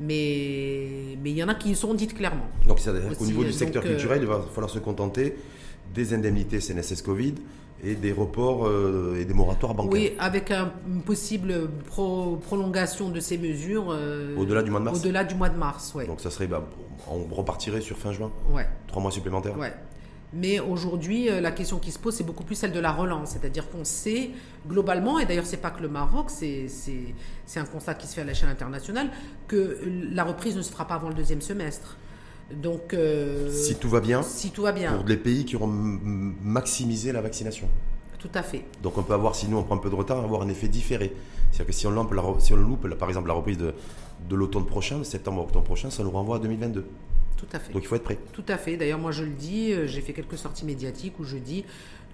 Mais 0.01 1.17
mais 1.21 1.31
il 1.31 1.37
y 1.37 1.43
en 1.43 1.49
a 1.49 1.55
qui 1.55 1.75
sont 1.75 1.93
dites 1.93 2.13
clairement. 2.13 2.47
Donc 2.67 2.79
au 3.19 3.25
niveau 3.25 3.43
du 3.43 3.51
secteur 3.51 3.83
euh, 3.83 3.87
culturel, 3.87 4.19
il 4.21 4.27
va 4.27 4.41
falloir 4.53 4.69
se 4.69 4.79
contenter 4.79 5.35
des 5.93 6.13
indemnités 6.13 6.59
CNSS 6.59 7.01
Covid 7.01 7.35
et 7.83 7.95
des 7.95 8.11
reports 8.11 8.67
euh, 8.67 9.19
et 9.19 9.25
des 9.25 9.33
moratoires 9.33 9.73
bancaires. 9.73 9.91
Oui, 9.93 10.11
avec 10.19 10.51
une 10.51 11.01
possible 11.01 11.69
prolongation 11.87 13.09
de 13.09 13.19
ces 13.19 13.37
mesures. 13.37 13.87
Euh, 13.91 14.35
au-delà 14.37 14.63
du 14.63 14.71
mois 14.71 14.79
de 14.79 14.85
mars 14.85 14.99
Au-delà 14.99 15.23
du 15.23 15.35
mois 15.35 15.49
de 15.49 15.57
mars, 15.57 15.93
oui. 15.95 16.05
Donc 16.05 16.19
ça 16.19 16.29
serait, 16.29 16.47
bah, 16.47 16.67
on 17.09 17.33
repartirait 17.33 17.81
sur 17.81 17.97
fin 17.97 18.11
juin 18.11 18.31
Ouais. 18.51 18.67
Trois 18.87 19.01
mois 19.01 19.11
supplémentaires 19.11 19.57
Ouais. 19.57 19.73
Mais 20.31 20.59
aujourd'hui, 20.59 21.29
euh, 21.29 21.41
la 21.41 21.51
question 21.51 21.79
qui 21.79 21.91
se 21.91 21.97
pose, 21.97 22.13
c'est 22.13 22.23
beaucoup 22.23 22.43
plus 22.43 22.55
celle 22.55 22.71
de 22.71 22.79
la 22.79 22.91
relance. 22.91 23.31
C'est-à-dire 23.31 23.69
qu'on 23.69 23.83
sait 23.83 24.29
globalement, 24.67 25.17
et 25.19 25.25
d'ailleurs, 25.25 25.45
c'est 25.45 25.57
pas 25.57 25.71
que 25.71 25.81
le 25.81 25.89
Maroc, 25.89 26.29
c'est 26.29 26.67
un 27.55 27.65
constat 27.65 27.95
qui 27.95 28.07
se 28.07 28.13
fait 28.13 28.21
à 28.21 28.25
l'échelle 28.25 28.49
internationale, 28.49 29.09
que 29.47 29.79
la 30.11 30.23
reprise 30.23 30.55
ne 30.55 30.61
se 30.61 30.71
fera 30.71 30.85
pas 30.87 30.95
avant 30.95 31.09
le 31.09 31.15
deuxième 31.15 31.41
semestre. 31.41 31.97
Donc, 32.53 32.93
euh, 32.93 33.51
si 33.51 33.75
tout 33.75 33.89
va 33.89 33.99
bien, 33.99 34.23
si 34.23 34.51
tout 34.51 34.63
va 34.63 34.71
bien, 34.71 34.93
pour 34.93 35.07
les 35.07 35.17
pays 35.17 35.45
qui 35.45 35.55
auront 35.55 35.67
maximisé 35.67 37.11
la 37.11 37.21
vaccination. 37.21 37.69
Tout 38.17 38.29
à 38.33 38.43
fait. 38.43 38.65
Donc 38.83 38.97
on 38.97 39.03
peut 39.03 39.13
avoir, 39.13 39.33
si 39.33 39.47
nous 39.47 39.57
on 39.57 39.63
prend 39.63 39.75
un 39.75 39.79
peu 39.79 39.89
de 39.89 39.95
retard, 39.95 40.19
avoir 40.19 40.41
un 40.41 40.49
effet 40.49 40.67
différé. 40.67 41.13
C'est-à-dire 41.51 41.67
que 41.67 41.71
si 41.71 41.87
on 41.87 41.91
loupe, 41.91 42.13
si 42.39 42.53
on 42.53 42.57
loupe 42.57 42.93
par 42.95 43.07
exemple 43.07 43.29
la 43.29 43.33
reprise 43.33 43.57
de, 43.57 43.73
de 44.27 44.35
l'automne 44.35 44.65
prochain, 44.65 44.99
de 44.99 45.03
septembre-octobre 45.03 45.63
prochain, 45.63 45.89
ça 45.89 46.03
nous 46.03 46.11
renvoie 46.11 46.35
à 46.35 46.39
2022. 46.39 46.85
Tout 47.37 47.45
à 47.53 47.59
fait. 47.59 47.71
Donc 47.71 47.83
il 47.83 47.87
faut 47.87 47.95
être 47.95 48.03
prêt. 48.03 48.19
Tout 48.33 48.43
à 48.49 48.57
fait. 48.57 48.75
D'ailleurs, 48.75 48.99
moi 48.99 49.11
je 49.11 49.23
le 49.23 49.31
dis, 49.31 49.71
euh, 49.71 49.87
j'ai 49.87 50.01
fait 50.01 50.11
quelques 50.11 50.37
sorties 50.37 50.65
médiatiques 50.65 51.17
où 51.19 51.23
je 51.23 51.37
dis 51.37 51.63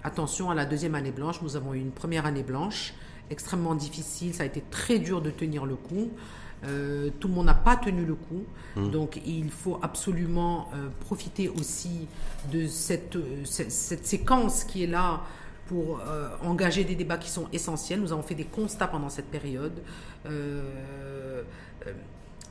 attention 0.04 0.50
à 0.50 0.54
la 0.54 0.64
deuxième 0.64 0.94
année 0.94 1.10
blanche. 1.10 1.42
Nous 1.42 1.56
avons 1.56 1.74
eu 1.74 1.80
une 1.80 1.90
première 1.90 2.24
année 2.24 2.44
blanche 2.44 2.94
extrêmement 3.30 3.74
difficile. 3.74 4.32
Ça 4.32 4.44
a 4.44 4.46
été 4.46 4.62
très 4.70 5.00
dur 5.00 5.20
de 5.20 5.30
tenir 5.30 5.66
le 5.66 5.74
coup. 5.74 6.10
Euh, 6.66 7.10
tout 7.20 7.28
le 7.28 7.34
monde 7.34 7.46
n'a 7.46 7.54
pas 7.54 7.76
tenu 7.76 8.04
le 8.04 8.14
coup. 8.14 8.44
Mmh. 8.76 8.90
Donc 8.90 9.20
il 9.26 9.50
faut 9.50 9.78
absolument 9.82 10.68
euh, 10.74 10.88
profiter 11.00 11.48
aussi 11.48 12.08
de 12.52 12.66
cette, 12.66 13.16
cette, 13.44 14.06
séquence 14.06 14.64
qui 14.64 14.84
est 14.84 14.88
là 14.88 15.22
pour 15.68 16.00
engager 16.44 16.84
des 16.84 16.94
débats 16.94 17.18
qui 17.18 17.28
sont 17.28 17.48
essentiels. 17.52 18.00
Nous 18.00 18.12
avons 18.12 18.22
fait 18.22 18.36
des 18.36 18.44
constats 18.44 18.86
pendant 18.86 19.08
cette 19.08 19.26
période 19.26 19.82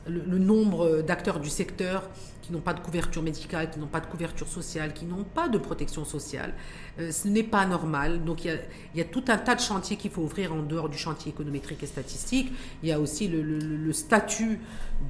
le, 0.08 0.38
nombre 0.38 1.02
d'acteurs 1.02 1.40
du 1.40 1.50
secteur 1.50 2.08
qui 2.46 2.52
n'ont 2.52 2.60
pas 2.60 2.74
de 2.74 2.80
couverture 2.80 3.22
médicale, 3.22 3.70
qui 3.70 3.80
n'ont 3.80 3.88
pas 3.88 3.98
de 3.98 4.06
couverture 4.06 4.46
sociale, 4.46 4.92
qui 4.92 5.04
n'ont 5.04 5.24
pas 5.24 5.48
de 5.48 5.58
protection 5.58 6.04
sociale. 6.04 6.54
Euh, 7.00 7.10
ce 7.10 7.26
n'est 7.26 7.42
pas 7.42 7.66
normal. 7.66 8.24
Donc 8.24 8.44
il 8.44 8.60
y, 8.94 9.00
a, 9.00 9.04
tout 9.04 9.24
un 9.28 9.36
tas 9.36 9.56
de 9.56 9.60
chantiers 9.60 9.96
qu'il 9.96 10.12
faut 10.12 10.22
ouvrir 10.22 10.52
en 10.52 10.62
dehors 10.62 10.88
du 10.88 10.96
chantier 10.96 11.32
économétrique 11.32 11.82
et 11.82 11.86
statistique. 11.86 12.52
Il 12.82 12.88
y 12.88 12.92
a 12.92 13.00
aussi 13.00 13.26
le, 13.26 13.92
statut 13.92 14.60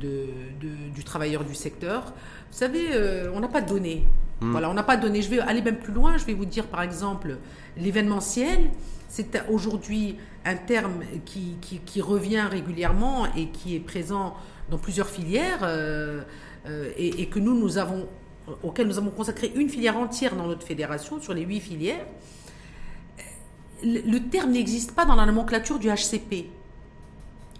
de, 0.01 0.29
du 0.95 1.05
travailleur 1.05 1.45
du 1.45 1.55
secteur. 1.55 2.05
Vous 2.51 2.59
savez, 2.59 2.89
euh, 2.93 3.31
on 3.35 3.41
n'a 3.41 3.49
pas 3.49 3.61
de 3.61 3.69
données. 3.69 4.05
Hmm. 4.41 4.53
Voilà, 4.53 4.71
on 4.71 4.75
n'a 4.75 4.83
pas 4.83 4.97
de 4.97 5.03
données. 5.03 5.21
Je 5.21 5.29
vais 5.29 5.41
aller 5.41 5.61
même 5.61 5.79
plus 5.79 5.93
loin. 5.93 6.17
Je 6.17 6.25
vais 6.25 6.35
vous 6.35 6.47
dire 6.47 6.67
par 6.67 6.81
exemple 6.81 7.37
l'événementiel. 7.77 8.71
C'est 9.09 9.43
aujourd'hui 9.49 10.17
un 10.45 10.57
terme 10.57 11.03
qui, 11.25 11.57
qui, 11.61 12.01
revient 12.01 12.41
régulièrement 12.41 13.27
et 13.35 13.49
qui 13.49 13.77
est 13.77 13.81
présent 13.81 14.37
dans 14.71 14.79
plusieurs 14.79 15.09
filières 15.09 15.61
euh, 15.63 16.23
euh, 16.67 16.91
et, 16.97 17.27
que 17.27 17.39
nous, 17.39 17.59
nous 17.59 17.79
avons, 17.79 18.09
auxquelles 18.63 18.89
nous 18.89 18.99
avons 18.99 19.11
consacré 19.11 19.53
une 19.55 19.69
filière 19.69 19.97
entière 19.97 20.35
dans 20.35 20.47
notre 20.47 20.67
fédération 20.67 21.21
sur 21.21 21.35
les 21.35 21.43
huit 21.43 21.61
filières, 21.61 22.05
le, 23.85 24.19
terme 24.19 24.53
n'existe 24.53 24.93
pas 24.93 25.05
dans 25.05 25.15
la 25.15 25.27
nomenclature 25.27 25.79
du 25.79 25.89
HCP. 25.89 26.47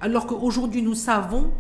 Alors 0.01 0.27
qu'aujourd'hui, 0.27 0.83
nous 0.83 0.95
savons 0.95 1.53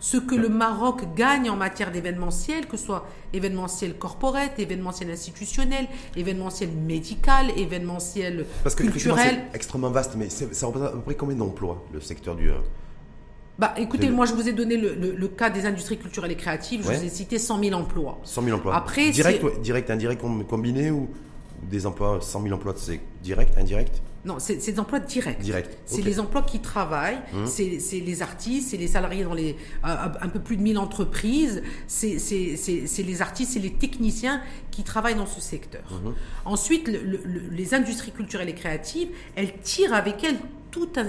ce 0.00 0.16
que 0.16 0.36
le 0.36 0.48
Maroc 0.48 1.02
gagne 1.16 1.50
en 1.50 1.56
matière 1.56 1.90
d'événementiel, 1.90 2.66
que 2.66 2.76
ce 2.76 2.86
soit 2.86 3.06
événementiel 3.32 3.98
corporate, 3.98 4.58
événementiel 4.58 5.10
institutionnel, 5.10 5.88
événementiel 6.16 6.70
médical, 6.70 7.50
événementiel 7.56 8.46
Parce 8.62 8.76
que 8.76 8.84
culturel. 8.84 9.46
C'est 9.50 9.56
extrêmement 9.56 9.90
vaste, 9.90 10.14
mais 10.16 10.28
ça 10.30 10.66
représente 10.66 10.88
à 10.88 10.92
peu 10.92 11.00
près 11.00 11.16
combien 11.16 11.36
d'emplois, 11.36 11.84
le 11.92 12.00
secteur 12.00 12.36
du, 12.36 12.52
bah, 13.58 13.74
écoutez, 13.76 14.08
moi, 14.10 14.24
je 14.24 14.34
vous 14.34 14.48
ai 14.48 14.52
donné 14.52 14.76
le, 14.76 15.28
cas 15.28 15.50
des 15.50 15.66
industries 15.66 15.98
culturelles 15.98 16.32
et 16.32 16.36
créatives. 16.36 16.82
Je 16.82 16.92
vous 16.92 17.04
ai 17.04 17.08
cité 17.08 17.38
100 17.38 17.62
000 17.62 17.78
emplois. 17.78 18.18
100 18.24 18.42
000 18.42 18.56
emplois. 18.56 18.76
Après, 18.76 19.10
direct, 19.10 19.44
direct, 19.60 19.90
indirect, 19.90 20.22
combiné 20.48 20.90
ou 20.90 21.08
des 21.62 21.86
emplois, 21.86 22.20
100 22.20 22.42
000 22.42 22.54
emplois, 22.54 22.74
c'est 22.76 23.00
direct, 23.22 23.58
indirect? 23.58 24.00
Non, 24.24 24.36
c'est 24.38 24.56
des 24.56 24.78
emplois 24.78 25.00
directs. 25.00 25.40
Direct. 25.40 25.78
C'est 25.86 26.02
les 26.02 26.20
emplois 26.20 26.42
qui 26.42 26.60
travaillent, 26.60 27.18
hum. 27.32 27.46
c'est 27.46 28.00
les 28.04 28.22
artistes, 28.22 28.70
c'est 28.70 28.76
les 28.76 28.88
salariés 28.88 29.24
dans 29.24 29.34
les 29.34 29.56
un 29.82 30.28
peu 30.28 30.40
plus 30.40 30.56
de 30.56 30.62
1000 30.62 30.78
entreprises, 30.78 31.62
c'est 31.86 32.18
les 32.18 33.22
artistes, 33.22 33.52
c'est 33.52 33.60
les 33.60 33.72
techniciens 33.72 34.42
qui 34.70 34.82
travaillent 34.82 35.14
dans 35.14 35.26
ce 35.26 35.40
secteur. 35.40 35.82
Hum. 35.90 36.14
Ensuite, 36.44 36.88
les 36.88 37.74
industries 37.74 38.12
culturelles 38.12 38.48
et 38.48 38.54
créatives, 38.54 39.08
elles 39.34 39.52
tirent 39.62 39.94
avec 39.94 40.22
elles 40.24 40.38
tout 40.78 41.00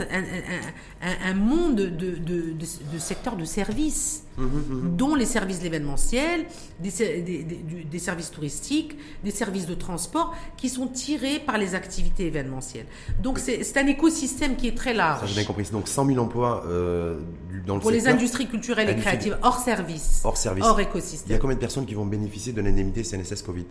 un, 1.01 1.33
monde 1.33 1.75
de, 1.75 1.89
de, 1.89 2.53
de, 2.53 2.97
secteurs 2.97 3.35
de 3.35 3.45
services, 3.45 4.23
mmh, 4.37 4.43
mmh, 4.43 4.47
mmh. 4.47 4.95
dont 4.97 5.15
les 5.15 5.25
services 5.25 5.59
de 5.59 5.63
l'événementiel, 5.65 6.45
des, 6.79 7.43
des, 7.89 7.99
services 7.99 8.31
touristiques, 8.31 8.97
des 9.23 9.31
services 9.31 9.67
de 9.67 9.75
transport, 9.75 10.35
qui 10.57 10.69
sont 10.69 10.87
tirés 10.87 11.39
par 11.39 11.57
les 11.57 11.75
activités 11.75 12.25
événementielles. 12.25 12.87
Donc 13.21 13.39
c'est 13.39 13.77
un 13.77 13.87
écosystème 13.87 14.55
qui 14.55 14.67
est 14.67 14.75
très 14.75 14.93
large. 14.93 15.21
Ça, 15.21 15.27
j'ai 15.27 15.35
bien 15.35 15.43
compris. 15.43 15.67
Donc 15.71 15.87
100 15.87 16.05
000 16.07 16.17
emplois 16.17 16.63
euh, 16.65 17.19
dans 17.67 17.75
le 17.75 17.81
Pour 17.81 17.91
les 17.91 18.07
industries 18.07 18.47
culturelles 18.47 18.89
et 18.89 18.95
créatives, 18.95 19.37
hors 19.43 19.59
service. 19.59 20.21
Hors 20.23 20.37
service. 20.37 20.65
Hors 20.65 20.79
écosystème. 20.79 21.27
Il 21.29 21.33
y 21.33 21.35
a 21.35 21.39
combien 21.39 21.55
de 21.55 21.61
personnes 21.61 21.85
qui 21.85 21.93
vont 21.93 22.05
bénéficier 22.05 22.53
de 22.53 22.61
l'indemnité 22.61 23.03
CNSS 23.03 23.43
Covid? 23.43 23.65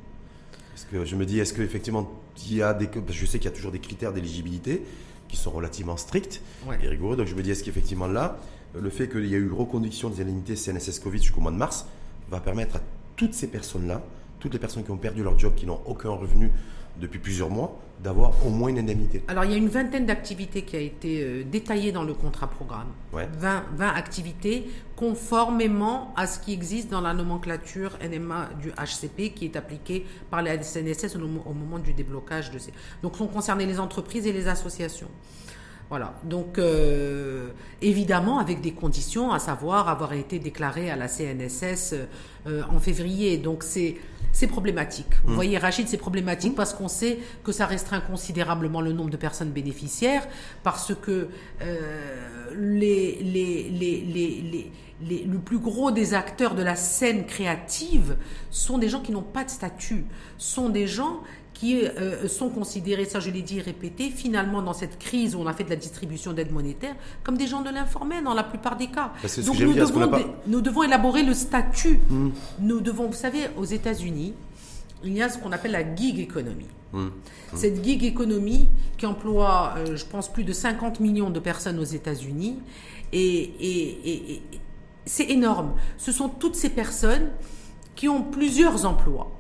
Parce 0.73 0.85
que 0.93 1.05
je 1.05 1.17
me 1.17 1.27
dis, 1.27 1.41
est-ce 1.41 1.55
qu'effectivement, 1.55 2.09
il 2.47 2.57
y 2.57 2.63
a 2.63 2.73
des. 2.73 2.89
Je 3.11 3.27
sais 3.27 3.39
qu'il 3.39 3.51
y 3.51 3.53
a 3.53 3.57
toujours 3.57 3.73
des 3.73 3.81
critères 3.81 4.13
d'éligibilité 4.13 4.85
qui 5.29 5.37
sont 5.37 5.51
relativement 5.51 5.97
stricts 5.97 6.43
et 6.83 6.89
rigoureux. 6.89 7.17
Donc 7.17 7.27
je 7.27 7.35
me 7.35 7.43
dis, 7.43 7.51
est-ce 7.51 7.65
qu'effectivement 7.65 8.07
là, 8.07 8.39
le 8.75 8.91
fait 8.91 9.09
qu'il 9.09 9.27
y 9.27 9.35
a 9.35 9.39
eu 9.39 9.51
reconduction 9.51 10.11
des 10.11 10.23
indemnités 10.23 10.57
CNSS 10.57 10.99
Covid 11.01 11.19
jusqu'au 11.19 11.41
mois 11.41 11.53
de 11.53 11.57
mars 11.57 11.87
va 12.31 12.41
permettre 12.41 12.77
à 12.77 12.81
toutes 13.17 13.35
ces 13.35 13.49
personnes-là, 13.49 14.03
toutes 14.41 14.53
les 14.53 14.59
personnes 14.59 14.85
qui 14.85 14.91
ont 14.91 14.99
perdu 14.99 15.23
leur 15.23 15.39
job, 15.39 15.55
qui 15.55 15.67
n'ont 15.67 15.81
aucun 15.87 16.11
revenu 16.11 16.53
depuis 17.01 17.19
plusieurs 17.19 17.51
mois, 17.51 17.79
d'avoir 18.03 18.33
au 18.47 18.51
moins 18.51 18.69
une 18.69 18.79
indemnité. 18.79 19.23
Alors 19.29 19.45
il 19.45 19.51
y 19.51 19.55
a 19.55 19.57
une 19.57 19.69
vingtaine 19.69 20.07
d'activités 20.07 20.63
qui 20.63 20.77
a 20.77 20.81
été 20.81 21.23
euh, 21.23 21.45
détaillée 21.45 21.93
dans 21.93 22.05
le 22.05 22.15
contrat 22.15 22.49
programme. 22.49 22.89
20, 23.13 23.65
20, 23.77 23.89
activités 23.89 24.69
conformément 24.97 26.13
à 26.17 26.27
ce 26.27 26.39
qui 26.39 26.53
existe 26.53 26.91
dans 26.91 27.01
la 27.01 27.15
nomenclature 27.15 27.99
NMA 28.03 28.51
du 28.61 28.71
HCP 28.71 29.35
qui 29.35 29.47
est 29.47 29.57
appliquée 29.57 30.07
par 30.31 30.43
la 30.43 30.63
CNSS 30.63 31.17
au, 31.17 31.55
moment 31.55 31.79
du 31.79 31.93
déblocage 31.93 32.51
de 32.51 32.59
ces. 32.59 32.73
Donc 33.03 33.17
sont 33.17 33.27
concernées 33.27 33.67
les 33.67 33.81
entreprises 33.81 34.27
et 34.27 34.33
les 34.33 34.49
associations. 34.49 35.09
Voilà. 35.91 36.15
Donc, 36.23 36.59
euh, 36.59 37.49
évidemment, 37.81 38.39
avec 38.39 38.61
des 38.61 38.73
conditions, 38.73 39.33
à 39.33 39.39
savoir 39.39 39.89
avoir 39.89 40.13
été 40.13 40.39
déclaré 40.39 40.91
à 40.91 40.97
la 40.97 41.09
CNSS 41.09 41.95
euh, 42.47 42.63
en 42.71 42.79
février. 42.79 43.39
Donc, 43.39 43.63
c'est 43.63 43.97
c'est 44.33 44.47
problématique. 44.47 45.07
Vous 45.25 45.33
hmm. 45.33 45.35
voyez, 45.35 45.59
Rachid, 45.59 45.89
c'est 45.89 45.97
problématique 45.97 46.55
parce 46.55 46.75
qu'on 46.75 46.89
sait 46.89 47.19
que 47.45 47.53
ça 47.53 47.67
restreint 47.67 48.01
considérablement 48.01 48.81
le 48.81 48.93
nombre 48.93 49.11
de 49.11 49.17
personnes 49.17 49.51
bénéficiaires, 49.51 50.27
parce 50.63 50.95
que 50.95 51.29
euh, 51.63 52.51
les, 52.57 53.19
les, 53.23 53.69
les, 53.71 54.01
les, 54.01 54.73
le 55.01 55.39
plus 55.39 55.59
gros 55.59 55.91
des 55.91 56.15
acteurs 56.15 56.55
de 56.55 56.63
la 56.63 56.77
scène 56.77 57.25
créative 57.27 58.17
sont 58.51 58.79
des 58.79 58.89
gens 58.89 59.01
qui 59.01 59.13
n'ont 59.13 59.23
pas 59.23 59.45
de 59.45 59.51
statut, 59.51 60.05
sont 60.39 60.69
des 60.69 60.87
gens 60.87 61.21
qui 61.59 61.85
euh, 61.85 62.29
sont 62.29 62.51
considérés, 62.51 63.05
ça 63.05 63.19
je 63.19 63.31
l'ai 63.31 63.43
dit 63.43 63.59
et 63.59 63.63
répété, 63.63 64.11
finalement 64.11 64.63
dans 64.63 64.73
cette 64.73 64.99
crise 64.99 65.35
où 65.35 65.41
on 65.41 65.47
a 65.47 65.53
fait 65.53 65.65
de 65.65 65.71
la 65.71 65.77
distribution 65.77 66.33
d'aide 66.33 66.53
monétaire, 66.53 66.95
comme 67.25 67.37
des 67.37 67.49
gens 67.49 67.63
de 67.63 67.71
l'informel 67.71 68.23
dans 68.23 68.35
la 68.35 68.45
plupart 68.45 68.77
des 68.77 68.87
cas. 68.87 69.13
Bah, 69.23 69.29
Donc 69.45 69.59
nous 69.59 69.75
devons, 69.75 70.11
nous 70.47 70.61
devons 70.61 70.83
élaborer 70.85 71.25
le 71.25 71.35
statut. 71.35 71.99
Hmm. 72.11 72.31
Nous 72.61 72.81
devons, 72.81 73.09
vous 73.09 73.13
savez, 73.13 73.49
aux 73.57 73.65
États-Unis, 73.65 74.35
il 75.03 75.15
y 75.15 75.23
a 75.23 75.29
ce 75.29 75.39
qu'on 75.39 75.51
appelle 75.51 75.73
la 75.73 75.95
gig 75.97 76.21
economy. 76.21 76.67
Hmm. 76.93 77.07
Hmm. 77.07 77.11
Cette 77.55 77.85
gig 77.85 78.05
economy 78.05 78.69
qui 78.97 79.07
emploie, 79.07 79.75
euh, 79.79 79.97
je 79.97 80.05
pense, 80.05 80.33
plus 80.33 80.45
de 80.45 80.53
50 80.53 81.01
millions 81.01 81.31
de 81.31 81.41
personnes 81.41 81.81
aux 81.81 81.85
États-Unis, 81.85 82.59
et 83.13 84.43
c'est 85.09 85.31
énorme. 85.31 85.75
Ce 85.97 86.13
sont 86.13 86.29
toutes 86.29 86.55
ces 86.55 86.71
personnes 86.71 87.31
qui 87.97 88.09
ont 88.09 88.23
plusieurs 88.23 88.87
emplois 88.87 89.33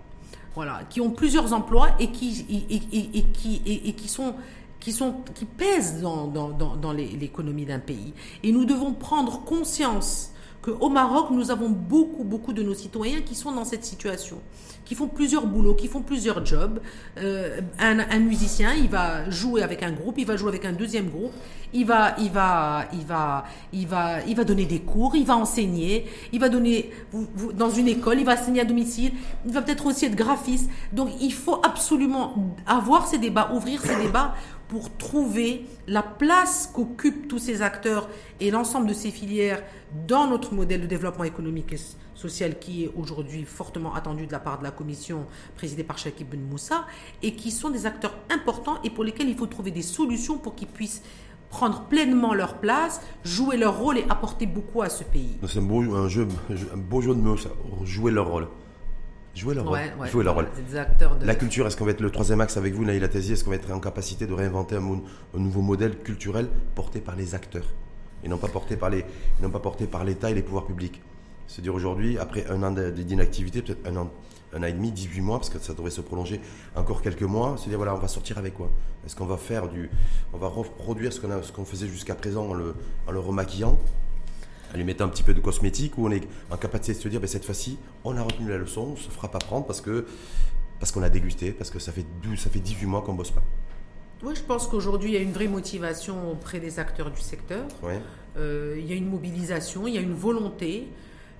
voilà, 0.58 0.80
qui 0.90 1.00
ont 1.00 1.10
plusieurs 1.10 1.52
emplois 1.52 1.90
et 2.00 2.08
qui, 2.10 2.44
et, 2.50 2.74
et, 3.20 3.92
qui 3.92 4.08
sont 4.08 4.34
qui, 4.80 4.90
sont, 4.90 5.14
qui 5.34 5.44
pèsent 5.44 6.00
dans, 6.02 6.26
dans, 6.26 6.50
dans, 6.50 6.92
l'économie 6.92 7.64
d'un 7.64 7.78
pays. 7.78 8.12
Et 8.42 8.50
nous 8.50 8.64
devons 8.64 8.92
prendre 8.92 9.44
conscience 9.44 10.32
qu'au 10.62 10.88
Maroc, 10.88 11.28
nous 11.30 11.52
avons 11.52 11.68
beaucoup, 11.68 12.24
beaucoup 12.24 12.52
de 12.52 12.64
nos 12.64 12.74
citoyens 12.74 13.20
qui 13.20 13.36
sont 13.36 13.52
dans 13.52 13.64
cette 13.64 13.84
situation, 13.84 14.40
qui 14.88 14.94
font 14.94 15.06
plusieurs 15.06 15.46
boulots, 15.46 15.74
qui 15.74 15.86
font 15.86 16.00
plusieurs 16.00 16.44
jobs. 16.46 16.80
Euh, 17.18 17.60
un, 17.78 18.18
musicien, 18.20 18.72
il 18.72 18.88
va 18.88 19.28
jouer 19.28 19.62
avec 19.62 19.82
un 19.82 19.92
groupe, 19.92 20.16
il 20.16 20.24
va 20.24 20.38
jouer 20.38 20.48
avec 20.48 20.64
un 20.64 20.72
deuxième 20.72 21.10
groupe, 21.10 21.32
il 21.74 21.84
va, 21.84 22.14
il 22.18 22.30
va, 22.30 22.86
il 22.94 23.04
va, 23.04 23.44
il 23.74 23.86
va, 23.86 24.22
il 24.26 24.34
va 24.34 24.44
donner 24.44 24.64
des 24.64 24.80
cours, 24.80 25.14
il 25.14 25.26
va 25.26 25.36
enseigner, 25.36 26.06
il 26.32 26.40
va 26.40 26.48
donner 26.48 26.90
dans 27.52 27.68
une 27.68 27.86
école, 27.86 28.18
il 28.18 28.24
va 28.24 28.32
enseigner 28.32 28.62
à 28.62 28.64
domicile, 28.64 29.12
il 29.44 29.52
va 29.52 29.60
peut-être 29.60 29.84
aussi 29.84 30.06
être 30.06 30.16
graphiste. 30.16 30.70
Donc, 30.94 31.10
il 31.20 31.34
faut 31.34 31.60
absolument 31.62 32.56
avoir 32.66 33.06
ces 33.06 33.18
débats, 33.18 33.50
ouvrir 33.54 33.82
ces 33.82 33.96
débats 33.96 34.34
pour 34.68 34.96
trouver 34.96 35.66
la 35.86 36.02
place 36.02 36.70
qu'occupent 36.72 37.28
tous 37.28 37.38
ces 37.38 37.60
acteurs 37.60 38.08
et 38.40 38.50
l'ensemble 38.50 38.86
de 38.86 38.94
ces 38.94 39.10
filières 39.10 39.62
dans 40.06 40.26
notre 40.26 40.54
modèle 40.54 40.80
de 40.80 40.86
développement 40.86 41.24
économique 41.24 41.74
et 42.18 42.20
social 42.20 42.58
qui 42.58 42.84
est 42.84 42.90
aujourd'hui 42.96 43.44
fortement 43.44 43.94
attendu 43.94 44.26
de 44.26 44.32
la 44.32 44.38
part 44.38 44.58
de 44.58 44.64
la 44.64 44.70
commission 44.70 45.26
présidée 45.56 45.84
par 45.84 45.98
Shakib 45.98 46.28
Ben 46.28 46.40
Moussa 46.40 46.86
et 47.22 47.34
qui 47.34 47.50
sont 47.50 47.70
des 47.70 47.86
acteurs 47.86 48.16
importants 48.30 48.78
et 48.82 48.90
pour 48.90 49.04
lesquels 49.04 49.28
il 49.28 49.36
faut 49.36 49.46
trouver 49.46 49.70
des 49.70 49.82
solutions 49.82 50.38
pour 50.38 50.54
qu'ils 50.54 50.68
puissent 50.68 51.02
prendre 51.50 51.84
pleinement 51.84 52.34
leur 52.34 52.58
place, 52.58 53.00
jouer 53.24 53.56
leur 53.56 53.78
rôle 53.78 53.98
et 53.98 54.04
apporter 54.10 54.46
beaucoup 54.46 54.82
à 54.82 54.90
ce 54.90 55.02
pays. 55.02 55.38
C'est 55.46 55.60
un 55.60 55.62
beau, 55.62 55.80
un 55.94 56.08
jeu, 56.08 56.28
un 56.50 56.76
beau 56.76 57.00
jeu 57.00 57.14
de 57.14 57.20
mots, 57.20 57.38
ça. 57.38 57.50
jouer 57.84 58.12
leur 58.12 58.28
rôle. 58.28 58.48
Jouer 59.34 59.54
leur 59.54 59.66
rôle. 59.66 59.78
jouer 60.10 60.24
leur 60.24 60.34
rôle. 60.34 60.48
La 61.22 61.34
culture, 61.36 61.66
est-ce 61.66 61.76
qu'on 61.76 61.84
va 61.84 61.92
être 61.92 62.00
le 62.00 62.10
troisième 62.10 62.40
axe 62.40 62.56
avec 62.56 62.74
vous, 62.74 62.84
Naïla 62.84 63.08
Tazi 63.08 63.32
Est-ce 63.32 63.44
qu'on 63.44 63.50
va 63.50 63.56
être 63.56 63.70
en 63.70 63.80
capacité 63.80 64.26
de 64.26 64.32
réinventer 64.34 64.76
un, 64.76 64.82
un, 64.82 65.38
nouveau 65.38 65.62
modèle 65.62 66.02
culturel 66.02 66.48
porté 66.74 67.00
par 67.00 67.16
les 67.16 67.34
acteurs 67.34 67.66
et 68.24 68.28
non 68.28 68.36
pas 68.36 68.48
porté 68.48 68.76
par 68.76 68.90
les, 68.90 69.04
non 69.40 69.48
pas 69.48 69.60
porté 69.60 69.86
par 69.86 70.04
l'État 70.04 70.30
et 70.30 70.34
les 70.34 70.42
pouvoirs 70.42 70.66
publics? 70.66 71.00
C'est-à-dire 71.48 71.74
aujourd'hui, 71.74 72.18
après 72.18 72.46
un 72.46 72.62
an 72.62 72.70
d'inactivité, 72.70 73.62
peut-être 73.62 73.86
un 73.86 73.96
an 73.96 74.10
un 74.54 74.62
an 74.62 74.66
et 74.66 74.72
demi, 74.72 74.90
18 74.90 75.20
mois, 75.20 75.38
parce 75.38 75.50
que 75.50 75.58
ça 75.58 75.74
devrait 75.74 75.90
se 75.90 76.00
prolonger 76.00 76.40
encore 76.74 77.02
quelques 77.02 77.22
mois, 77.22 77.58
se 77.58 77.68
dire 77.68 77.76
voilà, 77.76 77.94
on 77.94 77.98
va 77.98 78.08
sortir 78.08 78.38
avec 78.38 78.54
quoi 78.54 78.70
Est-ce 79.04 79.14
qu'on 79.14 79.26
va 79.26 79.36
faire 79.36 79.68
du. 79.68 79.90
On 80.32 80.38
va 80.38 80.48
reproduire 80.48 81.12
ce 81.12 81.20
qu'on, 81.20 81.28
qu'on 81.54 81.64
faisait 81.66 81.86
jusqu'à 81.86 82.14
présent 82.14 82.48
en 82.48 82.54
le, 82.54 82.74
en 83.06 83.10
le 83.10 83.18
remaquillant 83.18 83.78
en 84.72 84.76
lui 84.76 84.84
mettant 84.84 85.04
un 85.04 85.08
petit 85.08 85.22
peu 85.22 85.32
de 85.32 85.40
cosmétique 85.40 85.96
ou 85.96 86.06
on 86.06 86.10
est 86.10 86.28
en 86.50 86.56
capacité 86.58 86.92
de 86.92 87.02
se 87.02 87.08
dire 87.08 87.20
ben, 87.20 87.26
cette 87.26 87.44
fois-ci 87.44 87.78
on 88.04 88.16
a 88.18 88.22
retenu 88.22 88.50
la 88.50 88.58
leçon, 88.58 88.90
on 88.92 88.96
se 88.96 89.08
fera 89.08 89.30
pas 89.30 89.38
prendre 89.38 89.66
parce 89.66 89.80
que 89.80 90.06
parce 90.78 90.92
qu'on 90.92 91.02
a 91.02 91.08
dégusté, 91.08 91.52
parce 91.52 91.70
que 91.70 91.78
ça 91.78 91.90
fait, 91.90 92.04
ça 92.36 92.50
fait 92.50 92.60
18 92.60 92.86
mois 92.86 93.02
qu'on 93.02 93.14
bosse 93.14 93.32
pas. 93.32 93.42
Oui, 94.22 94.34
je 94.36 94.42
pense 94.42 94.68
qu'aujourd'hui, 94.68 95.10
il 95.10 95.14
y 95.14 95.16
a 95.16 95.20
une 95.20 95.32
vraie 95.32 95.48
motivation 95.48 96.30
auprès 96.30 96.60
des 96.60 96.78
acteurs 96.78 97.10
du 97.10 97.20
secteur. 97.20 97.66
Euh, 98.36 98.76
il 98.78 98.86
y 98.86 98.92
a 98.92 98.96
une 98.96 99.08
mobilisation, 99.08 99.88
il 99.88 99.94
y 99.94 99.98
a 99.98 100.00
une 100.00 100.14
volonté. 100.14 100.88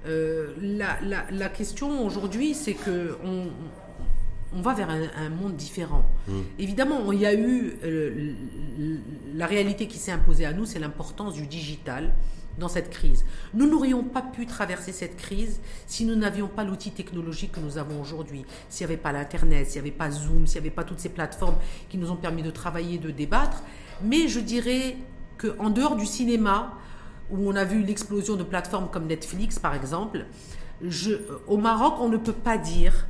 Euh, 0.06 0.54
la, 0.60 1.48
question 1.48 2.04
aujourd'hui, 2.04 2.54
c'est 2.54 2.74
que 2.74 3.16
on, 3.24 4.62
va 4.62 4.74
vers 4.74 4.88
un, 4.90 5.28
monde 5.28 5.56
différent. 5.56 6.04
Mmh. 6.26 6.32
Évidemment, 6.58 7.12
il 7.12 7.20
y 7.20 7.26
a 7.26 7.34
eu 7.34 7.74
euh, 7.84 8.32
la 9.34 9.46
réalité 9.46 9.86
qui 9.86 9.98
s'est 9.98 10.12
imposée 10.12 10.46
à 10.46 10.52
nous, 10.52 10.64
c'est 10.64 10.78
l'importance 10.78 11.34
du 11.34 11.46
digital 11.46 12.12
dans 12.58 12.68
cette 12.68 12.90
crise. 12.90 13.24
Nous 13.54 13.68
n'aurions 13.68 14.02
pas 14.02 14.22
pu 14.22 14.46
traverser 14.46 14.92
cette 14.92 15.16
crise 15.16 15.60
si 15.86 16.04
nous 16.04 16.16
n'avions 16.16 16.48
pas 16.48 16.64
l'outil 16.64 16.90
technologique 16.90 17.52
que 17.52 17.60
nous 17.60 17.78
avons 17.78 18.00
aujourd'hui. 18.00 18.44
S'il 18.68 18.86
n'y 18.86 18.92
avait 18.92 19.00
pas 19.00 19.12
l'Internet, 19.12 19.66
s'il 19.66 19.80
n'y 19.82 19.88
avait 19.88 19.96
pas 19.96 20.10
Zoom, 20.10 20.46
s'il 20.46 20.60
n'y 20.60 20.66
avait 20.66 20.74
pas 20.74 20.84
toutes 20.84 21.00
ces 21.00 21.08
plateformes 21.08 21.56
qui 21.88 21.98
nous 21.98 22.10
ont 22.10 22.16
permis 22.16 22.42
de 22.42 22.50
travailler, 22.50 22.98
de 22.98 23.10
débattre. 23.10 23.62
Mais 24.02 24.28
je 24.28 24.40
dirais 24.40 24.96
qu'en 25.38 25.70
dehors 25.70 25.96
du 25.96 26.06
cinéma, 26.06 26.74
où 27.30 27.48
on 27.48 27.56
a 27.56 27.64
vu 27.64 27.82
l'explosion 27.82 28.36
de 28.36 28.42
plateformes 28.42 28.88
comme 28.90 29.06
Netflix, 29.06 29.58
par 29.58 29.74
exemple, 29.74 30.26
je, 30.82 31.12
au 31.46 31.56
Maroc, 31.56 31.94
on 32.00 32.08
ne 32.08 32.16
peut 32.16 32.32
pas 32.32 32.58
dire 32.58 33.06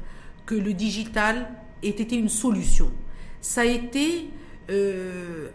que 0.47 0.55
le 0.55 0.73
digital 0.73 1.49
ait 1.83 1.89
été 1.89 2.16
une 2.16 2.29
solution. 2.29 2.91
Ça 3.41 3.61
a 3.61 3.64
été, 3.64 4.31
euh, 4.71 5.49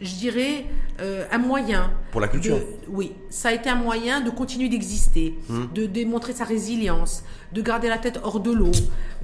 je 0.00 0.14
dirais, 0.14 0.66
euh, 1.00 1.26
un 1.32 1.38
moyen. 1.38 1.92
Pour 2.12 2.20
la 2.20 2.28
culture 2.28 2.58
Oui, 2.88 3.12
ça 3.30 3.48
a 3.48 3.52
été 3.52 3.70
un 3.70 3.76
moyen 3.76 4.20
de 4.20 4.30
continuer 4.30 4.68
d'exister, 4.68 5.38
hmm. 5.48 5.72
de 5.74 5.86
démontrer 5.86 6.32
sa 6.32 6.44
résilience, 6.44 7.24
de 7.52 7.62
garder 7.62 7.88
la 7.88 7.98
tête 7.98 8.20
hors 8.22 8.40
de 8.40 8.52
l'eau, 8.52 8.72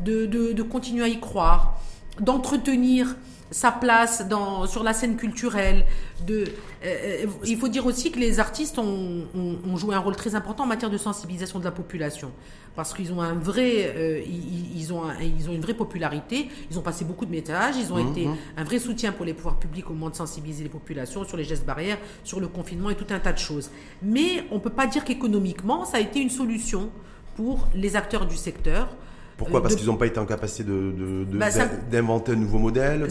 de, 0.03 0.27
de, 0.27 0.53
de 0.53 0.63
continuer 0.63 1.05
à 1.05 1.09
y 1.09 1.21
croire, 1.21 1.81
d'entretenir 2.21 3.17
sa 3.51 3.71
place 3.71 4.27
dans, 4.29 4.67
sur 4.67 4.83
la 4.83 4.93
scène 4.93 5.17
culturelle. 5.17 5.85
De, 6.27 6.45
euh, 6.85 7.25
euh, 7.25 7.27
il 7.45 7.57
faut 7.59 7.69
dire 7.69 7.87
aussi 7.87 8.11
que 8.11 8.19
les 8.19 8.41
artistes 8.41 8.79
ont, 8.79 9.27
ont, 9.35 9.77
joué 9.77 9.95
un 9.95 9.99
rôle 9.99 10.17
très 10.17 10.35
important 10.35 10.65
en 10.65 10.67
matière 10.67 10.91
de 10.91 10.99
sensibilisation 10.99 11.59
de 11.59 11.65
la 11.65 11.71
population. 11.71 12.33
Parce 12.75 12.93
qu'ils 12.93 13.13
ont 13.13 13.23
un 13.23 13.35
vrai, 13.35 13.93
euh, 13.97 14.21
ils, 14.27 14.93
ont 14.93 15.03
ils 15.21 15.49
ont 15.49 15.53
une 15.53 15.61
vraie 15.61 15.75
popularité. 15.75 16.49
Ils 16.71 16.79
ont 16.79 16.83
passé 16.83 17.05
beaucoup 17.05 17.25
de 17.25 17.31
messages. 17.31 17.77
Ils 17.79 17.93
ont 17.93 18.03
mmh, 18.03 18.11
été 18.11 18.27
mmh. 18.27 18.37
un 18.59 18.65
vrai 18.65 18.79
soutien 18.79 19.13
pour 19.13 19.25
les 19.25 19.33
pouvoirs 19.33 19.59
publics 19.59 19.89
au 19.89 19.95
moment 19.95 20.11
de 20.11 20.17
sensibiliser 20.17 20.63
les 20.63 20.69
populations 20.69 21.25
sur 21.25 21.37
les 21.37 21.45
gestes 21.45 21.65
barrières, 21.65 21.99
sur 22.25 22.41
le 22.41 22.49
confinement 22.49 22.91
et 22.91 22.95
tout 22.95 23.07
un 23.11 23.19
tas 23.19 23.33
de 23.33 23.39
choses. 23.39 23.71
Mais 24.03 24.45
on 24.51 24.61
peut 24.61 24.71
pas 24.71 24.87
dire 24.87 25.05
qu'économiquement, 25.05 25.85
ça 25.85 25.99
a 25.99 26.01
été 26.01 26.21
une 26.21 26.31
solution 26.31 26.91
pour 27.37 27.69
les 27.75 27.97
acteurs 27.97 28.27
du 28.27 28.37
secteur. 28.37 28.89
Pourquoi? 29.37 29.63
Parce 29.63 29.77
qu'ils 29.77 29.87
n'ont 29.87 29.97
pas 29.97 30.07
été 30.07 30.19
en 30.19 30.27
capacité 30.27 30.65
bah, 30.65 31.51
d'inventer 31.91 32.33
de, 32.33 32.37
de, 32.37 32.41
un 32.41 32.45
nouveau 32.45 32.59
modèle 32.59 33.07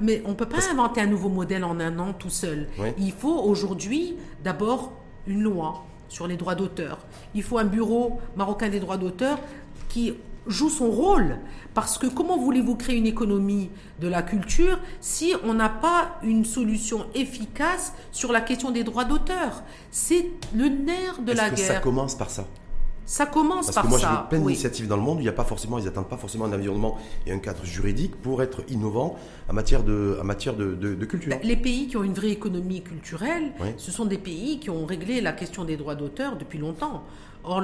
Mais 0.00 0.22
on 0.24 0.30
ne 0.30 0.34
peut 0.34 0.46
pas 0.46 0.70
inventer 0.70 1.00
un 1.00 1.06
nouveau 1.06 1.28
modèle 1.28 1.64
en 1.64 1.78
un 1.78 1.98
an 1.98 2.12
tout 2.12 2.30
seul. 2.30 2.68
Il 2.98 3.12
faut 3.12 3.38
aujourd'hui 3.42 4.16
d'abord 4.42 4.92
une 5.26 5.42
loi 5.42 5.84
sur 6.08 6.26
les 6.26 6.36
droits 6.36 6.54
d'auteur. 6.54 6.98
Il 7.34 7.42
faut 7.42 7.58
un 7.58 7.64
bureau 7.64 8.20
marocain 8.36 8.68
des 8.68 8.80
droits 8.80 8.96
d'auteur 8.96 9.38
qui 9.88 10.14
joue 10.46 10.68
son 10.68 10.90
rôle. 10.90 11.38
Parce 11.74 11.98
que 11.98 12.06
comment 12.06 12.38
voulez-vous 12.38 12.76
créer 12.76 12.96
une 12.96 13.06
économie 13.06 13.70
de 14.00 14.08
la 14.08 14.22
culture 14.22 14.78
si 15.00 15.34
on 15.44 15.54
n'a 15.54 15.68
pas 15.68 16.18
une 16.22 16.44
solution 16.44 17.06
efficace 17.14 17.92
sur 18.12 18.32
la 18.32 18.40
question 18.40 18.70
des 18.70 18.84
droits 18.84 19.04
d'auteur? 19.04 19.62
C'est 19.90 20.26
le 20.54 20.68
nerf 20.68 21.20
de 21.20 21.32
la 21.32 21.50
que 21.50 21.56
guerre. 21.56 21.66
Ça 21.66 21.80
commence 21.80 22.14
par 22.14 22.30
ça? 22.30 22.46
Ça 23.06 23.24
commence 23.26 23.66
Parce 23.66 23.76
par 23.76 23.84
que 23.84 23.88
moi, 23.88 23.98
j'ai 23.98 24.06
vu 24.06 24.28
plein 24.28 24.38
d'initiatives 24.40 24.88
dans 24.88 24.96
le 24.96 25.02
monde 25.02 25.18
où 25.18 25.20
il 25.20 25.24
n'y 25.24 25.28
a 25.28 25.32
pas 25.32 25.44
forcément, 25.44 25.78
ils 25.78 25.84
n'attendent 25.84 26.08
pas 26.08 26.16
forcément 26.16 26.46
un 26.46 26.52
environnement 26.52 26.98
et 27.24 27.32
un 27.32 27.38
cadre 27.38 27.64
juridique 27.64 28.16
pour 28.16 28.42
être 28.42 28.62
innovants 28.68 29.16
en 29.48 29.52
matière 29.52 29.84
de, 29.84 30.18
en 30.20 30.24
matière 30.24 30.54
de, 30.54 30.74
de, 30.74 31.04
culture. 31.04 31.30
Ben, 31.30 31.40
les 31.44 31.56
pays 31.56 31.86
qui 31.86 31.96
ont 31.96 32.02
une 32.02 32.14
vraie 32.14 32.30
économie 32.30 32.82
culturelle, 32.82 33.52
ce 33.76 33.92
sont 33.92 34.06
des 34.06 34.18
pays 34.18 34.58
qui 34.58 34.70
ont 34.70 34.84
réglé 34.84 35.20
la 35.20 35.32
question 35.32 35.64
des 35.64 35.76
droits 35.76 35.94
d'auteur 35.94 36.36
depuis 36.36 36.58
longtemps. 36.58 37.04
Or, 37.44 37.62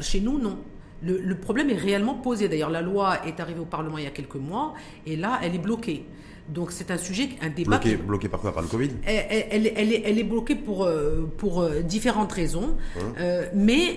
chez 0.00 0.20
nous, 0.20 0.38
non. 0.38 0.58
Le, 1.02 1.34
problème 1.34 1.70
est 1.70 1.76
réellement 1.76 2.14
posé. 2.14 2.48
D'ailleurs, 2.48 2.70
la 2.70 2.80
loi 2.80 3.26
est 3.26 3.40
arrivée 3.40 3.60
au 3.60 3.66
Parlement 3.66 3.98
il 3.98 4.04
y 4.04 4.06
a 4.06 4.10
quelques 4.10 4.36
mois 4.36 4.74
et 5.06 5.16
là, 5.16 5.40
elle 5.42 5.56
est 5.56 5.58
bloquée. 5.58 6.06
Donc 6.48 6.72
c'est 6.72 6.90
un 6.90 6.98
sujet, 6.98 7.30
un 7.40 7.48
débat. 7.48 7.78
Bloqué, 7.78 7.96
bloqué 7.96 8.28
par 8.28 8.40
quoi? 8.40 8.52
Par 8.52 8.62
le 8.62 8.68
Covid? 8.68 8.90
Elle, 9.06 9.46
elle, 9.50 9.66
est, 9.66 10.02
elle, 10.04 10.18
est, 10.18 10.24
bloquée 10.24 10.54
pour, 10.54 10.84
euh, 10.84 11.30
pour 11.38 11.62
euh, 11.62 11.80
différentes 11.80 12.32
raisons. 12.32 12.76
Hein 12.98 13.00
euh, 13.18 13.48
mais 13.54 13.96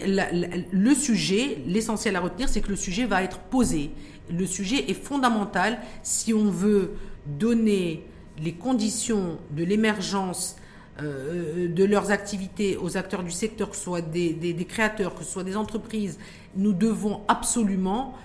le 0.72 0.94
sujet, 0.94 1.58
l'essentiel 1.66 2.16
à 2.16 2.22
retenir, 2.22 2.48
c'est 2.48 2.62
que 2.62 2.70
le 2.70 2.78
sujet 2.78 3.06
va 3.06 3.22
être 3.22 3.40
posé. 3.40 3.92
Le 4.32 4.46
sujet 4.46 4.90
est 4.90 4.94
fondamental 4.94 5.80
si 6.04 6.34
on 6.34 6.50
veut 6.50 6.94
donner 7.26 8.06
les 8.42 8.54
conditions 8.54 9.40
de 9.52 9.64
l'émergence 9.64 10.56
de 11.00 11.84
leurs 11.84 12.10
activités 12.10 12.76
aux 12.76 12.98
acteurs 12.98 13.22
du 13.22 13.30
secteur, 13.30 13.70
que 13.70 13.76
ce 13.76 13.84
soit 13.84 14.02
des, 14.02 14.34
des, 14.34 14.54
des 14.54 14.66
créateurs, 14.66 15.14
que 15.14 15.24
ce 15.24 15.32
soit 15.32 15.44
des 15.44 15.56
entreprises. 15.56 16.18
Nous 16.56 16.74
devons 16.74 17.22
absolument 17.28 18.16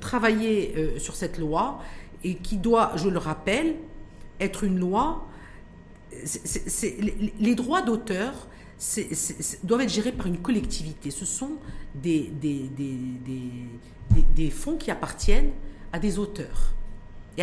travailler 0.00 0.94
sur 0.98 1.14
cette 1.16 1.38
loi 1.38 1.80
et 2.24 2.36
qui 2.36 2.56
doit, 2.56 2.92
je 2.96 3.08
le 3.08 3.18
rappelle, 3.18 3.76
être 4.40 4.64
une 4.64 4.78
loi. 4.78 5.26
les, 7.38 7.54
droits 7.54 7.82
d'auteur 7.82 8.48
doivent 9.64 9.82
être 9.82 9.90
gérés 9.90 10.12
par 10.12 10.26
une 10.26 10.38
collectivité. 10.38 11.10
Ce 11.10 11.24
sont 11.24 11.56
des, 11.94 12.30
fonds 14.50 14.76
qui 14.76 14.90
appartiennent 14.90 15.52
à 15.92 15.98
des 15.98 16.18
auteurs 16.18 16.75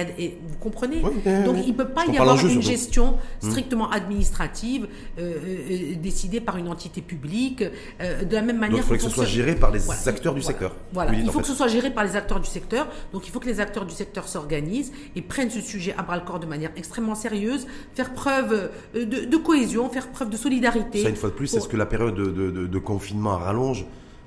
vous 0.02 0.58
comprenez 0.60 1.02
Donc 1.02 1.58
il 1.64 1.72
ne 1.72 1.74
peut 1.74 1.90
pas 1.90 2.06
y 2.06 2.18
avoir 2.18 2.44
une 2.46 2.62
gestion 2.62 3.18
hmm. 3.42 3.50
strictement 3.50 3.90
administrative 3.92 4.88
euh, 5.20 5.38
euh, 5.46 5.96
décidée 6.02 6.42
par 6.42 6.58
une 6.58 6.68
entité 6.68 7.02
publique. 7.02 7.64
Euh, 8.02 8.24
de 8.24 8.36
la 8.36 8.42
même 8.42 8.58
manière, 8.58 8.80
il 8.80 8.84
faut 8.84 8.94
que 8.96 9.02
ce 9.02 9.10
soit 9.10 9.26
géré 9.26 9.56
par 9.56 9.72
les 9.72 10.08
acteurs 10.08 10.34
du 10.34 10.42
secteur. 10.42 10.76
Voilà, 10.92 11.14
il 11.14 11.30
faut 11.30 11.40
que 11.40 11.48
ce 11.48 11.54
soit 11.54 11.68
géré 11.68 11.92
par 11.92 12.04
les 12.04 12.16
acteurs 12.16 12.40
du 12.40 12.50
secteur. 12.50 12.88
Donc 13.12 13.28
il 13.28 13.32
faut 13.32 13.40
que 13.40 13.48
les 13.48 13.60
acteurs 13.60 13.86
du 13.86 13.94
secteur 13.94 14.28
s'organisent 14.28 14.92
et 15.16 15.22
prennent 15.22 15.52
ce 15.52 15.62
sujet 15.62 15.94
à 15.98 16.04
bras 16.04 16.18
le 16.18 16.24
corps 16.24 16.40
de 16.40 16.46
manière 16.48 16.72
extrêmement 16.76 17.16
sérieuse, 17.16 17.68
faire 17.94 18.14
preuve 18.14 18.72
de, 18.96 19.38
cohésion, 19.38 19.90
faire 19.90 20.08
preuve 20.10 20.30
de 20.30 20.38
solidarité. 20.38 21.04
Ça, 21.04 21.10
une 21.10 21.16
fois 21.16 21.30
de 21.30 21.36
plus, 21.36 21.54
est-ce 21.54 21.68
que 21.68 21.78
la 21.78 21.86
période 21.86 22.16
de, 22.16 22.80
confinement 22.80 23.34
à 23.34 23.38
rallonge 23.38 23.86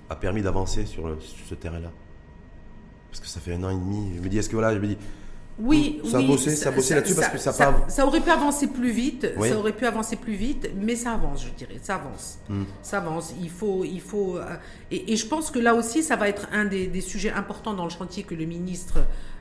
a 0.08 0.16
permis 0.16 0.40
d'avancer 0.40 0.86
sur, 0.86 1.16
ce 1.48 1.54
terrain-là 1.54 1.90
Parce 3.10 3.20
que 3.20 3.26
ça 3.26 3.40
fait 3.40 3.54
un 3.54 3.64
an 3.64 3.70
et 3.70 3.74
demi. 3.74 4.12
Je 4.16 4.22
me 4.22 4.28
dis, 4.28 4.38
est-ce 4.38 4.48
que 4.48 4.56
voilà, 4.56 4.74
je 4.74 4.78
me 4.80 4.86
dis, 4.86 4.96
oui, 5.59 6.02
ça 6.04 6.18
oui, 6.18 6.26
bossé, 6.26 6.54
ça, 6.54 6.70
bossé 6.70 6.94
là-dessus 6.94 7.14
parce 7.14 7.28
que 7.28 7.38
ça, 7.38 7.52
ça, 7.52 7.74
ça, 7.88 8.07
aurait 8.07 8.20
pu 8.20 8.30
avancer 8.30 8.66
plus 8.66 8.90
vite, 8.90 9.26
ça 9.40 9.57
aurait 9.59 9.72
pu 9.72 9.86
avancer 9.86 10.16
plus 10.16 10.34
vite, 10.34 10.70
mais 10.76 10.96
ça 10.96 11.12
avance, 11.12 11.44
je 11.44 11.50
dirais, 11.50 11.80
ça 11.82 11.94
avance, 11.94 12.38
hmm. 12.50 12.64
ça 12.82 12.98
avance. 12.98 13.32
Il 13.40 13.48
faut, 13.48 13.82
il 13.84 14.00
faut, 14.00 14.36
euh, 14.36 14.57
et, 14.90 15.16
je 15.16 15.26
pense 15.26 15.50
que 15.50 15.59
là 15.59 15.74
aussi, 15.74 16.02
ça 16.02 16.16
va 16.16 16.28
être 16.28 16.46
un 16.52 16.66
des, 16.66 16.88
des 16.88 17.00
sujets 17.00 17.32
importants 17.32 17.72
dans 17.72 17.84
le 17.84 17.90
chantier 17.90 18.22
que 18.22 18.34
le 18.34 18.44
ministre 18.44 18.98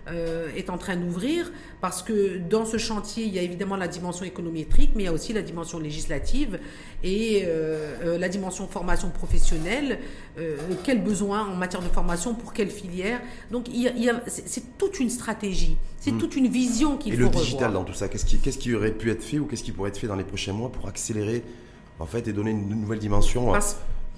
euh, 0.07 0.49
est 0.55 0.69
en 0.69 0.77
train 0.77 0.95
d'ouvrir, 0.95 1.51
parce 1.81 2.03
que 2.03 2.37
dans 2.37 2.65
ce 2.65 2.77
chantier, 2.77 3.25
il 3.25 3.33
y 3.33 3.39
a 3.39 3.41
évidemment 3.41 3.75
la 3.75 3.87
dimension 3.87 4.23
économétrique, 4.23 4.91
mais 4.95 5.03
il 5.03 5.05
y 5.07 5.09
a 5.09 5.13
aussi 5.13 5.33
la 5.33 5.41
dimension 5.41 5.79
législative 5.79 6.59
et 7.03 7.43
euh, 7.45 7.95
euh, 8.03 8.17
la 8.17 8.29
dimension 8.29 8.67
formation 8.67 9.09
professionnelle. 9.09 9.99
quels 10.83 11.03
besoins 11.03 11.47
en 11.47 11.55
matière 11.55 11.81
de 11.81 11.87
formation 11.87 12.35
pour 12.35 12.53
quelle 12.53 12.69
filière 12.69 13.19
Donc, 13.51 13.67
il 13.67 13.81
y 13.81 14.09
a, 14.09 14.21
c'est 14.27 14.77
toute 14.77 14.99
une 14.99 15.09
stratégie, 15.09 15.77
c'est 15.99 16.11
hmm. 16.11 16.19
toute 16.19 16.35
une 16.35 16.49
vision 16.49 16.97
qu'il 16.97 17.13
faut 17.13 17.19
Et 17.19 17.23
le 17.23 17.29
digital 17.29 17.73
dans 17.73 17.83
tout 17.83 17.93
ça, 17.93 18.07
qu'est-ce 18.07 18.25
qui, 18.25 18.37
qu'est-ce 18.37 18.59
qui 18.59 18.75
aurait 18.75 18.91
pu 18.91 19.09
être 19.09 19.23
fait 19.23 19.39
ou 19.39 19.45
qu'est-ce 19.45 19.63
qui 19.63 19.71
pourrait 19.71 19.89
être 19.89 19.97
fait 19.97 20.07
dans 20.07 20.15
les 20.15 20.23
prochains 20.23 20.53
mois 20.53 20.71
pour 20.71 20.87
accélérer 20.87 21.43
en 21.99 22.05
fait 22.05 22.27
et 22.27 22.33
donner 22.33 22.51
une 22.51 22.81
nouvelle 22.81 22.99
dimension 22.99 23.53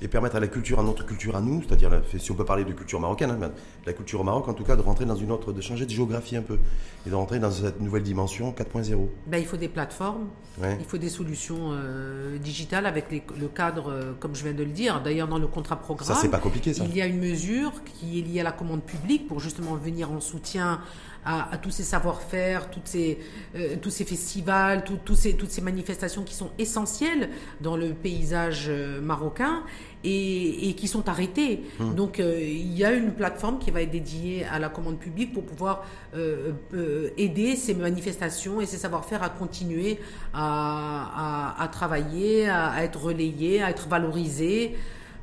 et 0.02 0.08
permettre 0.08 0.36
à 0.36 0.40
la 0.40 0.48
culture, 0.48 0.80
à 0.80 0.84
notre 0.84 1.06
culture 1.06 1.36
à 1.36 1.42
nous, 1.42 1.64
c'est-à-dire 1.64 1.90
si 2.18 2.32
on 2.32 2.36
peut 2.36 2.46
parler 2.46 2.64
de 2.64 2.74
culture 2.74 3.00
marocaine, 3.00 3.32
hein, 3.32 3.52
la 3.86 3.94
culture 3.94 4.22
au 4.22 4.24
Maroc 4.24 4.48
en 4.48 4.54
tout 4.54 4.64
cas, 4.64 4.76
de 4.76 4.82
rentrer 4.82 5.06
dans 5.06 5.16
une 5.16 5.32
autre, 5.32 5.52
de 5.52 5.62
changer 5.62 5.86
de 5.86 5.92
géographie 5.92 6.36
un 6.36 6.42
peu 6.42 6.60
et 7.06 7.10
de 7.10 7.16
rentrer 7.16 7.40
dans 7.40 7.52
cette 7.52 7.82
nouvelle 7.82 8.04
dimension 8.04 8.52
4.0. 8.52 9.08
Ben, 9.28 9.38
il 9.38 9.46
faut 9.46 9.58
des 9.58 9.68
plateformes, 9.68 10.28
il 10.62 10.86
faut 10.86 10.98
des 10.98 11.10
solutions 11.10 11.72
euh, 11.72 12.38
digitales 12.38 12.86
avec 12.86 13.06
le 13.12 13.48
cadre, 13.48 13.92
euh, 13.92 14.14
comme 14.20 14.36
je 14.36 14.44
viens 14.44 14.54
de 14.54 14.64
le 14.64 14.72
dire. 14.72 15.02
D'ailleurs, 15.02 15.28
dans 15.28 15.40
le 15.40 15.48
contrat 15.48 15.78
programme, 15.78 16.08
ça 16.08 16.16
c'est 16.16 16.30
pas 16.30 16.40
compliqué 16.40 16.74
ça. 16.74 16.84
Il 16.86 16.96
y 16.96 17.02
a 17.02 17.06
une 17.06 17.20
mesure 17.20 17.72
qui 17.84 18.20
est 18.20 18.22
liée 18.22 18.42
à 18.42 18.44
la 18.44 18.52
commande 18.52 18.84
publique 18.84 19.28
pour 19.28 19.40
justement 19.40 19.76
venir 19.76 20.12
en 20.12 20.20
soutien 20.20 20.82
à, 21.26 21.58
tous 21.62 21.72
ces 21.72 21.84
savoir-faire, 21.84 22.70
ces, 22.86 23.20
euh, 23.56 23.76
tous 23.82 23.90
ces 23.90 24.06
festivals, 24.06 24.86
ces, 25.14 25.34
toutes 25.34 25.52
ces 25.52 25.62
manifestations 25.62 26.24
qui 26.24 26.34
sont 26.34 26.52
essentielles 26.58 27.30
dans 27.60 27.76
le 27.76 27.90
paysage 27.90 28.72
marocain 29.02 29.64
et, 30.04 30.74
qui 30.76 30.88
sont 30.88 31.08
arrêtés. 31.10 31.64
Hum. 31.80 31.96
Donc 31.96 32.20
euh, 32.20 32.40
il 32.42 32.78
y 32.78 32.84
a 32.84 32.94
une 32.94 33.12
plateforme 33.12 33.60
qui 33.60 33.72
va 33.72 33.82
être 33.82 33.92
dédiée 33.92 34.46
à 34.46 34.60
la 34.60 34.70
commande 34.70 35.00
publique 35.00 35.34
pour 35.34 35.44
pouvoir 35.44 35.86
euh, 36.16 36.52
euh, 36.74 37.10
aider 37.18 37.56
ces 37.56 37.74
manifestations 37.74 38.62
et 38.62 38.66
ces 38.66 38.78
savoir-faire 38.78 39.24
à 39.24 39.30
continuer 39.30 40.00
à, 40.34 41.70
travailler, 41.72 42.50
à, 42.50 42.84
être 42.84 43.02
relayés, 43.02 43.62
à 43.62 43.70
être 43.70 43.88
valorisés. 43.88 44.76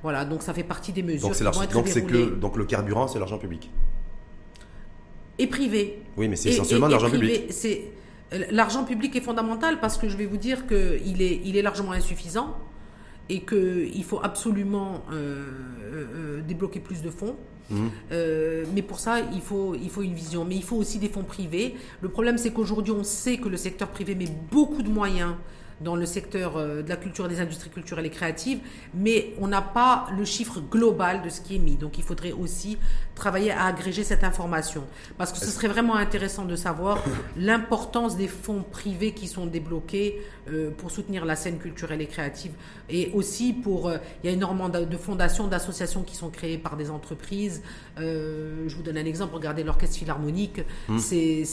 Voilà, 0.03 0.25
donc 0.25 0.43
ça 0.43 0.53
fait 0.53 0.65
partie 0.65 0.93
des 0.93 1.03
mesures 1.03 1.29
donc 1.29 1.37
qui 1.37 1.43
vont 1.45 1.63
être 1.63 1.73
donc 1.73 1.89
c'est 1.89 2.05
que 2.05 2.35
donc 2.35 2.57
le 2.57 2.65
carburant, 2.65 3.09
c'est 3.09 3.19
l'argent 3.19 3.39
public. 3.39 3.71
Et 5.39 5.47
privé. 5.47 6.03
Oui, 6.17 6.29
mais 6.29 6.37
c'est 6.37 6.51
essentiellement 6.51 6.89
l'argent 6.89 7.11
public. 7.11 7.53
L'argent 8.51 8.85
public 8.85 9.15
est 9.15 9.21
fondamental 9.21 9.79
parce 9.81 9.97
que 9.97 10.09
je 10.09 10.17
vais 10.17 10.27
vous 10.27 10.37
dire 10.37 10.67
qu'il 10.67 11.23
est 11.23 11.41
il 11.45 11.57
est 11.57 11.63
largement 11.63 11.93
insuffisant 11.93 12.57
et 13.29 13.41
qu'il 13.41 14.05
faut 14.05 14.21
absolument 14.23 15.03
euh, 15.11 15.45
euh, 15.83 16.07
euh, 16.15 16.41
débloquer 16.43 16.81
plus 16.81 17.03
de 17.03 17.11
fonds. 17.11 17.37
Mmh. 17.71 17.87
mais 18.75 18.83
pour 18.83 19.01
ça, 19.01 19.21
il 19.21 19.41
faut, 19.41 19.75
il 19.75 19.89
faut 19.89 20.03
une 20.03 20.13
vision. 20.13 20.45
Mais 20.45 20.55
il 20.55 20.63
faut 20.63 20.77
aussi 20.77 20.99
des 20.99 21.09
fonds 21.09 21.23
privés. 21.23 21.75
Le 22.03 22.11
problème, 22.11 22.37
c'est 22.37 22.53
qu'aujourd'hui, 22.53 22.93
on 22.93 23.05
sait 23.05 23.39
que 23.39 23.49
le 23.49 23.57
secteur 23.57 23.89
privé 23.89 24.15
met 24.15 24.29
beaucoup 24.51 24.83
de 24.83 24.91
moyens 24.91 25.33
dans 25.81 25.97
le 25.97 26.05
secteur 26.05 26.57
de 26.57 26.89
la 26.89 26.97
culture, 26.97 27.27
des 27.27 27.41
industries 27.41 27.71
culturelles 27.71 28.05
et 28.05 28.11
créatives, 28.11 28.61
mais 28.93 29.35
on 29.41 29.49
n'a 29.49 29.63
pas 29.63 30.07
le 30.17 30.27
chiffre 30.27 30.61
global 30.61 31.23
de 31.23 31.31
ce 31.31 31.41
qui 31.41 31.57
est 31.57 31.59
mis. 31.59 31.77
Donc 31.77 31.97
il 31.97 32.05
faudrait 32.05 32.33
aussi 32.33 32.77
travailler 33.15 33.51
à 33.51 33.65
agréger 33.65 34.05
cette 34.05 34.25
information. 34.25 34.85
Parce 35.17 35.33
que 35.33 35.39
ce 35.39 35.51
serait 35.51 35.69
vraiment 35.69 35.97
intéressant 35.97 36.45
de 36.45 36.57
savoir 36.57 37.03
l'importance 37.37 38.17
des 38.17 38.29
fonds 38.29 38.63
privés 38.63 39.13
qui 39.13 39.27
sont 39.27 39.47
débloqués 39.47 40.21
euh, 40.49 40.71
pour 40.71 40.91
soutenir 40.91 41.25
la 41.25 41.37
scène 41.37 41.59
culturelle 41.59 42.03
et 42.03 42.07
créative. 42.07 42.53
Et 42.91 43.11
aussi 43.15 43.53
pour... 43.53 43.89
Euh, 43.89 43.97
il 44.23 44.27
y 44.29 44.31
a 44.31 44.37
énormément 44.37 44.69
de, 44.69 44.97
fondations, 44.97 45.47
d'associations 45.47 46.03
qui 46.03 46.17
sont 46.17 46.29
créées 46.29 46.59
par 46.59 46.77
des 46.77 46.91
entreprises. 46.91 47.63
Euh, 47.99 48.65
je 48.69 48.77
vous 48.77 48.83
donne 48.83 48.99
un 48.99 49.05
exemple. 49.05 49.35
Regardez 49.35 49.65
l'Orchestre 49.65 49.97
Philharmonique. 49.97 50.61
Mmh. 50.89 50.99
C'est... 50.99 51.45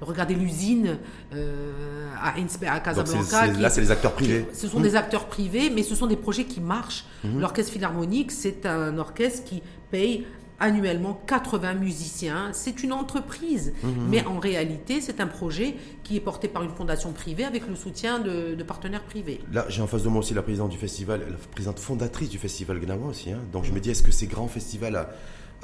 regardez 0.00 0.34
l'usine 0.34 0.98
à, 1.32 2.34
à 2.72 2.80
Casablanca. 2.80 3.46
là, 3.48 3.70
c'est 3.70 3.80
les 3.80 3.90
acteurs 3.90 4.12
privés. 4.12 4.46
ce 4.52 4.68
sont 4.68 4.80
des 4.80 4.96
acteurs 4.96 5.26
privés, 5.26 5.70
mais 5.70 5.82
ce 5.82 5.94
sont 5.94 6.06
des 6.06 6.16
projets 6.16 6.44
qui 6.44 6.60
marchent. 6.60 7.04
Mmh. 7.24 7.40
L'Orchestre 7.40 7.72
Philharmonique, 7.72 8.32
c'est 8.32 8.66
un 8.66 8.96
orchestre 8.98 9.44
qui 9.44 9.62
paye 9.90 10.26
annuellement 10.62 11.20
80 11.26 11.74
musiciens. 11.74 12.50
C'est 12.52 12.82
une 12.82 12.92
entreprise, 12.92 13.74
mhm. 13.82 14.08
mais 14.08 14.24
en 14.24 14.38
réalité, 14.38 15.00
c'est 15.00 15.20
un 15.20 15.26
projet 15.26 15.74
qui 16.04 16.16
est 16.16 16.20
porté 16.20 16.48
par 16.48 16.62
une 16.62 16.70
fondation 16.70 17.12
privée 17.12 17.44
avec 17.44 17.66
le 17.68 17.74
soutien 17.74 18.20
de, 18.20 18.62
partenaires 18.62 19.02
privés. 19.02 19.40
Là, 19.52 19.66
j'ai 19.68 19.82
en 19.82 19.88
face 19.88 20.04
de 20.04 20.08
moi 20.08 20.20
aussi 20.20 20.34
la 20.34 20.42
présidente 20.42 20.70
du 20.70 20.78
festival, 20.78 21.20
la 21.28 21.36
présidente 21.50 21.80
fondatrice 21.80 22.30
du 22.30 22.38
festival 22.38 22.78
Gnawa 22.78 23.08
aussi. 23.08 23.32
Hein. 23.32 23.40
Donc 23.52 23.64
je 23.64 23.72
me 23.72 23.80
dis, 23.80 23.90
est-ce 23.90 24.04
que 24.04 24.12
ces 24.12 24.28
grands 24.28 24.46
festivals 24.46 24.94
à, 24.94 25.08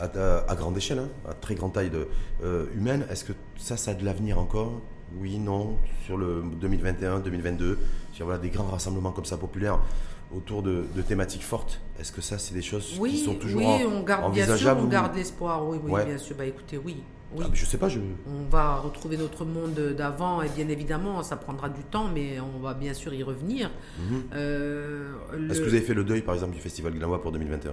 à, 0.01 0.55
grande 0.57 0.77
échelle, 0.77 0.99
hein, 0.99 1.09
à 1.29 1.35
très 1.35 1.55
grande 1.55 1.73
taille 1.73 1.91
de, 1.91 2.09
euh, 2.43 2.67
humaine, 2.75 3.07
est-ce 3.09 3.25
que 3.25 3.33
ça, 3.57 3.77
ça 3.77 3.93
a 3.93 3.95
de 3.95 4.05
l'avenir 4.05 4.39
encore? 4.39 4.81
Oui, 5.21 5.39
non, 5.39 5.77
sur 6.05 6.17
le 6.17 6.43
2021, 6.61 7.21
2022, 7.21 7.79
sur 8.13 8.27
voilà, 8.27 8.41
des 8.41 8.51
grands 8.51 8.67
rassemblements 8.67 9.13
comme 9.13 9.25
ça 9.25 9.39
populaires 9.39 9.79
autour 10.35 10.63
de, 10.63 10.85
thématiques 11.07 11.45
fortes. 11.45 11.81
Est-ce 11.99 12.13
que 12.13 12.21
ça, 12.21 12.39
c'est 12.39 12.55
des 12.55 12.63
choses 12.63 12.99
qui 12.99 13.19
sont 13.19 13.35
toujours 13.35 13.61
oui, 13.61 13.85
on 13.87 14.03
garde, 14.03 14.33
bien 14.33 14.57
sûr, 14.57 14.77
on 14.79 14.87
garde 14.87 15.17
l'espoir. 15.17 15.67
Oui, 15.67 15.79
oui, 15.83 16.05
bien 16.05 16.19
sûr. 16.19 16.37
Bah, 16.37 16.45
écoutez, 16.45 16.79
oui. 16.79 17.03
oui. 17.35 17.45
Ah, 17.47 17.51
je 17.53 17.65
sais 17.65 17.79
pas, 17.79 17.89
je... 17.89 17.99
On 18.27 18.49
va 18.51 18.77
retrouver 18.77 19.17
notre 19.17 19.45
monde 19.45 19.95
d'avant 19.97 20.43
et 20.43 20.49
bien 20.49 20.69
évidemment, 20.69 21.23
ça 21.23 21.37
prendra 21.37 21.69
du 21.69 21.83
temps, 21.83 22.09
mais 22.13 22.39
on 22.41 22.61
va 22.61 22.75
bien 22.75 22.95
sûr 22.95 23.13
y 23.15 23.23
revenir. 23.23 23.71
Mhm. 23.99 24.23
Euh, 24.35 25.13
Est-ce 25.51 25.61
que 25.61 25.65
vous 25.65 25.75
avez 25.75 25.81
fait 25.81 25.95
le 25.95 26.05
deuil, 26.05 26.23
par 26.23 26.35
exemple, 26.35 26.55
du 26.55 26.61
Festival 26.61 26.93
Glanois 26.93 27.21
pour 27.21 27.33
2021 27.33 27.73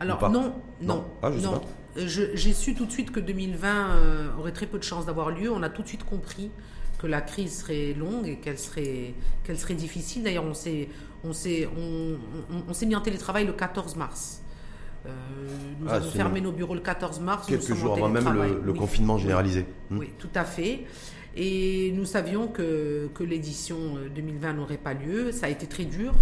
Alors 0.00 0.30
non, 0.30 0.54
non, 0.80 1.04
Ah, 1.22 1.30
je 1.32 1.44
non. 1.44 1.60
J'ai 1.96 2.52
su 2.52 2.74
tout 2.74 2.86
de 2.86 2.92
suite 2.92 3.10
que 3.10 3.18
2020 3.18 3.68
euh, 3.68 4.28
aurait 4.38 4.52
très 4.52 4.66
peu 4.66 4.78
de 4.78 4.84
chances 4.84 5.06
d'avoir 5.06 5.30
lieu. 5.30 5.50
On 5.50 5.62
a 5.62 5.68
tout 5.68 5.82
de 5.82 5.88
suite 5.88 6.04
compris 6.04 6.50
que 6.98 7.06
la 7.06 7.20
crise 7.20 7.60
serait 7.60 7.94
longue 7.94 8.26
et 8.26 8.36
qu'elle 8.36 8.58
serait, 8.58 9.14
qu'elle 9.44 9.58
serait 9.58 9.74
difficile. 9.74 10.24
D'ailleurs, 10.24 10.44
on 10.44 10.54
s'est, 10.54 10.88
on, 11.24 11.32
s'est, 11.32 11.68
on, 12.68 12.74
s'est 12.74 12.86
mis 12.86 12.96
en 12.96 13.00
télétravail 13.00 13.46
le 13.46 13.52
14 13.52 13.96
mars. 13.96 14.42
Euh, 15.06 15.10
nous 15.80 15.86
ah, 15.88 15.94
avons 15.94 16.10
fermé 16.10 16.40
nos 16.40 16.52
bureaux 16.52 16.74
le 16.74 16.80
14 16.80 17.20
mars. 17.20 17.46
Quelques 17.46 17.74
jours 17.74 17.94
avant 17.94 18.08
même 18.08 18.28
le, 18.64 18.72
confinement 18.72 19.16
généralisé. 19.16 19.64
Oui, 19.90 20.06
hmm. 20.06 20.18
tout 20.18 20.30
à 20.34 20.44
fait. 20.44 20.84
Et 21.36 21.92
nous 21.94 22.04
savions 22.04 22.48
que, 22.48 23.08
que 23.14 23.22
l'édition 23.22 23.76
2020 24.14 24.48
euh, 24.48 24.52
n'aurait 24.54 24.76
pas 24.76 24.94
lieu. 24.94 25.30
Ça 25.30 25.46
a 25.46 25.48
été 25.48 25.66
très 25.66 25.84
dur 25.84 26.14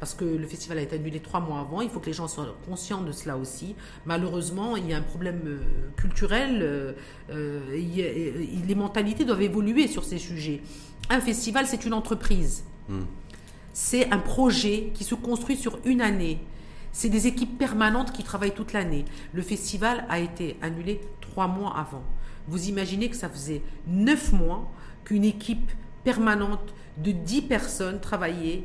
parce 0.00 0.14
que 0.14 0.24
le 0.24 0.46
festival 0.46 0.78
a 0.78 0.82
été 0.82 0.96
annulé 0.96 1.20
trois 1.20 1.40
mois 1.40 1.60
avant. 1.60 1.80
Il 1.80 1.90
faut 1.90 2.00
que 2.00 2.06
les 2.06 2.12
gens 2.12 2.28
soient 2.28 2.56
conscients 2.68 3.02
de 3.02 3.12
cela 3.12 3.36
aussi. 3.36 3.74
Malheureusement, 4.06 4.76
il 4.76 4.88
y 4.88 4.92
a 4.92 4.98
un 4.98 5.02
problème 5.02 5.42
euh, 5.46 5.58
culturel. 5.96 6.60
Euh, 6.62 6.92
euh, 7.30 7.60
les 8.66 8.74
mentalités 8.74 9.24
doivent 9.24 9.42
évoluer 9.42 9.88
sur 9.88 10.04
ces 10.04 10.18
sujets. 10.18 10.62
Un 11.10 11.20
festival, 11.20 11.66
c'est 11.66 11.84
une 11.84 11.94
entreprise. 11.94 12.64
Hmm. 12.88 13.02
C'est 13.72 14.10
un 14.12 14.18
projet 14.18 14.90
qui 14.94 15.04
se 15.04 15.14
construit 15.14 15.56
sur 15.56 15.78
une 15.84 16.00
année. 16.00 16.40
C'est 16.92 17.08
des 17.08 17.26
équipes 17.26 17.58
permanentes 17.58 18.12
qui 18.12 18.22
travaillent 18.22 18.54
toute 18.54 18.72
l'année. 18.72 19.04
Le 19.32 19.42
festival 19.42 20.04
a 20.08 20.18
été 20.18 20.56
annulé 20.62 21.00
trois 21.20 21.46
mois 21.46 21.76
avant. 21.76 22.02
Vous 22.48 22.68
imaginez 22.68 23.10
que 23.10 23.16
ça 23.16 23.28
faisait 23.28 23.62
neuf 23.86 24.32
mois 24.32 24.70
qu'une 25.04 25.24
équipe 25.24 25.70
permanente 26.02 26.74
de 26.96 27.12
dix 27.12 27.42
personnes 27.42 28.00
travaillait 28.00 28.64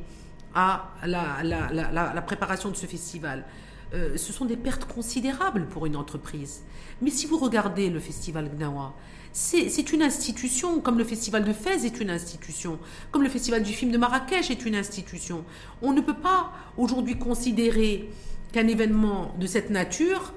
à 0.54 0.92
la, 1.06 2.22
préparation 2.26 2.70
de 2.70 2.76
ce 2.76 2.86
festival. 2.86 3.46
Euh, 3.94 4.18
ce 4.18 4.34
sont 4.34 4.46
des 4.46 4.58
pertes 4.58 4.86
considérables 4.86 5.68
pour 5.68 5.86
une 5.86 5.96
entreprise. 5.96 6.64
Mais 7.02 7.12
si 7.12 7.28
vous 7.28 7.38
regardez 7.38 7.90
le 7.90 8.00
festival 8.00 8.50
Gnawa, 8.50 8.94
c'est 9.32 9.92
une 9.94 10.04
institution, 10.04 10.80
comme 10.80 11.00
le 11.00 11.04
festival 11.04 11.44
de 11.44 11.54
Fès 11.54 11.86
est 11.86 12.00
une 12.00 12.12
institution, 12.12 12.78
comme 13.12 13.24
le 13.24 13.30
festival 13.30 13.64
du 13.64 13.74
film 13.74 13.92
de 13.92 13.98
Marrakech 13.98 14.52
est 14.52 14.66
une 14.66 14.76
institution. 14.76 15.44
On 15.82 15.92
ne 15.92 16.02
peut 16.02 16.14
pas 16.16 16.52
aujourd'hui 16.78 17.18
considérer 17.18 18.10
qu'un 18.52 18.68
événement 18.68 19.34
de 19.40 19.48
cette 19.48 19.72
nature 19.72 20.34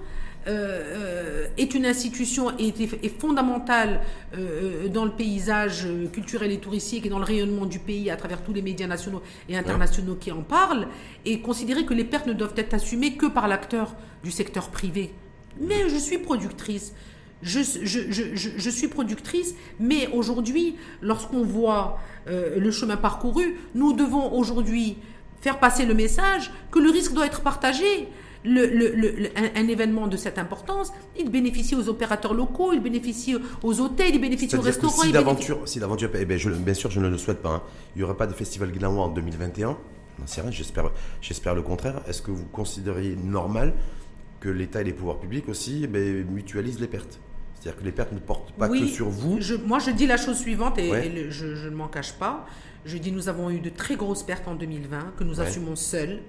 euh, 0.49 0.53
euh, 0.53 1.47
est 1.57 1.75
une 1.75 1.87
institution 1.87 2.53
et 2.57 2.69
est, 2.69 3.21
fondamentale 3.21 4.01
euh, 4.37 4.87
dans 4.87 5.05
le 5.05 5.11
paysage 5.11 5.89
culturel 6.13 6.53
et 6.53 6.59
touristique 6.59 7.05
et 7.05 7.09
dans 7.09 7.19
le 7.19 7.25
rayonnement 7.25 7.67
du 7.67 7.81
pays 7.81 8.11
à 8.11 8.17
travers 8.17 8.43
tous 8.43 8.53
les 8.53 8.63
médias 8.63 8.87
nationaux 8.87 9.23
et 9.49 9.57
internationaux 9.57 10.15
qui 10.15 10.31
en 10.31 10.43
parlent, 10.43 10.87
et 11.25 11.41
considérer 11.41 11.85
que 11.85 11.95
les 11.95 12.05
pertes 12.05 12.29
ne 12.29 12.33
doivent 12.33 12.55
être 12.57 12.75
assumées 12.75 13.15
que 13.15 13.27
par 13.27 13.49
l'acteur 13.49 13.97
du 14.23 14.31
secteur 14.31 14.69
privé. 14.69 15.13
Mais 15.61 15.89
je 15.89 15.97
suis 15.97 16.19
productrice. 16.19 16.93
Je, 17.43 17.61
je, 17.63 18.71
suis 18.71 18.89
productrice, 18.89 19.55
mais 19.81 20.09
aujourd'hui, 20.13 20.77
lorsqu'on 21.03 21.43
voit 21.43 21.99
le 22.27 22.71
chemin 22.71 22.97
parcouru, 22.97 23.57
nous 23.75 23.93
devons 23.93 24.33
aujourd'hui 24.33 24.97
faire 25.41 25.59
passer 25.59 25.85
le 25.85 25.95
message 25.95 26.51
que 26.71 26.79
le 26.79 26.91
risque 26.91 27.13
doit 27.13 27.27
être 27.27 27.43
partagé 27.43 28.09
le, 28.45 29.28
un, 29.37 29.68
événement 29.68 30.07
de 30.07 30.16
cette 30.16 30.39
importance, 30.39 30.93
il 31.18 31.30
bénéficie 31.30 31.74
aux 31.74 31.89
opérateurs 31.89 32.34
locaux, 32.34 32.72
il 32.72 32.80
bénéficie 32.80 33.37
aux 33.62 33.80
hôtels, 33.80 34.14
il 34.14 34.20
bénéficie 34.20 34.57
aux 34.57 34.61
restaurants. 34.61 35.03
si 35.03 35.12
d'aventure, 35.12 35.61
si 35.66 35.80
d'aventure, 35.80 36.11
eh 36.14 36.24
ben, 36.24 36.39
bien 36.39 36.74
sûr, 36.74 36.91
je 36.91 37.01
ne 37.01 37.09
le 37.09 37.18
souhaite 37.18 37.43
pas. 37.43 37.51
Hein. 37.51 37.62
Il 37.95 37.99
n'y 37.99 38.05
aurait 38.05 38.16
pas 38.16 38.26
de 38.26 38.34
festival 38.34 38.70
Glanois 38.72 39.05
en 39.05 39.09
2021. 39.09 39.76
C'est 40.24 40.41
rien, 40.41 40.51
j'espère, 40.51 40.91
j'espère 41.20 41.55
le 41.55 41.62
contraire. 41.62 42.01
Est-ce 42.09 42.22
que 42.22 42.30
vous 42.30 42.47
considériez 42.47 43.16
normal 43.16 43.74
que 44.41 44.49
l'État 44.49 44.80
et 44.80 44.84
les 44.84 44.93
pouvoirs 44.93 45.18
publics 45.18 45.49
aussi 45.49 45.82
eh 45.84 45.87
ben, 45.87 46.24
mutualisent 46.30 46.80
les 46.80 46.87
pertes? 46.87 47.20
C'est-à-dire 47.55 47.80
que 47.80 47.84
les 47.84 47.93
pertes 47.93 48.12
ne 48.12 48.18
portent 48.18 48.53
pas 48.53 48.68
que 48.68 48.87
sur 48.87 49.09
vous? 49.09 49.39
moi, 49.66 49.78
je 49.78 49.91
dis 49.91 50.07
la 50.07 50.16
chose 50.16 50.39
suivante 50.39 50.78
et, 50.78 51.30
je, 51.30 51.68
ne 51.68 51.74
m'en 51.74 51.89
cache 51.89 52.12
pas. 52.12 52.47
Je 52.84 52.97
dis 52.99 53.11
nous 53.11 53.28
avons 53.28 53.51
eu 53.51 53.59
de 53.59 53.70
très 53.70 53.97
grosses 53.97 54.22
pertes 54.22 54.47
en 54.47 54.55
2020 54.55 55.14
que 55.16 55.24
nous 55.24 55.41
assumons 55.41 55.76
seuls. 55.76 56.20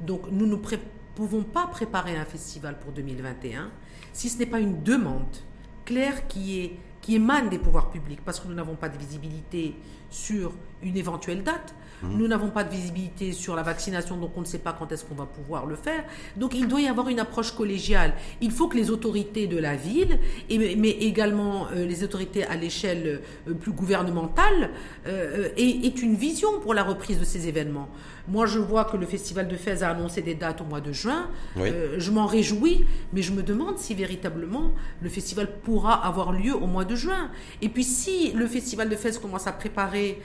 Donc 0.00 0.22
nous 0.30 0.46
nous 0.46 0.58
préparons 0.58 0.90
pouvons 1.16 1.42
pas 1.42 1.66
préparer 1.66 2.14
un 2.16 2.26
festival 2.26 2.78
pour 2.78 2.92
2021 2.92 3.70
si 4.12 4.28
ce 4.28 4.38
n'est 4.38 4.46
pas 4.46 4.60
une 4.60 4.82
demande 4.82 5.36
claire 5.84 6.26
qui, 6.28 6.60
est, 6.60 6.76
qui 7.00 7.16
émane 7.16 7.48
des 7.48 7.58
pouvoirs 7.58 7.90
publics, 7.90 8.20
parce 8.24 8.38
que 8.38 8.48
nous 8.48 8.54
n'avons 8.54 8.76
pas 8.76 8.88
de 8.88 8.98
visibilité 8.98 9.74
sur 10.10 10.52
une 10.82 10.96
éventuelle 10.96 11.42
date. 11.42 11.74
Mhm. 12.02 12.18
Nous 12.18 12.28
n'avons 12.28 12.50
pas 12.50 12.64
de 12.64 12.70
visibilité 12.70 13.32
sur 13.32 13.56
la 13.56 13.62
vaccination, 13.62 14.16
donc 14.18 14.32
on 14.36 14.40
ne 14.40 14.46
sait 14.46 14.58
pas 14.58 14.74
quand 14.78 14.92
est-ce 14.92 15.04
qu'on 15.04 15.14
va 15.14 15.24
pouvoir 15.26 15.64
le 15.66 15.76
faire. 15.76 16.04
Donc 16.36 16.54
il 16.54 16.68
doit 16.68 16.80
y 16.80 16.88
avoir 16.88 17.08
une 17.08 17.20
approche 17.20 17.52
collégiale. 17.52 18.12
Il 18.40 18.50
faut 18.50 18.68
que 18.68 18.76
les 18.76 18.90
autorités 18.90 19.46
de 19.46 19.58
la 19.58 19.76
ville, 19.76 20.18
et, 20.50 20.76
mais 20.76 20.90
également 20.90 21.68
euh, 21.68 21.86
les 21.86 22.04
autorités 22.04 22.44
à 22.44 22.56
l'échelle 22.56 23.22
euh, 23.48 23.54
plus 23.54 23.72
gouvernementale, 23.72 24.70
euh, 25.06 25.48
aient, 25.56 25.86
aient, 25.86 26.00
une 26.02 26.16
vision 26.16 26.60
pour 26.60 26.74
la 26.74 26.82
reprise 26.82 27.18
de 27.18 27.24
ces 27.24 27.48
événements. 27.48 27.88
Moi, 28.28 28.46
je 28.46 28.58
vois 28.58 28.84
que 28.84 28.96
le 28.96 29.06
Festival 29.06 29.48
de 29.48 29.56
Fès 29.56 29.82
a 29.82 29.90
annoncé 29.90 30.22
des 30.22 30.34
dates 30.34 30.60
au 30.60 30.64
mois 30.64 30.80
de 30.80 30.92
juin. 30.92 31.28
je 31.56 32.10
m'en 32.10 32.26
réjouis, 32.26 32.84
mais 33.12 33.22
je 33.22 33.32
me 33.32 33.42
demande 33.42 33.78
si 33.78 33.94
véritablement 33.94 34.72
le 35.00 35.08
festival 35.08 35.48
pourra 35.62 36.06
avoir 36.06 36.32
lieu 36.32 36.54
au 36.54 36.66
mois 36.66 36.84
de 36.84 36.94
juin. 36.94 37.30
Et 37.62 37.68
puis 37.68 37.84
si 37.84 38.32
le 38.32 38.46
Festival 38.46 38.88
de 38.88 38.96
Fès 38.96 39.18
commence 39.18 39.46
à 39.46 39.52
préparer 39.52 40.20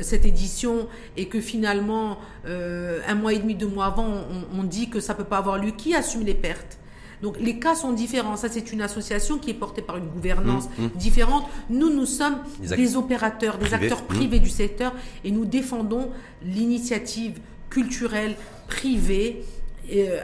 cette 0.00 0.24
édition 0.24 0.88
et 1.16 1.26
que 1.26 1.40
finalement, 1.40 2.18
euh, 2.46 3.00
un 3.06 3.14
mois 3.14 3.32
et 3.32 3.38
demi, 3.38 3.54
deux 3.54 3.68
mois 3.68 3.86
avant, 3.86 4.06
on, 4.56 4.62
dit 4.64 4.88
que 4.88 5.00
ça 5.00 5.12
ne 5.12 5.18
peut 5.18 5.24
pas 5.24 5.38
avoir 5.38 5.58
lieu, 5.58 5.72
qui 5.72 5.94
assume 5.94 6.24
les 6.24 6.34
pertes? 6.34 6.78
Donc 7.22 7.38
les 7.40 7.58
cas 7.58 7.74
sont 7.74 7.92
différents. 7.92 8.36
Ça, 8.36 8.48
c'est 8.48 8.72
une 8.72 8.82
association 8.82 9.38
qui 9.38 9.50
est 9.50 9.54
portée 9.54 9.80
par 9.80 9.96
une 9.96 10.06
gouvernance 10.08 10.68
mmh, 10.78 10.84
mmh. 10.84 10.90
différente. 10.96 11.44
Nous, 11.70 11.88
nous 11.94 12.06
sommes 12.06 12.38
des 12.60 12.96
opérateurs, 12.96 13.58
des 13.58 13.72
acteurs 13.72 14.02
mmh. 14.02 14.06
privés 14.06 14.40
du 14.40 14.50
secteur 14.50 14.92
et 15.24 15.30
nous 15.30 15.44
défendons 15.44 16.10
l'initiative 16.42 17.38
culturelle 17.70 18.34
privée 18.66 19.44
euh, 19.92 20.20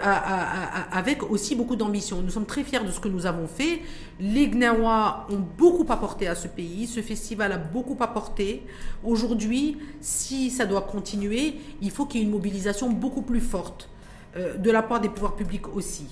avec 0.93 1.23
aussi 1.31 1.57
beaucoup 1.57 1.77
d'ambition. 1.77 2.23
Nous 2.23 2.31
sommes 2.31 2.47
très 2.47 2.63
fiers 2.63 2.85
de 2.85 2.91
ce 2.91 3.01
que 3.01 3.09
nous 3.09 3.27
avons 3.27 3.47
fait. 3.47 3.81
Les 4.21 4.49
Gnawa 4.49 5.27
ont 5.31 5.43
beaucoup 5.57 5.87
apporté 5.91 6.29
à 6.29 6.35
ce 6.35 6.47
pays. 6.49 6.87
Ce 6.87 7.01
festival 7.01 7.53
a 7.53 7.59
beaucoup 7.59 7.97
apporté. 8.01 8.63
Aujourd'hui, 9.05 9.77
si 10.01 10.51
ça 10.51 10.65
doit 10.65 10.83
continuer, 10.83 11.57
il 11.81 11.91
faut 11.91 12.07
qu'il 12.07 12.21
y 12.21 12.25
ait 12.25 12.27
une 12.27 12.33
mobilisation 12.33 12.91
beaucoup 12.91 13.23
plus 13.23 13.41
forte 13.41 13.89
euh, 14.37 14.57
de 14.57 14.71
la 14.71 14.83
part 14.83 15.01
des 15.01 15.09
pouvoirs 15.09 15.37
publics 15.37 15.69
aussi. 15.75 16.07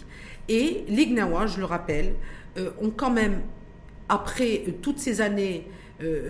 Et 0.49 0.85
les 0.89 1.07
Gnawa, 1.07 1.47
je 1.47 1.59
le 1.59 1.65
rappelle, 1.65 2.15
euh, 2.57 2.71
ont 2.81 2.91
quand 2.91 3.11
même, 3.11 3.43
après 4.09 4.65
toutes 4.83 4.99
ces 4.99 5.21
années 5.21 5.67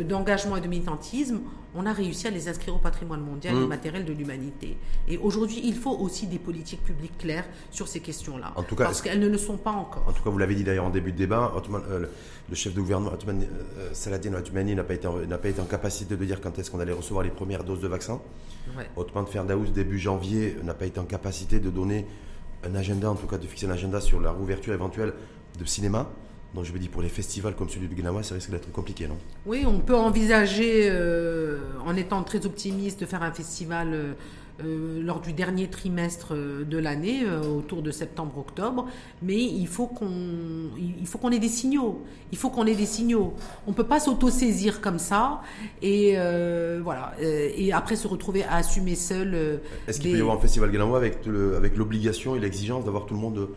d'engagement 0.08 0.56
et 0.56 0.60
de 0.60 0.68
militantisme, 0.68 1.40
on 1.76 1.86
a 1.86 1.92
réussi 1.92 2.26
à 2.26 2.30
les 2.30 2.48
inscrire 2.48 2.74
au 2.74 2.78
patrimoine 2.78 3.20
mondial 3.20 3.54
mmh. 3.54 3.64
immatériel 3.64 4.04
de 4.04 4.12
l'humanité. 4.12 4.76
Et 5.08 5.18
aujourd'hui, 5.18 5.60
il 5.62 5.74
faut 5.74 5.94
aussi 5.96 6.26
des 6.26 6.38
politiques 6.38 6.82
publiques 6.82 7.18
claires 7.18 7.44
sur 7.70 7.86
ces 7.86 8.00
questions-là. 8.00 8.52
En 8.56 8.62
tout 8.62 8.74
cas, 8.74 8.84
parce 8.84 9.02
qu'elles 9.02 9.20
ne 9.20 9.28
le 9.28 9.38
sont 9.38 9.58
pas 9.58 9.72
encore. 9.72 10.04
En 10.08 10.12
tout 10.12 10.22
cas, 10.22 10.30
vous 10.30 10.38
l'avez 10.38 10.54
dit 10.54 10.64
d'ailleurs 10.64 10.86
en 10.86 10.90
début 10.90 11.12
de 11.12 11.18
débat, 11.18 11.52
euh, 11.90 12.06
le 12.48 12.54
chef 12.54 12.72
de 12.74 12.80
gouvernement, 12.80 13.12
euh, 13.12 13.90
Saladin 13.92 14.30
n'a 14.30 14.84
pas, 14.84 14.94
été, 14.94 15.08
pas 15.08 15.48
été 15.48 15.60
en 15.60 15.66
capacité 15.66 16.16
de 16.16 16.24
dire 16.24 16.40
quand 16.40 16.58
est-ce 16.58 16.70
qu'on 16.70 16.80
allait 16.80 16.92
recevoir 16.92 17.22
les 17.22 17.30
premières 17.30 17.62
doses 17.62 17.80
de 17.80 17.88
vaccin. 17.88 18.20
Ouais. 18.76 18.88
Otman 18.96 19.26
Ferdaouz, 19.26 19.72
début 19.72 19.98
janvier, 19.98 20.56
n'a 20.64 20.74
pas 20.74 20.86
été 20.86 20.98
en 20.98 21.04
capacité 21.04 21.60
de 21.60 21.70
donner 21.70 22.06
un 22.66 22.74
agenda, 22.74 23.10
en 23.10 23.14
tout 23.14 23.26
cas 23.26 23.38
de 23.38 23.46
fixer 23.46 23.66
un 23.66 23.70
agenda 23.70 24.00
sur 24.00 24.20
la 24.20 24.30
rouverture 24.30 24.74
éventuelle 24.74 25.12
de 25.58 25.64
cinéma. 25.64 26.10
Donc 26.54 26.64
je 26.64 26.72
me 26.72 26.78
dis 26.78 26.88
pour 26.88 27.02
les 27.02 27.08
festivals 27.08 27.54
comme 27.54 27.68
celui 27.68 27.88
de 27.88 27.94
Gnawa, 27.94 28.22
ça 28.22 28.34
risque 28.34 28.50
d'être 28.50 28.70
compliqué, 28.72 29.06
non? 29.06 29.18
Oui, 29.44 29.64
on 29.66 29.78
peut 29.78 29.96
envisager, 29.96 30.88
euh, 30.90 31.58
en 31.84 31.96
étant 31.96 32.22
très 32.22 32.46
optimiste, 32.46 33.00
de 33.00 33.06
faire 33.06 33.22
un 33.22 33.32
festival 33.32 34.16
euh, 34.61 34.66
euh, 34.66 35.02
lors 35.02 35.20
du 35.20 35.32
dernier 35.32 35.68
trimestre 35.68 36.34
de 36.34 36.78
l'année, 36.78 37.24
autour 37.57 37.82
de 37.82 37.90
septembre-octobre. 37.90 38.86
Mais 39.22 39.42
il 39.42 39.66
faut 39.66 39.86
qu'on, 39.86 40.11
il 40.78 41.07
faut 41.07 41.18
qu'on 41.18 41.30
ait 41.30 41.38
des 41.38 41.48
signaux. 41.48 42.02
Il 42.32 42.38
faut 42.38 42.50
qu'on 42.50 42.66
ait 42.66 42.74
des 42.74 42.86
signaux. 42.86 43.34
On 43.66 43.72
peut 43.72 43.84
pas 43.84 44.00
s'auto-saisir 44.00 44.80
comme 44.80 44.98
ça 44.98 45.42
et 45.82 46.16
voilà. 46.82 47.14
et 47.20 47.72
après 47.72 47.96
se 47.96 48.09
retrouver 48.09 48.44
à 48.44 48.57
assumer 48.57 48.94
seul. 48.94 49.61
Est-ce 49.86 50.00
qu'il 50.00 50.12
peut 50.12 50.18
y 50.18 50.20
avoir 50.20 50.36
un 50.36 50.40
festival 50.40 50.70
Gnawa 50.70 50.98
avec 50.98 51.18
avec 51.57 51.76
l'obligation 51.76 52.36
et 52.36 52.40
l'exigence 52.40 52.84
d'avoir 52.84 53.07
tout 53.07 53.14
le 53.14 53.20
monde 53.20 53.48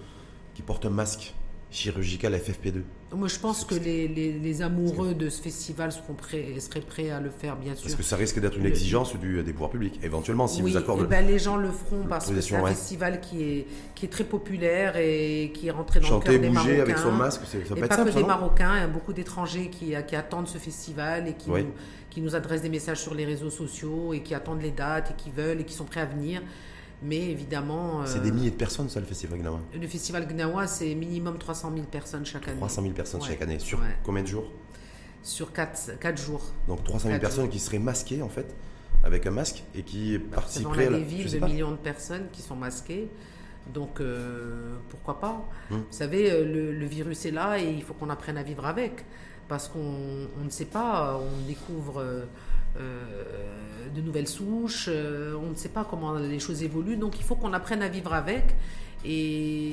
qui 0.54 0.62
porte 0.62 0.86
un 0.86 0.92
masque? 0.92 1.34
Chirurgical 1.72 2.34
FFP2 2.34 2.84
moi, 3.16 3.28
je 3.28 3.40
pense 3.40 3.66
que 3.66 3.74
les, 3.74 4.08
les, 4.08 4.62
amoureux 4.62 5.16
de 5.16 5.30
ce 5.30 5.42
festival 5.42 5.92
seront 5.92 6.14
prêts, 6.14 6.60
seraient 6.60 6.82
prêts 6.82 7.10
à 7.10 7.20
le 7.20 7.32
faire, 7.32 7.56
bien 7.56 7.74
sûr. 7.74 7.84
Parce 7.84 7.96
que 7.96 8.04
ça 8.04 8.16
risque 8.16 8.40
d'être 8.40 8.58
une 8.58 8.68
exigence 8.68 9.16
du, 9.16 9.42
des 9.42 9.52
pouvoirs 9.52 9.72
publics, 9.72 10.00
éventuellement, 10.04 10.48
si 10.48 10.62
vous 10.62 10.78
accordez. 10.78 11.04
Eh 11.06 11.08
ben, 11.08 11.26
les 11.26 11.40
gens 11.40 11.58
le 11.58 11.72
feront 11.72 12.04
parce 12.08 12.30
que 12.30 12.40
c'est 12.40 12.56
un 12.56 12.66
festival 12.68 13.20
qui 13.20 13.44
est, 13.44 13.68
qui 13.96 14.06
est 14.06 14.10
très 14.10 14.24
populaire 14.24 14.96
et 14.98 15.52
qui 15.56 15.68
est 15.68 15.72
rentré 15.72 16.00
dans 16.00 16.18
le 16.18 16.24
cœur 16.24 16.40
des 16.40 16.50
Marocains. 16.50 16.82
avec 16.82 16.98
son 16.98 17.12
masque, 17.12 17.42
ça 17.46 17.58
peut 17.58 17.84
et 17.84 17.88
pas 17.88 17.98
que 17.98 18.10
des 18.12 18.24
Marocains, 18.24 18.76
il 18.76 18.82
y 18.82 18.84
a 18.84 18.88
beaucoup 18.88 19.14
d'étrangers 19.14 19.70
qui, 19.70 19.96
qui, 20.08 20.16
attendent 20.16 20.48
ce 20.48 20.60
festival 20.60 21.28
et 21.28 21.34
qui, 21.34 21.50
nous, 21.50 21.74
qui 22.12 22.22
nous 22.22 22.36
adressent 22.36 22.62
des 22.62 22.70
messages 22.70 23.02
sur 23.02 23.16
les 23.16 23.26
réseaux 23.26 23.50
sociaux 23.50 24.14
et 24.14 24.22
qui 24.22 24.36
attendent 24.36 24.62
les 24.62 24.72
dates 24.72 25.12
et 25.12 25.14
qui 25.16 25.32
veulent 25.32 25.62
et 25.62 25.64
qui 25.64 25.74
sont 25.74 25.86
prêts 25.86 26.02
à 26.02 26.06
venir. 26.06 26.42
Mais 27.02 27.32
évidemment. 27.32 28.06
c'est 28.06 28.20
des 28.20 28.30
euh, 28.30 28.34
milliers 28.34 28.52
de 28.52 28.56
personnes, 28.56 28.90
ça, 28.90 29.00
le 29.00 29.06
festival 29.06 29.40
Gnawa 29.40 29.60
Le 29.74 29.88
festival 29.88 30.28
Gnawa, 30.28 30.68
c'est 30.68 30.94
minimum 30.96 31.38
300 31.38 31.72
000 31.74 31.86
personnes 31.86 32.26
chaque 32.26 32.48
année. 32.48 32.58
300 32.58 32.82
000 32.82 32.94
personnes 32.94 33.22
chaque 33.22 33.42
année. 33.42 33.60
Sur 33.60 33.80
combien 34.04 34.24
de 34.24 34.28
jours 34.28 34.52
Sur 35.24 35.54
4, 35.54 36.00
4, 36.00 36.22
jours. 36.22 36.52
Donc 36.68 36.84
300 36.84 37.10
000 37.10 37.20
personnes 37.20 37.50
qui 37.50 37.60
seraient 37.60 37.80
masquées, 37.80 38.22
en 38.22 38.30
fait, 38.30 38.54
avec 39.04 39.26
un 39.26 39.32
masque 39.32 39.64
et 39.76 39.84
qui 39.84 40.18
bah, 40.18 40.36
participeraient 40.36 40.88
à 40.88 40.90
la. 40.90 40.98
des 40.98 41.04
villes 41.04 41.32
de 41.32 41.46
millions 41.46 41.72
de 41.72 41.78
personnes 41.78 42.28
qui 42.34 42.42
sont 42.42 42.56
masquées. 42.56 43.10
Donc 43.74 44.02
euh, 44.02 44.76
pourquoi 44.90 45.20
pas? 45.20 45.48
Hum. 45.72 45.78
Vous 45.78 45.86
savez, 45.92 46.32
euh, 46.32 46.44
le, 46.44 46.72
le, 46.74 46.86
virus 46.86 47.26
est 47.26 47.32
là 47.32 47.60
et 47.60 47.70
il 47.70 47.84
faut 47.84 47.94
qu'on 47.94 48.10
apprenne 48.10 48.38
à 48.38 48.44
vivre 48.44 48.66
avec. 48.66 49.06
Parce 49.48 49.68
qu'on 49.68 50.28
ne 50.44 50.50
sait 50.50 50.66
pas, 50.66 51.20
on 51.20 51.48
découvre. 51.48 52.00
Euh, 52.02 52.26
de 52.76 54.02
nouvelles 54.02 54.28
souches, 54.28 54.88
euh, 54.90 55.36
on 55.36 55.50
ne 55.50 55.56
sait 55.56 55.70
pas 55.70 55.86
comment 55.90 56.14
les 56.14 56.40
choses 56.40 56.64
évoluent, 56.64 56.98
donc 56.98 57.20
il 57.20 57.24
faut 57.24 57.36
qu'on 57.36 57.54
apprenne 57.54 57.82
à 57.82 57.88
vivre 57.88 58.14
avec. 58.14 58.56
Et, 59.06 59.72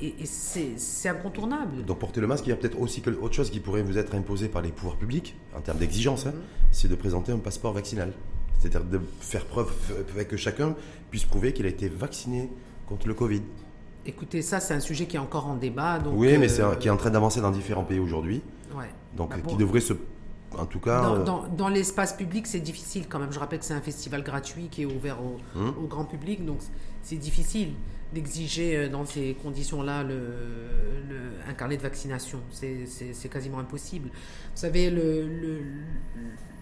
et, 0.00 0.14
c'est 0.24 1.08
incontournable. 1.08 1.84
Donc 1.84 2.00
porter 2.00 2.20
le 2.20 2.26
masque, 2.26 2.46
il 2.46 2.50
y 2.50 2.52
a 2.52 2.56
peut-être 2.56 2.80
aussi 2.80 3.02
autre 3.22 3.34
chose 3.34 3.50
qui 3.50 3.60
pourrait 3.60 3.82
vous 3.82 3.98
être 3.98 4.16
imposée 4.16 4.48
par 4.48 4.62
les 4.62 4.70
pouvoirs 4.70 4.96
publics, 4.96 5.36
en 5.56 5.60
termes 5.60 5.78
d'exigence, 5.78 6.26
hein, 6.26 6.32
mhm. 6.34 6.42
c'est 6.72 6.88
de 6.88 6.96
présenter 6.96 7.30
un 7.30 7.38
passeport 7.38 7.72
vaccinal. 7.72 8.12
C'est-à-dire 8.58 8.84
de 8.84 9.00
faire 9.20 9.46
preuve 9.46 9.72
que 10.28 10.36
chacun 10.36 10.74
puisse 11.10 11.24
prouver 11.24 11.52
qu'il 11.52 11.66
a 11.66 11.68
été 11.68 11.88
vacciné 11.88 12.50
contre 12.86 13.06
le 13.06 13.14
Covid. 13.14 13.42
Écoutez, 14.04 14.42
ça 14.42 14.60
c'est 14.60 14.74
un 14.74 14.80
sujet 14.80 15.06
qui 15.06 15.16
est 15.16 15.20
encore 15.20 15.46
en 15.46 15.56
débat. 15.56 15.98
Donc 15.98 16.14
oui, 16.16 16.36
mais 16.36 16.48
c'est 16.48 16.62
euh, 16.62 16.74
qui 16.74 16.88
est 16.88 16.90
en 16.90 16.96
train 16.96 17.10
d'avancer 17.10 17.40
dans 17.40 17.50
différents 17.50 17.84
pays 17.84 18.00
aujourd'hui. 18.00 18.42
Ouais. 18.74 18.90
Donc 19.16 19.30
bah 19.30 19.36
qui 19.46 19.56
devrait 19.56 19.80
se 19.80 19.94
en 20.58 20.66
tout 20.66 20.80
cas. 20.80 21.04
Euh, 21.04 21.24
dans, 21.56 21.68
l'espace 21.68 22.14
public, 22.14 22.46
c'est 22.46 22.60
difficile 22.60 23.06
quand 23.08 23.18
même. 23.18 23.32
Je 23.32 23.38
rappelle 23.38 23.58
que 23.58 23.64
c'est 23.64 23.74
un 23.74 23.80
festival 23.80 24.22
gratuit 24.22 24.68
qui 24.70 24.82
est 24.82 24.86
ouvert 24.86 25.18
au, 25.22 25.38
hum. 25.56 25.86
grand 25.88 26.04
public, 26.04 26.44
donc 26.44 26.58
c'est 27.02 27.16
difficile 27.16 27.74
d'exiger 28.12 28.76
euh, 28.76 28.88
dans 28.88 29.06
ces 29.06 29.36
conditions-là 29.42 30.02
le, 30.02 30.16
un 31.48 31.54
carnet 31.54 31.76
de 31.76 31.82
vaccination. 31.82 32.40
C'est 32.50 33.28
quasiment 33.30 33.58
impossible. 33.58 34.08
Vous 34.08 34.60
savez, 34.60 34.90
le, 34.90 35.28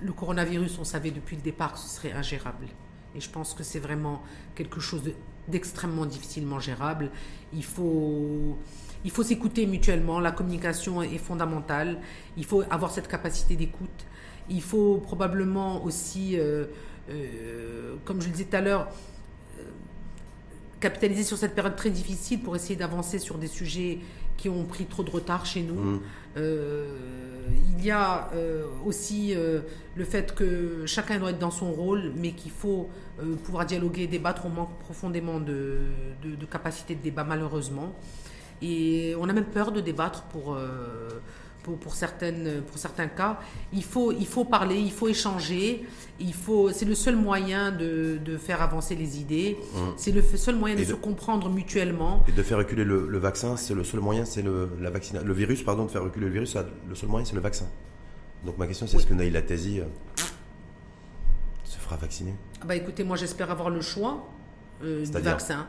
le, 0.01 0.12
coronavirus, 0.12 0.78
on 0.78 0.84
savait 0.84 1.11
depuis 1.11 1.36
le 1.36 1.43
départ 1.43 1.72
que 1.72 1.78
ce 1.78 1.89
serait 1.89 2.12
ingérable. 2.12 2.66
Et 3.14 3.20
je 3.20 3.30
pense 3.30 3.55
que 3.55 3.62
c'est 3.62 3.78
vraiment 3.78 4.22
quelque 4.55 4.80
chose 4.80 5.03
d'extrêmement 5.49 6.05
difficilement 6.05 6.61
gérable. 6.61 7.11
Il 7.55 7.64
faut 7.64 8.59
il 9.05 9.11
faut 9.11 9.23
s'écouter 9.23 9.67
mutuellement, 9.67 10.21
la 10.21 10.33
communication 10.33 11.03
est 11.03 11.19
fondamentale, 11.19 11.99
il 12.37 12.45
faut 12.45 12.63
avoir 12.71 12.91
cette 12.91 13.09
capacité 13.09 13.57
d'écoute, 13.57 14.07
il 14.51 14.63
faut 14.63 14.97
probablement 14.97 15.85
aussi, 15.85 16.39
euh, 16.39 16.67
euh, 17.11 17.95
comme 18.05 18.21
je 18.21 18.27
le 18.27 18.33
disais 18.33 18.45
tout 18.45 18.57
à 18.57 18.61
l'heure, 18.61 18.89
euh, 19.59 19.63
capitaliser 20.81 21.23
sur 21.23 21.37
cette 21.37 21.55
période 21.55 21.77
très 21.77 21.91
difficile 21.91 22.41
pour 22.41 22.57
essayer 22.57 22.77
d'avancer 22.77 23.19
sur 23.19 23.39
des 23.39 23.47
sujets 23.47 24.01
qui 24.37 24.49
ont 24.49 24.65
pris 24.65 24.87
trop 24.87 25.03
de 25.03 25.11
retard 25.11 25.45
chez 25.47 25.63
nous. 25.63 25.75
Mmh. 25.75 26.01
il 26.37 27.85
y 27.85 27.91
a 27.91 28.31
aussi 28.87 29.35
le 29.35 30.05
fait 30.05 30.33
que 30.33 30.87
chacun 30.87 31.19
doit 31.19 31.31
être 31.31 31.41
dans 31.41 31.51
son 31.51 31.73
rôle, 31.73 32.13
mais 32.17 32.31
qu'il 32.31 32.53
faut 32.53 32.89
pouvoir 33.43 33.67
dialoguer, 33.67 34.07
débattre. 34.07 34.47
On 34.47 34.51
manque 34.51 34.79
profondément 34.79 35.41
de, 35.41 35.81
de 36.23 36.47
capacité 36.47 36.95
de 36.95 37.03
débat, 37.03 37.25
malheureusement. 37.25 37.93
Et 38.63 39.15
on 39.19 39.29
a 39.29 39.33
même 39.33 39.45
peur 39.45 39.73
de 39.73 39.81
débattre 39.81 40.23
pour, 40.25 40.55
euh, 40.55 41.21
pour, 41.63 41.79
pour, 41.79 41.95
certaines, 41.95 42.63
pour 42.63 42.79
certains 42.79 43.07
cas. 43.07 43.39
Il 43.73 43.85
faut, 43.85 44.13
il 44.13 44.27
faut 44.27 44.45
parler, 44.45 44.79
il 44.79 44.91
faut 44.91 45.09
échanger. 45.09 45.87
Il 46.19 46.35
faut, 46.35 46.73
c'est 46.73 46.85
le 46.85 46.95
seul 46.95 47.17
moyen 47.17 47.71
de, 47.71 48.19
de, 48.25 48.37
faire 48.37 48.63
avancer 48.63 48.95
les 48.95 49.21
idées. 49.21 49.57
Mmh. 49.61 49.79
C'est 49.97 50.13
le 50.13 50.23
seul 50.23 50.57
moyen 50.57 50.75
de, 50.75 50.85
se 50.85 50.95
comprendre 50.95 51.49
mutuellement. 51.49 52.25
Et 52.29 52.33
de 52.33 52.43
faire 52.43 52.59
reculer 52.59 52.85
le, 52.85 53.19
vaccin, 53.19 53.57
c'est 53.57 53.75
le 53.75 53.85
seul 53.85 54.01
moyen, 54.01 54.25
c'est 54.25 54.43
le, 54.43 54.71
la 54.81 54.91
vaccine, 54.91 55.21
le 55.25 55.33
virus, 55.33 55.63
pardon, 55.63 55.85
de 55.85 55.91
faire 55.91 56.03
reculer 56.03 56.27
le 56.27 56.33
virus, 56.33 56.57
le 56.89 56.95
seul 56.95 57.09
moyen, 57.09 57.25
c'est 57.25 57.37
le 57.37 57.41
vaccin. 57.41 57.67
Donc 58.45 58.59
ma 58.59 58.67
question, 58.67 58.87
c'est 58.87 58.97
est-ce 58.97 59.07
que 59.07 59.15
Naïla 59.15 59.43
Tazi 59.43 59.81
euh, 59.81 59.85
se 61.65 61.79
fera 61.79 61.97
vacciner 61.97 62.35
bah 62.65 62.77
Écoutez, 62.77 63.05
moi 63.05 63.17
j'espère 63.17 63.51
avoir 63.51 63.71
le 63.71 63.81
choix 63.81 64.29
euh, 64.83 65.05
du 65.05 65.21
vaccin. 65.21 65.67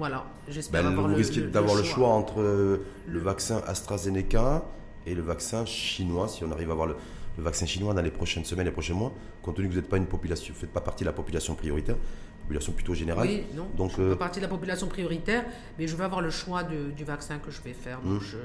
Voilà, 0.00 0.24
j'espère 0.48 0.82
ben, 0.82 0.92
avoir 0.92 1.08
vous 1.08 1.14
risquez 1.14 1.42
d'avoir 1.42 1.76
le, 1.76 1.82
choix 1.82 2.08
entre 2.08 2.40
euh, 2.40 2.86
le 3.06 3.18
vaccin 3.18 3.60
AstraZeneca 3.66 4.64
et 5.04 5.14
le 5.14 5.20
vaccin 5.20 5.66
chinois, 5.66 6.26
si 6.26 6.42
on 6.42 6.50
arrive 6.50 6.70
à 6.70 6.72
avoir 6.72 6.86
le, 6.86 6.96
vaccin 7.36 7.66
chinois 7.66 7.92
dans 7.92 8.00
les 8.00 8.10
prochaines 8.10 8.46
semaines, 8.46 8.64
les 8.64 8.72
prochains 8.72 8.94
mois, 8.94 9.12
compte 9.42 9.56
tenu 9.56 9.68
que 9.68 9.74
vous 9.74 9.78
n'êtes 9.78 9.90
pas 9.90 9.98
une 9.98 10.06
population, 10.06 10.54
faites 10.54 10.72
pas 10.72 10.80
partie 10.80 11.04
de 11.04 11.08
la 11.10 11.12
population 11.12 11.54
prioritaire, 11.54 11.96
population 12.44 12.72
plutôt 12.72 12.94
générale. 12.94 13.28
Oui, 13.28 13.44
non, 13.54 13.66
donc, 13.76 13.90
je 13.90 13.96
fais 13.96 14.02
euh, 14.02 14.10
pas 14.12 14.24
partie 14.24 14.38
de 14.38 14.44
la 14.46 14.48
population 14.48 14.86
prioritaire, 14.86 15.44
mais 15.78 15.86
je 15.86 15.94
veux 15.94 16.04
avoir 16.04 16.22
le 16.22 16.30
choix 16.30 16.62
du 16.62 17.04
vaccin 17.04 17.38
que 17.38 17.50
je 17.50 17.60
vais 17.60 17.74
faire, 17.74 18.00
donc 18.00 18.22
hmm. 18.22 18.24
je, 18.24 18.38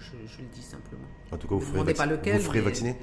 je, 0.00 0.38
le 0.40 0.48
dis 0.52 0.62
simplement. 0.62 1.06
En 1.30 1.36
tout 1.36 1.46
cas, 1.46 1.54
vous 1.54 1.60
ferez, 1.60 1.94
pas 1.94 2.06
lequel, 2.06 2.38
vous 2.38 2.44
ferez 2.46 2.60
vacciner 2.60 2.96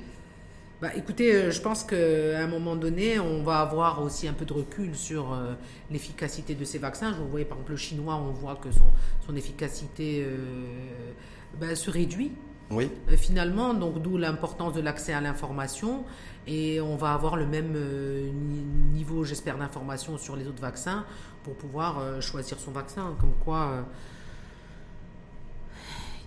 bah, 0.82 0.90
écoutez, 0.96 1.34
euh, 1.34 1.52
je 1.52 1.62
pense 1.62 1.84
qu'à 1.84 2.44
un 2.44 2.48
moment 2.48 2.76
donné, 2.76 3.18
on 3.18 3.44
va 3.44 3.60
avoir 3.60 4.02
aussi 4.02 4.28
un 4.28 4.34
peu 4.34 4.44
de 4.44 4.52
recul 4.52 4.94
sur 4.94 5.34
euh, 5.34 5.54
l'efficacité 5.90 6.54
de 6.54 6.66
ces 6.66 6.80
vaccins. 6.80 7.14
Vous 7.14 7.30
voyez, 7.30 7.46
par 7.46 7.58
exemple, 7.58 7.72
le 7.72 7.78
chinois, 7.78 8.16
on 8.16 8.32
voit 8.32 8.56
que 8.56 8.72
son, 8.72 8.88
son 9.26 9.36
efficacité 9.38 10.26
euh, 10.26 10.36
bah, 11.60 11.76
se 11.76 11.90
réduit. 11.90 12.32
Oui. 12.72 12.90
finalement, 13.16 13.76
donc 13.76 14.02
d'où 14.02 14.18
l'importance 14.18 14.74
de 14.74 14.82
l'accès 14.82 15.14
à 15.14 15.22
l'information. 15.22 16.04
Et 16.48 16.82
on 16.82 16.96
va 16.96 17.14
avoir 17.14 17.38
le 17.38 17.46
même 17.46 17.78
niveau, 18.92 19.24
j'espère, 19.24 19.60
d'information 19.60 20.18
sur 20.18 20.36
les 20.36 20.48
autres 20.48 20.62
vaccins 20.62 21.06
pour 21.44 21.54
pouvoir 21.54 22.22
choisir 22.22 22.58
son 22.60 22.72
vaccin. 22.72 23.16
Comme 23.20 23.34
quoi 23.44 23.86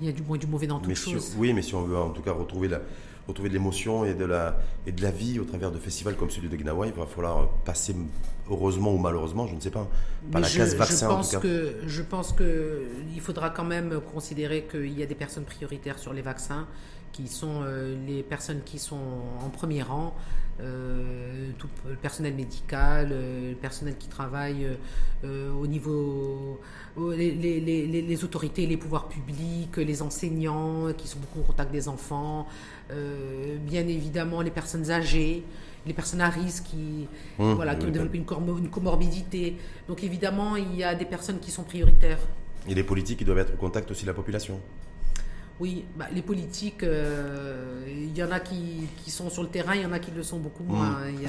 il 0.00 0.06
y 0.06 0.08
a 0.08 0.12
du 0.12 0.22
bon 0.22 0.36
et 0.36 0.38
du 0.38 0.46
mauvais 0.46 0.68
dans 0.68 0.78
toutes 0.78 0.94
choses. 0.94 1.34
oui, 1.36 1.52
mais 1.52 1.62
si 1.62 1.74
on 1.74 1.82
veut 1.82 1.98
en 1.98 2.10
tout 2.10 2.22
cas 2.22 2.32
retrouver 2.32 2.68
la, 2.68 2.82
retrouver 3.28 3.50
de 3.50 3.54
l'émotion 3.54 4.04
et, 4.04 4.14
de 4.14 4.24
la, 4.24 4.58
et 4.86 4.92
de 4.92 5.02
la 5.02 5.10
vie 5.10 5.38
au 5.38 5.44
travers 5.44 5.70
de 5.70 5.78
festivals 5.78 6.16
comme 6.16 6.30
celui 6.30 6.48
de 6.48 6.56
Gnawa, 6.56 6.86
il 6.86 6.92
va 6.92 7.06
falloir 7.06 7.48
passer, 7.64 7.94
heureusement 8.50 8.92
ou 8.92 8.98
malheureusement, 8.98 9.46
je 9.46 9.54
ne 9.54 9.60
sais 9.60 9.70
pas, 9.70 9.86
par 10.32 10.40
la 10.40 10.48
case 10.48 10.74
vaccin 10.74 11.08
je 11.08 11.14
pense 11.14 11.28
en 11.28 11.40
tout 11.40 11.46
cas. 11.46 11.48
Que, 11.48 11.74
je 11.86 12.02
pense 12.02 12.32
qu'il 12.32 13.20
faudra 13.20 13.50
quand 13.50 13.64
même 13.64 14.00
considérer 14.12 14.66
qu'il 14.70 14.98
y 14.98 15.02
a 15.02 15.06
des 15.06 15.14
personnes 15.14 15.44
prioritaires 15.44 15.98
sur 15.98 16.12
les 16.12 16.22
vaccins, 16.22 16.66
qui 17.12 17.28
sont 17.28 17.62
euh, 17.62 17.96
les 18.06 18.22
personnes 18.22 18.62
qui 18.64 18.78
sont 18.78 18.96
en 19.44 19.50
premier 19.50 19.82
rang, 19.82 20.14
euh, 20.14 20.37
tout 20.58 21.68
le 21.88 21.94
personnel 21.96 22.34
médical, 22.34 23.08
euh, 23.12 23.50
le 23.50 23.56
personnel 23.56 23.96
qui 23.98 24.08
travaille 24.08 24.66
au 25.24 25.66
niveau, 25.66 26.60
les, 26.96 27.32
les, 27.32 27.60
les, 27.60 27.86
les, 28.02 28.24
autorités, 28.24 28.66
les 28.66 28.76
pouvoirs 28.76 29.08
publics, 29.08 29.76
les 29.76 30.02
enseignants 30.02 30.92
qui 30.96 31.08
sont 31.08 31.18
beaucoup 31.18 31.40
en 31.40 31.42
contact 31.42 31.72
des 31.72 31.88
enfants, 31.88 32.46
bien 32.88 33.86
évidemment 33.88 34.42
les 34.42 34.52
personnes 34.52 34.90
âgées, 34.90 35.42
les 35.86 35.92
personnes 35.92 36.20
à 36.20 36.28
risque 36.28 36.64
qui, 36.64 37.08
mmh, 37.38 37.52
voilà, 37.54 37.74
qui 37.74 37.86
ont 37.86 37.90
développé 37.90 38.18
une, 38.18 38.58
une 38.58 38.70
comorbidité. 38.70 39.56
Donc 39.88 40.04
évidemment, 40.04 40.54
il 40.56 40.76
y 40.76 40.84
a 40.84 40.94
des 40.94 41.04
personnes 41.04 41.40
qui 41.40 41.50
sont 41.50 41.64
prioritaires. 41.64 42.18
Et 42.68 42.74
les 42.74 42.84
politiques 42.84 43.18
qui 43.18 43.24
doivent 43.24 43.38
être 43.38 43.54
au 43.54 43.56
contact 43.56 43.90
aussi 43.90 44.02
de 44.02 44.08
la 44.08 44.14
population. 44.14 44.60
Oui, 45.60 45.84
bah, 45.96 46.06
les 46.14 46.22
politiques, 46.22 46.84
euh, 46.84 47.82
il 47.88 48.16
y 48.16 48.22
en 48.22 48.30
a 48.30 48.38
qui, 48.38 48.86
qui, 49.02 49.10
sont 49.10 49.28
sur 49.28 49.42
le 49.42 49.48
terrain, 49.48 49.74
il 49.74 49.82
y 49.82 49.86
en 49.86 49.92
a 49.92 49.98
qui 49.98 50.12
le 50.12 50.22
sont 50.22 50.38
beaucoup 50.38 50.62
moins. 50.62 50.90
Mm. 50.90 51.14
Il, 51.14 51.22
y 51.22 51.26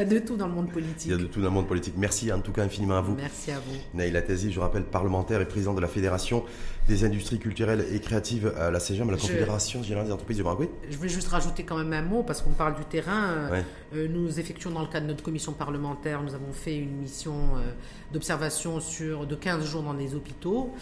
a, 0.00 0.04
de 0.04 0.18
tout 0.18 0.36
dans 0.36 0.48
le 0.48 0.52
monde 0.52 0.72
politique. 0.72 1.06
Il 1.06 1.12
y 1.12 1.14
a 1.14 1.18
de 1.18 1.26
tout 1.26 1.40
dans 1.40 1.46
le 1.46 1.54
monde 1.54 1.68
politique. 1.68 1.94
Merci 1.96 2.32
en 2.32 2.40
tout 2.40 2.50
cas 2.50 2.64
infiniment 2.64 2.96
à 2.96 3.00
vous. 3.00 3.14
Merci 3.14 3.52
à 3.52 3.60
vous. 3.60 3.76
Naïla 3.94 4.22
Tazi, 4.22 4.50
je 4.50 4.58
rappelle, 4.58 4.82
parlementaire 4.82 5.40
et 5.40 5.46
président 5.46 5.74
de 5.74 5.80
la 5.80 5.86
Fédération 5.86 6.44
des 6.88 7.04
industries 7.04 7.38
culturelles 7.38 7.86
et 7.92 8.00
créatives 8.00 8.52
à 8.58 8.72
la 8.72 8.80
CGM, 8.80 9.10
la 9.10 9.16
Confédération 9.16 9.82
générale 9.84 10.06
des 10.06 10.12
entreprises 10.12 10.38
du 10.38 10.42
Paraguay. 10.42 10.68
Je 10.90 10.96
vais 10.96 11.08
juste 11.08 11.28
rajouter 11.28 11.62
quand 11.62 11.78
même 11.78 11.92
un 11.92 12.02
mot, 12.02 12.24
parce 12.24 12.42
qu'on 12.42 12.50
parle 12.50 12.74
du 12.74 12.84
terrain. 12.84 13.52
Euh, 13.94 14.08
nous 14.08 14.40
effectuons 14.40 14.70
dans 14.70 14.82
le 14.82 14.88
cadre 14.88 15.06
de 15.06 15.12
notre 15.12 15.22
commission 15.22 15.52
parlementaire, 15.52 16.22
nous 16.22 16.34
avons 16.34 16.52
fait 16.52 16.76
une 16.76 16.96
mission 16.96 17.34
euh, 17.34 17.70
d'observation 18.12 18.80
sur 18.80 19.26
de 19.26 19.34
15 19.36 19.64
jours 19.64 19.84
dans 19.84 19.92
les 19.92 20.16
hôpitaux. 20.16 20.74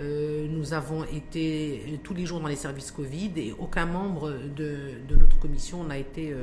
Euh, 0.00 0.46
nous 0.48 0.72
avons 0.72 1.04
été 1.04 2.00
tous 2.02 2.14
les 2.14 2.24
jours 2.26 2.40
dans 2.40 2.48
les 2.48 2.56
services 2.56 2.90
Covid 2.90 3.32
et 3.36 3.54
aucun 3.58 3.86
membre 3.86 4.32
de, 4.56 4.94
notre 5.14 5.38
commission 5.38 5.84
n'a 5.84 5.98
été 5.98 6.34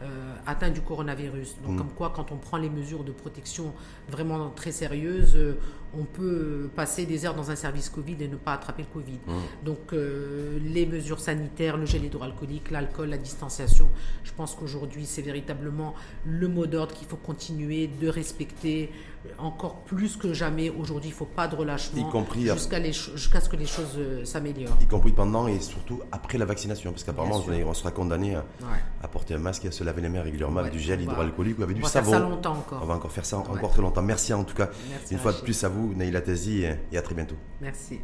euh, 0.00 0.34
atteints 0.46 0.70
du 0.70 0.80
coronavirus. 0.80 1.56
Donc, 1.64 1.74
mm. 1.74 1.76
comme 1.76 1.90
quoi, 1.90 2.12
quand 2.14 2.30
on 2.30 2.36
prend 2.36 2.56
les 2.56 2.70
mesures 2.70 3.02
de 3.02 3.10
protection 3.10 3.72
vraiment 4.08 4.50
très 4.50 4.70
sérieuses, 4.70 5.34
euh, 5.34 5.58
on 5.96 6.04
peut 6.04 6.68
passer 6.74 7.06
des 7.06 7.24
heures 7.24 7.34
dans 7.34 7.50
un 7.50 7.56
service 7.56 7.88
Covid 7.88 8.16
et 8.20 8.28
ne 8.28 8.36
pas 8.36 8.52
attraper 8.54 8.82
le 8.82 8.88
Covid. 8.92 9.18
Mm. 9.26 9.64
Donc, 9.64 9.92
euh, 9.92 10.58
les 10.62 10.86
mesures 10.86 11.20
sanitaires, 11.20 11.76
le 11.76 11.86
gel 11.86 12.04
hydroalcoolique, 12.04 12.70
l'alcool, 12.70 13.08
la 13.08 13.18
distanciation, 13.18 13.88
je 14.24 14.32
pense 14.32 14.54
qu'aujourd'hui, 14.54 15.06
c'est 15.06 15.22
véritablement 15.22 15.94
le 16.26 16.48
mot 16.48 16.66
d'ordre 16.66 16.94
qu'il 16.94 17.08
faut 17.08 17.16
continuer 17.16 17.88
de 18.00 18.08
respecter 18.08 18.90
encore 19.38 19.76
plus 19.80 20.16
que 20.16 20.32
jamais. 20.32 20.70
Aujourd'hui, 20.70 21.10
il 21.10 21.12
ne 21.12 21.18
faut 21.18 21.24
pas 21.24 21.48
de 21.48 21.56
relâchement 21.56 22.24
jusqu'à 22.34 22.82
jusqu'à 22.82 23.40
ce 23.40 23.48
que 23.48 23.56
les 23.56 23.66
choses 23.66 23.98
s'améliorent. 24.24 24.76
Y 24.80 24.86
compris 24.86 25.12
pendant 25.12 25.48
et 25.48 25.60
surtout 25.60 26.00
après 26.12 26.38
la 26.38 26.44
vaccination, 26.44 26.92
parce 26.92 27.04
qu'apparemment, 27.04 27.42
on 27.66 27.74
sera 27.74 27.90
condamné 27.90 28.36
à, 28.36 29.08
porter 29.08 29.34
un 29.34 29.38
masque 29.38 29.64
et 29.64 29.68
à 29.68 29.72
se 29.72 29.84
laver 29.84 30.02
les 30.02 30.08
mains 30.08 30.22
régulièrement 30.22 30.60
avec 30.60 30.72
du 30.72 30.80
gel 30.80 31.00
hydroalcoolique 31.00 31.58
ou 31.58 31.62
avec 31.62 31.76
du 31.76 31.82
savon. 31.82 32.08
On 32.08 32.12
va 32.12 32.18
faire 32.18 32.26
ça 32.26 32.34
longtemps 32.34 32.52
encore. 32.52 32.80
On 32.82 32.86
va 32.86 32.94
encore 32.94 33.12
faire 33.12 33.26
ça 33.26 33.38
encore 33.38 33.70
très 33.70 33.82
longtemps. 33.82 34.02
Merci 34.02 34.32
en 34.32 34.44
tout 34.44 34.54
cas 34.54 34.70
une 35.10 35.18
fois 35.18 35.32
de 35.32 35.40
plus 35.40 35.64
à 35.64 35.68
vous, 35.68 35.77
vous, 35.78 35.94
Naila 35.94 36.20
Tazi, 36.20 36.64
et 36.92 36.98
à 36.98 37.02
très 37.02 37.14
bientôt. 37.14 37.36
Merci. 37.60 38.00